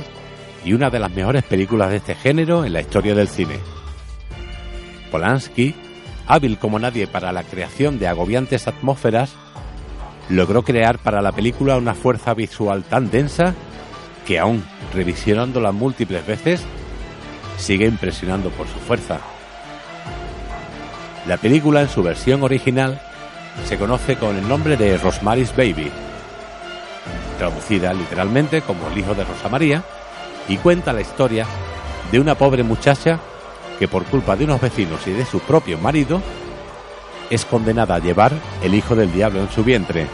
y 0.65 0.73
una 0.73 0.89
de 0.89 0.99
las 0.99 1.11
mejores 1.11 1.43
películas 1.43 1.89
de 1.89 1.97
este 1.97 2.15
género 2.15 2.65
en 2.65 2.73
la 2.73 2.81
historia 2.81 3.15
del 3.15 3.27
cine. 3.27 3.59
Polanski, 5.11 5.75
hábil 6.27 6.57
como 6.57 6.79
nadie 6.79 7.07
para 7.07 7.31
la 7.31 7.43
creación 7.43 7.99
de 7.99 8.07
agobiantes 8.07 8.67
atmósferas, 8.67 9.33
logró 10.29 10.63
crear 10.63 10.97
para 10.99 11.21
la 11.21 11.31
película 11.31 11.77
una 11.77 11.93
fuerza 11.93 12.33
visual 12.33 12.83
tan 12.83 13.11
densa 13.11 13.53
que 14.25 14.39
aún 14.39 14.63
revisionándola 14.93 15.71
múltiples 15.71 16.25
veces, 16.25 16.63
sigue 17.57 17.85
impresionando 17.85 18.49
por 18.49 18.67
su 18.67 18.79
fuerza. 18.79 19.19
La 21.27 21.37
película 21.37 21.81
en 21.81 21.89
su 21.89 22.03
versión 22.03 22.43
original 22.43 23.01
se 23.65 23.77
conoce 23.77 24.15
con 24.17 24.35
el 24.35 24.47
nombre 24.47 24.77
de 24.77 24.97
Rosemary's 24.97 25.55
Baby, 25.55 25.91
traducida 27.37 27.93
literalmente 27.93 28.61
como 28.61 28.87
el 28.89 28.97
hijo 28.97 29.13
de 29.13 29.23
Rosa 29.23 29.49
María, 29.49 29.83
y 30.47 30.57
cuenta 30.57 30.93
la 30.93 31.01
historia 31.01 31.45
de 32.11 32.19
una 32.19 32.35
pobre 32.35 32.63
muchacha 32.63 33.19
que 33.79 33.87
por 33.87 34.03
culpa 34.05 34.35
de 34.35 34.45
unos 34.45 34.61
vecinos 34.61 35.05
y 35.07 35.11
de 35.11 35.25
su 35.25 35.39
propio 35.39 35.77
marido 35.77 36.21
es 37.29 37.45
condenada 37.45 37.95
a 37.95 37.99
llevar 37.99 38.31
el 38.61 38.75
hijo 38.75 38.95
del 38.95 39.11
diablo 39.11 39.39
en 39.39 39.49
su 39.49 39.63
vientre. 39.63 40.07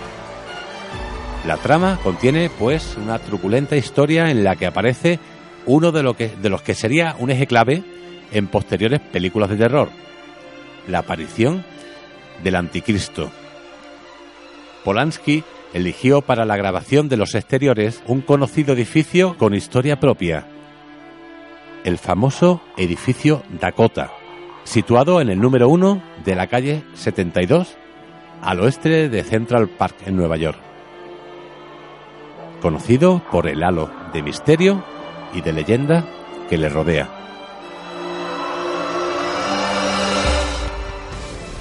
La 1.46 1.58
trama 1.58 2.00
contiene 2.04 2.50
pues 2.50 2.96
una 2.98 3.20
truculenta 3.20 3.76
historia 3.76 4.30
en 4.30 4.44
la 4.44 4.56
que 4.56 4.68
aparece 4.68 5.20
uno 5.66 5.92
de, 5.92 6.04
lo 6.04 6.16
que, 6.16 6.30
de 6.30 6.50
los 6.50 6.62
que 6.62 6.76
sería 6.76 7.16
un 7.20 7.32
eje 7.32 7.48
clave 7.48 7.84
en 8.32 8.48
posteriores 8.48 9.00
películas 9.00 9.50
de 9.50 9.58
terror, 9.58 9.90
la 10.88 11.00
aparición 11.00 11.66
del 12.44 12.56
anticristo. 12.56 13.32
Polanski 14.84 15.44
eligió 15.74 16.22
para 16.22 16.46
la 16.46 16.58
grabación 16.58 17.10
de 17.10 17.18
los 17.18 17.36
exteriores 17.36 18.02
un 18.08 18.22
conocido 18.22 18.74
edificio 18.74 19.38
con 19.38 19.54
historia 19.54 20.00
propia, 20.00 20.48
el 21.84 21.98
famoso 21.98 22.62
edificio 22.78 23.44
Dakota, 23.60 24.12
situado 24.64 25.22
en 25.22 25.30
el 25.30 25.40
número 25.40 25.70
1 25.70 26.02
de 26.26 26.36
la 26.36 26.48
calle 26.48 26.84
72 26.96 27.78
al 28.42 28.60
oeste 28.62 29.10
de 29.10 29.24
Central 29.24 29.70
Park 29.70 29.96
en 30.06 30.16
Nueva 30.16 30.38
York. 30.38 30.60
Conocido 32.62 33.22
por 33.32 33.48
el 33.48 33.64
halo 33.64 33.90
de 34.14 34.22
misterio 34.22 34.84
y 35.34 35.42
de 35.42 35.54
leyenda 35.54 36.06
que 36.50 36.58
le 36.58 36.70
rodea. 36.70 37.19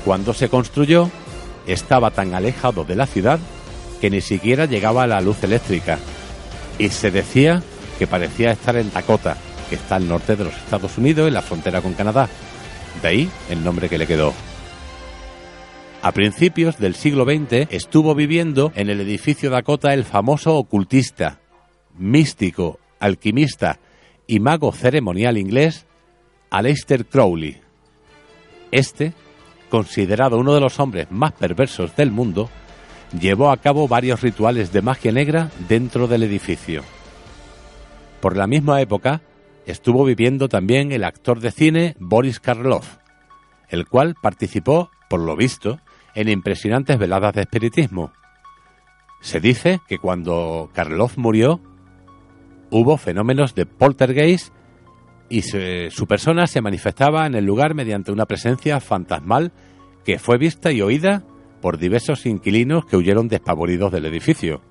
Cuando 0.09 0.33
se 0.33 0.49
construyó, 0.49 1.11
estaba 1.67 2.11
tan 2.11 2.33
alejado 2.33 2.83
de 2.83 2.97
la 2.97 3.05
ciudad 3.05 3.39
que 4.01 4.09
ni 4.09 4.23
siquiera 4.23 4.65
llegaba 4.65 5.03
a 5.03 5.07
la 5.07 5.21
luz 5.21 5.45
eléctrica 5.45 5.99
y 6.79 6.89
se 6.89 7.11
decía 7.11 7.63
que 7.99 8.07
parecía 8.07 8.53
estar 8.53 8.77
en 8.77 8.91
Dakota, 8.91 9.37
que 9.69 9.75
está 9.75 9.97
al 9.97 10.09
norte 10.09 10.35
de 10.35 10.45
los 10.45 10.57
Estados 10.57 10.97
Unidos 10.97 11.29
en 11.29 11.35
la 11.35 11.43
frontera 11.43 11.83
con 11.83 11.93
Canadá. 11.93 12.27
De 13.03 13.09
ahí 13.09 13.31
el 13.51 13.63
nombre 13.63 13.91
que 13.91 13.99
le 13.99 14.07
quedó. 14.07 14.33
A 16.01 16.13
principios 16.13 16.79
del 16.79 16.95
siglo 16.95 17.27
XX 17.27 17.71
estuvo 17.71 18.15
viviendo 18.15 18.73
en 18.77 18.89
el 18.89 19.03
edificio 19.03 19.51
Dakota 19.51 19.93
el 19.93 20.05
famoso 20.05 20.57
ocultista, 20.57 21.39
místico, 21.99 22.81
alquimista 22.99 23.79
y 24.27 24.41
mago 24.41 24.73
ceremonial 24.73 25.37
inglés 25.37 25.85
Aleister 26.49 27.05
Crowley. 27.05 27.61
Este, 28.71 29.13
considerado 29.69 30.39
uno 30.39 30.55
de 30.55 30.61
los 30.61 30.81
hombres 30.81 31.11
más 31.11 31.33
perversos 31.33 31.95
del 31.97 32.11
mundo, 32.11 32.49
llevó 33.19 33.51
a 33.51 33.57
cabo 33.57 33.89
varios 33.89 34.21
rituales 34.21 34.73
de 34.73 34.83
magia 34.83 35.13
negra 35.13 35.51
dentro 35.69 36.07
del 36.07 36.23
edificio. 36.23 36.83
Por 38.21 38.37
la 38.37 38.47
misma 38.47 38.81
época 38.81 39.23
estuvo 39.67 40.05
viviendo 40.05 40.49
también 40.49 40.93
el 40.93 41.05
actor 41.05 41.41
de 41.41 41.51
cine 41.51 41.97
Boris 41.99 42.41
Karloff, 42.41 42.97
el 43.69 43.87
cual 43.87 44.17
participó, 44.21 44.91
por 45.09 45.21
lo 45.21 45.37
visto, 45.37 45.79
en 46.15 46.29
impresionantes 46.29 46.99
veladas 46.99 47.35
de 47.35 47.43
espiritismo. 47.43 48.13
Se 49.21 49.41
dice 49.41 49.81
que 49.87 49.99
cuando 49.99 50.71
Karloff 50.73 51.17
murió, 51.19 51.61
hubo 52.71 52.97
fenómenos 52.97 53.55
de 53.55 53.67
poltergeist 53.67 54.53
y 55.29 55.43
su 55.43 56.07
persona 56.07 56.47
se 56.47 56.61
manifestaba 56.61 57.27
en 57.27 57.35
el 57.35 57.45
lugar 57.45 57.75
mediante 57.75 58.13
una 58.13 58.27
presencia 58.27 58.81
fantasmal 58.81 59.53
que 60.05 60.19
fue 60.19 60.39
vista 60.39 60.73
y 60.73 60.81
oída 60.81 61.23
por 61.61 61.79
diversos 61.79 62.25
inquilinos 62.25 62.87
que 62.87 62.97
huyeron 62.97 63.29
despavoridos 63.29 63.93
del 63.93 64.07
edificio. 64.07 64.63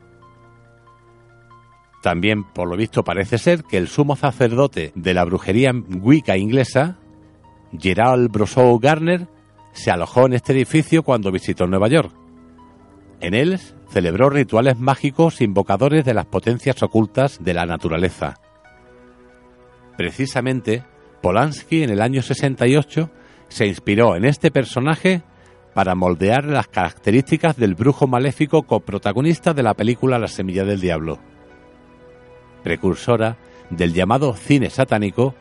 También, 2.01 2.43
por 2.43 2.69
lo 2.69 2.77
visto, 2.77 3.03
parece 3.03 3.37
ser 3.37 3.63
que 3.63 3.77
el 3.77 3.87
sumo 3.87 4.15
sacerdote 4.15 4.91
de 4.95 5.13
la 5.13 5.25
brujería 5.25 5.71
Wicca 5.73 6.37
inglesa, 6.37 6.97
Gerald 7.77 8.31
Brosou 8.31 8.79
Garner, 8.79 9.27
se 9.73 9.91
alojó 9.91 10.25
en 10.25 10.33
este 10.33 10.53
edificio 10.53 11.03
cuando 11.03 11.31
visitó 11.31 11.67
Nueva 11.67 11.87
York. 11.87 12.11
En 13.19 13.33
él 13.33 13.59
celebró 13.89 14.29
rituales 14.29 14.79
mágicos 14.79 15.41
invocadores 15.41 16.05
de 16.05 16.13
las 16.13 16.25
potencias 16.25 16.81
ocultas 16.81 17.43
de 17.43 17.53
la 17.53 17.65
naturaleza. 17.65 18.39
Precisamente, 19.97 20.85
Polanski 21.21 21.83
en 21.83 21.89
el 21.89 22.01
año 22.01 22.21
68 22.21 23.09
se 23.49 23.65
inspiró 23.65 24.15
en 24.15 24.25
este 24.25 24.51
personaje 24.51 25.23
para 25.73 25.95
moldear 25.95 26.45
las 26.45 26.67
características 26.67 27.57
del 27.57 27.75
brujo 27.75 28.07
maléfico 28.07 28.63
coprotagonista 28.63 29.53
de 29.53 29.63
la 29.63 29.73
película 29.73 30.19
La 30.19 30.27
Semilla 30.27 30.63
del 30.63 30.79
Diablo. 30.79 31.19
Precursora 32.63 33.37
del 33.69 33.93
llamado 33.93 34.33
cine 34.33 34.69
satánico, 34.69 35.35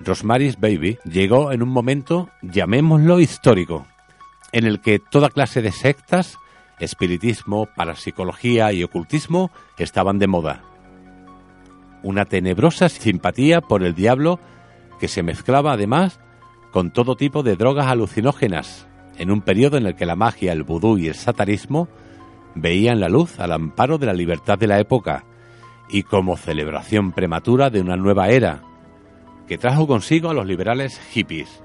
Rosemary's 0.00 0.60
Baby 0.60 0.98
llegó 1.04 1.52
en 1.52 1.62
un 1.62 1.70
momento, 1.70 2.28
llamémoslo 2.42 3.18
histórico, 3.20 3.86
en 4.52 4.66
el 4.66 4.80
que 4.80 4.98
toda 4.98 5.30
clase 5.30 5.62
de 5.62 5.72
sectas, 5.72 6.36
espiritismo, 6.78 7.66
parapsicología 7.74 8.72
y 8.72 8.82
ocultismo 8.82 9.50
estaban 9.78 10.18
de 10.18 10.26
moda. 10.26 10.75
Una 12.02 12.24
tenebrosa 12.24 12.88
simpatía 12.88 13.60
por 13.60 13.82
el 13.82 13.94
diablo 13.94 14.38
que 15.00 15.08
se 15.08 15.22
mezclaba 15.22 15.72
además 15.72 16.20
con 16.72 16.90
todo 16.90 17.16
tipo 17.16 17.42
de 17.42 17.56
drogas 17.56 17.86
alucinógenas, 17.86 18.86
en 19.16 19.30
un 19.30 19.40
periodo 19.40 19.76
en 19.78 19.86
el 19.86 19.94
que 19.94 20.06
la 20.06 20.16
magia, 20.16 20.52
el 20.52 20.62
vudú 20.62 20.98
y 20.98 21.08
el 21.08 21.14
satanismo 21.14 21.88
veían 22.54 23.00
la 23.00 23.08
luz 23.08 23.38
al 23.40 23.52
amparo 23.52 23.98
de 23.98 24.06
la 24.06 24.12
libertad 24.12 24.58
de 24.58 24.66
la 24.66 24.78
época 24.78 25.24
y 25.88 26.02
como 26.02 26.36
celebración 26.36 27.12
prematura 27.12 27.70
de 27.70 27.80
una 27.80 27.96
nueva 27.96 28.28
era 28.28 28.62
que 29.46 29.58
trajo 29.58 29.86
consigo 29.86 30.30
a 30.30 30.34
los 30.34 30.46
liberales 30.46 30.98
hippies, 31.12 31.62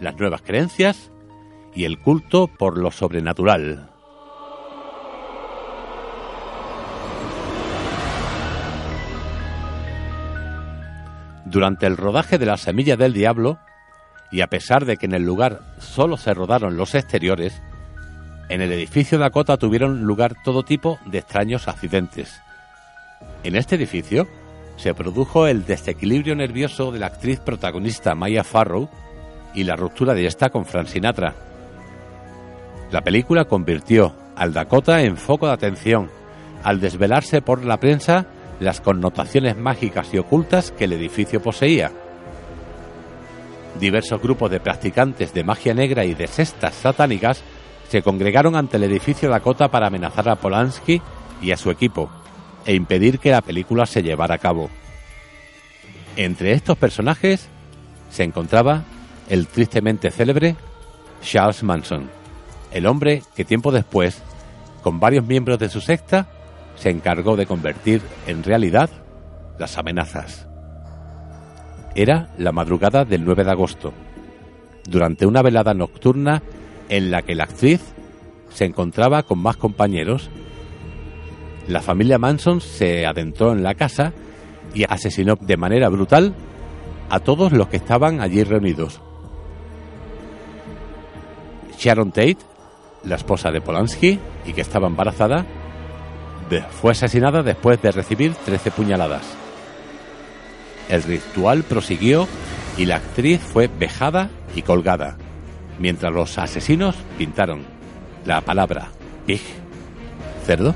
las 0.00 0.18
nuevas 0.18 0.42
creencias 0.42 1.12
y 1.74 1.84
el 1.84 1.98
culto 1.98 2.46
por 2.48 2.78
lo 2.78 2.90
sobrenatural. 2.90 3.90
Durante 11.50 11.86
el 11.86 11.96
rodaje 11.96 12.38
de 12.38 12.46
La 12.46 12.56
Semilla 12.56 12.96
del 12.96 13.12
Diablo, 13.12 13.58
y 14.30 14.40
a 14.40 14.46
pesar 14.46 14.84
de 14.84 14.96
que 14.96 15.06
en 15.06 15.14
el 15.14 15.24
lugar 15.24 15.62
solo 15.78 16.16
se 16.16 16.32
rodaron 16.32 16.76
los 16.76 16.94
exteriores, 16.94 17.60
en 18.48 18.60
el 18.60 18.72
edificio 18.72 19.18
Dakota 19.18 19.56
tuvieron 19.56 20.02
lugar 20.02 20.36
todo 20.44 20.62
tipo 20.62 21.00
de 21.06 21.18
extraños 21.18 21.66
accidentes. 21.66 22.40
En 23.42 23.56
este 23.56 23.74
edificio 23.74 24.28
se 24.76 24.94
produjo 24.94 25.48
el 25.48 25.66
desequilibrio 25.66 26.36
nervioso 26.36 26.92
de 26.92 27.00
la 27.00 27.06
actriz 27.06 27.40
protagonista 27.40 28.14
Maya 28.14 28.44
Farrow 28.44 28.88
y 29.52 29.64
la 29.64 29.74
ruptura 29.74 30.14
de 30.14 30.26
esta 30.26 30.50
con 30.50 30.64
Frank 30.64 30.86
Sinatra. 30.86 31.34
La 32.92 33.02
película 33.02 33.46
convirtió 33.46 34.14
al 34.36 34.52
Dakota 34.52 35.02
en 35.02 35.16
foco 35.16 35.48
de 35.48 35.54
atención 35.54 36.10
al 36.62 36.78
desvelarse 36.78 37.42
por 37.42 37.64
la 37.64 37.78
prensa 37.78 38.26
las 38.60 38.80
connotaciones 38.80 39.56
mágicas 39.56 40.12
y 40.12 40.18
ocultas 40.18 40.70
que 40.70 40.84
el 40.84 40.92
edificio 40.92 41.42
poseía. 41.42 41.90
Diversos 43.80 44.20
grupos 44.20 44.50
de 44.50 44.60
practicantes 44.60 45.32
de 45.32 45.42
magia 45.44 45.74
negra 45.74 46.04
y 46.04 46.14
de 46.14 46.26
cestas 46.26 46.74
satánicas 46.74 47.42
se 47.88 48.02
congregaron 48.02 48.54
ante 48.54 48.76
el 48.76 48.84
edificio 48.84 49.30
Dakota 49.30 49.68
para 49.68 49.86
amenazar 49.86 50.28
a 50.28 50.36
Polanski 50.36 51.00
y 51.40 51.50
a 51.50 51.56
su 51.56 51.70
equipo 51.70 52.10
e 52.66 52.74
impedir 52.74 53.18
que 53.18 53.30
la 53.30 53.40
película 53.40 53.86
se 53.86 54.02
llevara 54.02 54.34
a 54.34 54.38
cabo. 54.38 54.68
Entre 56.16 56.52
estos 56.52 56.76
personajes 56.76 57.48
se 58.10 58.24
encontraba 58.24 58.84
el 59.28 59.46
tristemente 59.46 60.10
célebre 60.10 60.56
Charles 61.22 61.62
Manson, 61.62 62.10
el 62.72 62.86
hombre 62.86 63.22
que 63.34 63.44
tiempo 63.44 63.72
después, 63.72 64.20
con 64.82 65.00
varios 65.00 65.24
miembros 65.24 65.58
de 65.58 65.68
su 65.68 65.80
secta, 65.80 66.28
se 66.80 66.88
encargó 66.88 67.36
de 67.36 67.44
convertir 67.44 68.00
en 68.26 68.42
realidad 68.42 68.88
las 69.58 69.76
amenazas. 69.76 70.48
Era 71.94 72.30
la 72.38 72.52
madrugada 72.52 73.04
del 73.04 73.22
9 73.24 73.44
de 73.44 73.50
agosto, 73.50 73.92
durante 74.88 75.26
una 75.26 75.42
velada 75.42 75.74
nocturna 75.74 76.42
en 76.88 77.10
la 77.10 77.20
que 77.20 77.34
la 77.34 77.44
actriz 77.44 77.82
se 78.48 78.64
encontraba 78.64 79.22
con 79.24 79.40
más 79.40 79.58
compañeros. 79.58 80.30
La 81.68 81.82
familia 81.82 82.18
Manson 82.18 82.62
se 82.62 83.04
adentró 83.06 83.52
en 83.52 83.62
la 83.62 83.74
casa 83.74 84.14
y 84.72 84.84
asesinó 84.84 85.36
de 85.36 85.58
manera 85.58 85.90
brutal 85.90 86.34
a 87.10 87.20
todos 87.20 87.52
los 87.52 87.68
que 87.68 87.76
estaban 87.76 88.22
allí 88.22 88.42
reunidos. 88.42 89.02
Sharon 91.78 92.10
Tate, 92.10 92.38
la 93.04 93.16
esposa 93.16 93.50
de 93.50 93.60
Polanski 93.60 94.18
y 94.46 94.52
que 94.54 94.62
estaba 94.62 94.86
embarazada, 94.86 95.44
fue 96.58 96.92
asesinada 96.92 97.42
después 97.42 97.80
de 97.80 97.92
recibir 97.92 98.34
13 98.34 98.70
puñaladas. 98.72 99.22
El 100.88 101.02
ritual 101.02 101.62
prosiguió 101.62 102.26
y 102.76 102.86
la 102.86 102.96
actriz 102.96 103.40
fue 103.40 103.68
vejada 103.68 104.30
y 104.54 104.62
colgada, 104.62 105.16
mientras 105.78 106.12
los 106.12 106.36
asesinos 106.38 106.96
pintaron 107.16 107.62
la 108.24 108.40
palabra 108.40 108.88
pig, 109.26 109.40
cerdo, 110.44 110.74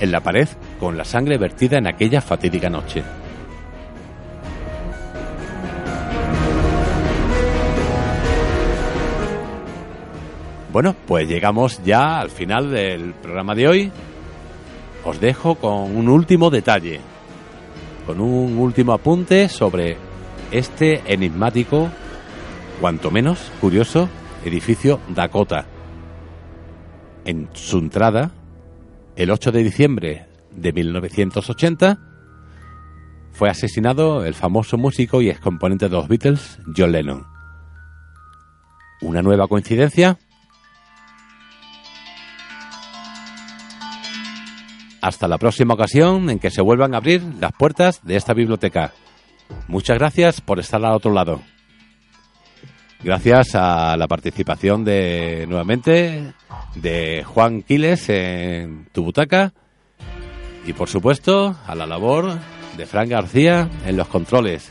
en 0.00 0.12
la 0.12 0.20
pared 0.20 0.48
con 0.78 0.96
la 0.96 1.04
sangre 1.04 1.38
vertida 1.38 1.78
en 1.78 1.86
aquella 1.86 2.20
fatídica 2.20 2.70
noche. 2.70 3.02
Bueno, 10.72 10.96
pues 11.06 11.28
llegamos 11.28 11.82
ya 11.84 12.18
al 12.20 12.30
final 12.30 12.70
del 12.70 13.12
programa 13.12 13.54
de 13.54 13.68
hoy. 13.68 13.92
Os 15.04 15.20
dejo 15.20 15.56
con 15.56 15.96
un 15.96 16.08
último 16.08 16.50
detalle, 16.50 17.00
con 18.06 18.20
un 18.20 18.56
último 18.58 18.92
apunte 18.92 19.48
sobre 19.48 19.96
este 20.52 21.02
enigmático, 21.12 21.90
cuanto 22.80 23.10
menos 23.10 23.50
curioso, 23.60 24.08
edificio 24.44 25.00
Dakota. 25.08 25.66
En 27.24 27.48
su 27.52 27.78
entrada, 27.78 28.32
el 29.16 29.30
8 29.30 29.52
de 29.52 29.62
diciembre 29.64 30.26
de 30.50 30.72
1980, 30.72 31.98
fue 33.32 33.48
asesinado 33.48 34.24
el 34.24 34.34
famoso 34.34 34.76
músico 34.76 35.22
y 35.22 35.30
excomponente 35.30 35.88
de 35.88 35.96
los 35.96 36.06
Beatles, 36.06 36.58
John 36.76 36.92
Lennon. 36.92 37.26
¿Una 39.00 39.22
nueva 39.22 39.48
coincidencia? 39.48 40.18
Hasta 45.02 45.26
la 45.26 45.36
próxima 45.36 45.74
ocasión 45.74 46.30
en 46.30 46.38
que 46.38 46.50
se 46.50 46.62
vuelvan 46.62 46.94
a 46.94 46.98
abrir 46.98 47.22
las 47.40 47.52
puertas 47.52 48.00
de 48.04 48.16
esta 48.16 48.34
biblioteca. 48.34 48.92
Muchas 49.66 49.98
gracias 49.98 50.40
por 50.40 50.60
estar 50.60 50.82
al 50.84 50.94
otro 50.94 51.12
lado. 51.12 51.42
Gracias 53.02 53.56
a 53.56 53.96
la 53.96 54.06
participación 54.06 54.84
de 54.84 55.44
nuevamente 55.48 56.32
de 56.76 57.24
Juan 57.24 57.62
Quiles 57.62 58.08
en 58.08 58.86
tu 58.92 59.02
butaca 59.02 59.52
y 60.64 60.72
por 60.72 60.88
supuesto 60.88 61.56
a 61.66 61.74
la 61.74 61.84
labor 61.84 62.38
de 62.76 62.86
Fran 62.86 63.08
García 63.08 63.68
en 63.84 63.96
los 63.96 64.06
controles. 64.06 64.70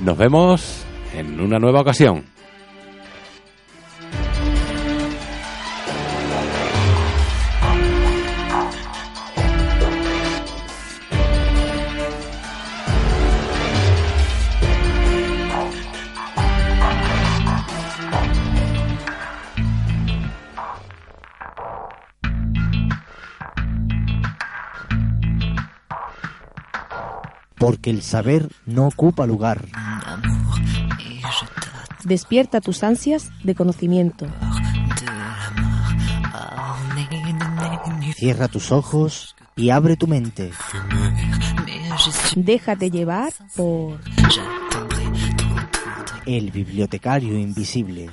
Nos 0.00 0.16
vemos 0.16 0.84
en 1.14 1.38
una 1.38 1.58
nueva 1.58 1.82
ocasión. 1.82 2.33
Porque 27.64 27.88
el 27.88 28.02
saber 28.02 28.50
no 28.66 28.88
ocupa 28.88 29.26
lugar. 29.26 29.64
Despierta 32.04 32.60
tus 32.60 32.84
ansias 32.84 33.30
de 33.42 33.54
conocimiento. 33.54 34.26
Cierra 38.16 38.48
tus 38.48 38.70
ojos 38.70 39.34
y 39.56 39.70
abre 39.70 39.96
tu 39.96 40.06
mente. 40.06 40.52
Déjate 42.36 42.90
llevar 42.90 43.32
por 43.56 43.98
el 46.26 46.50
bibliotecario 46.50 47.38
invisible. 47.38 48.10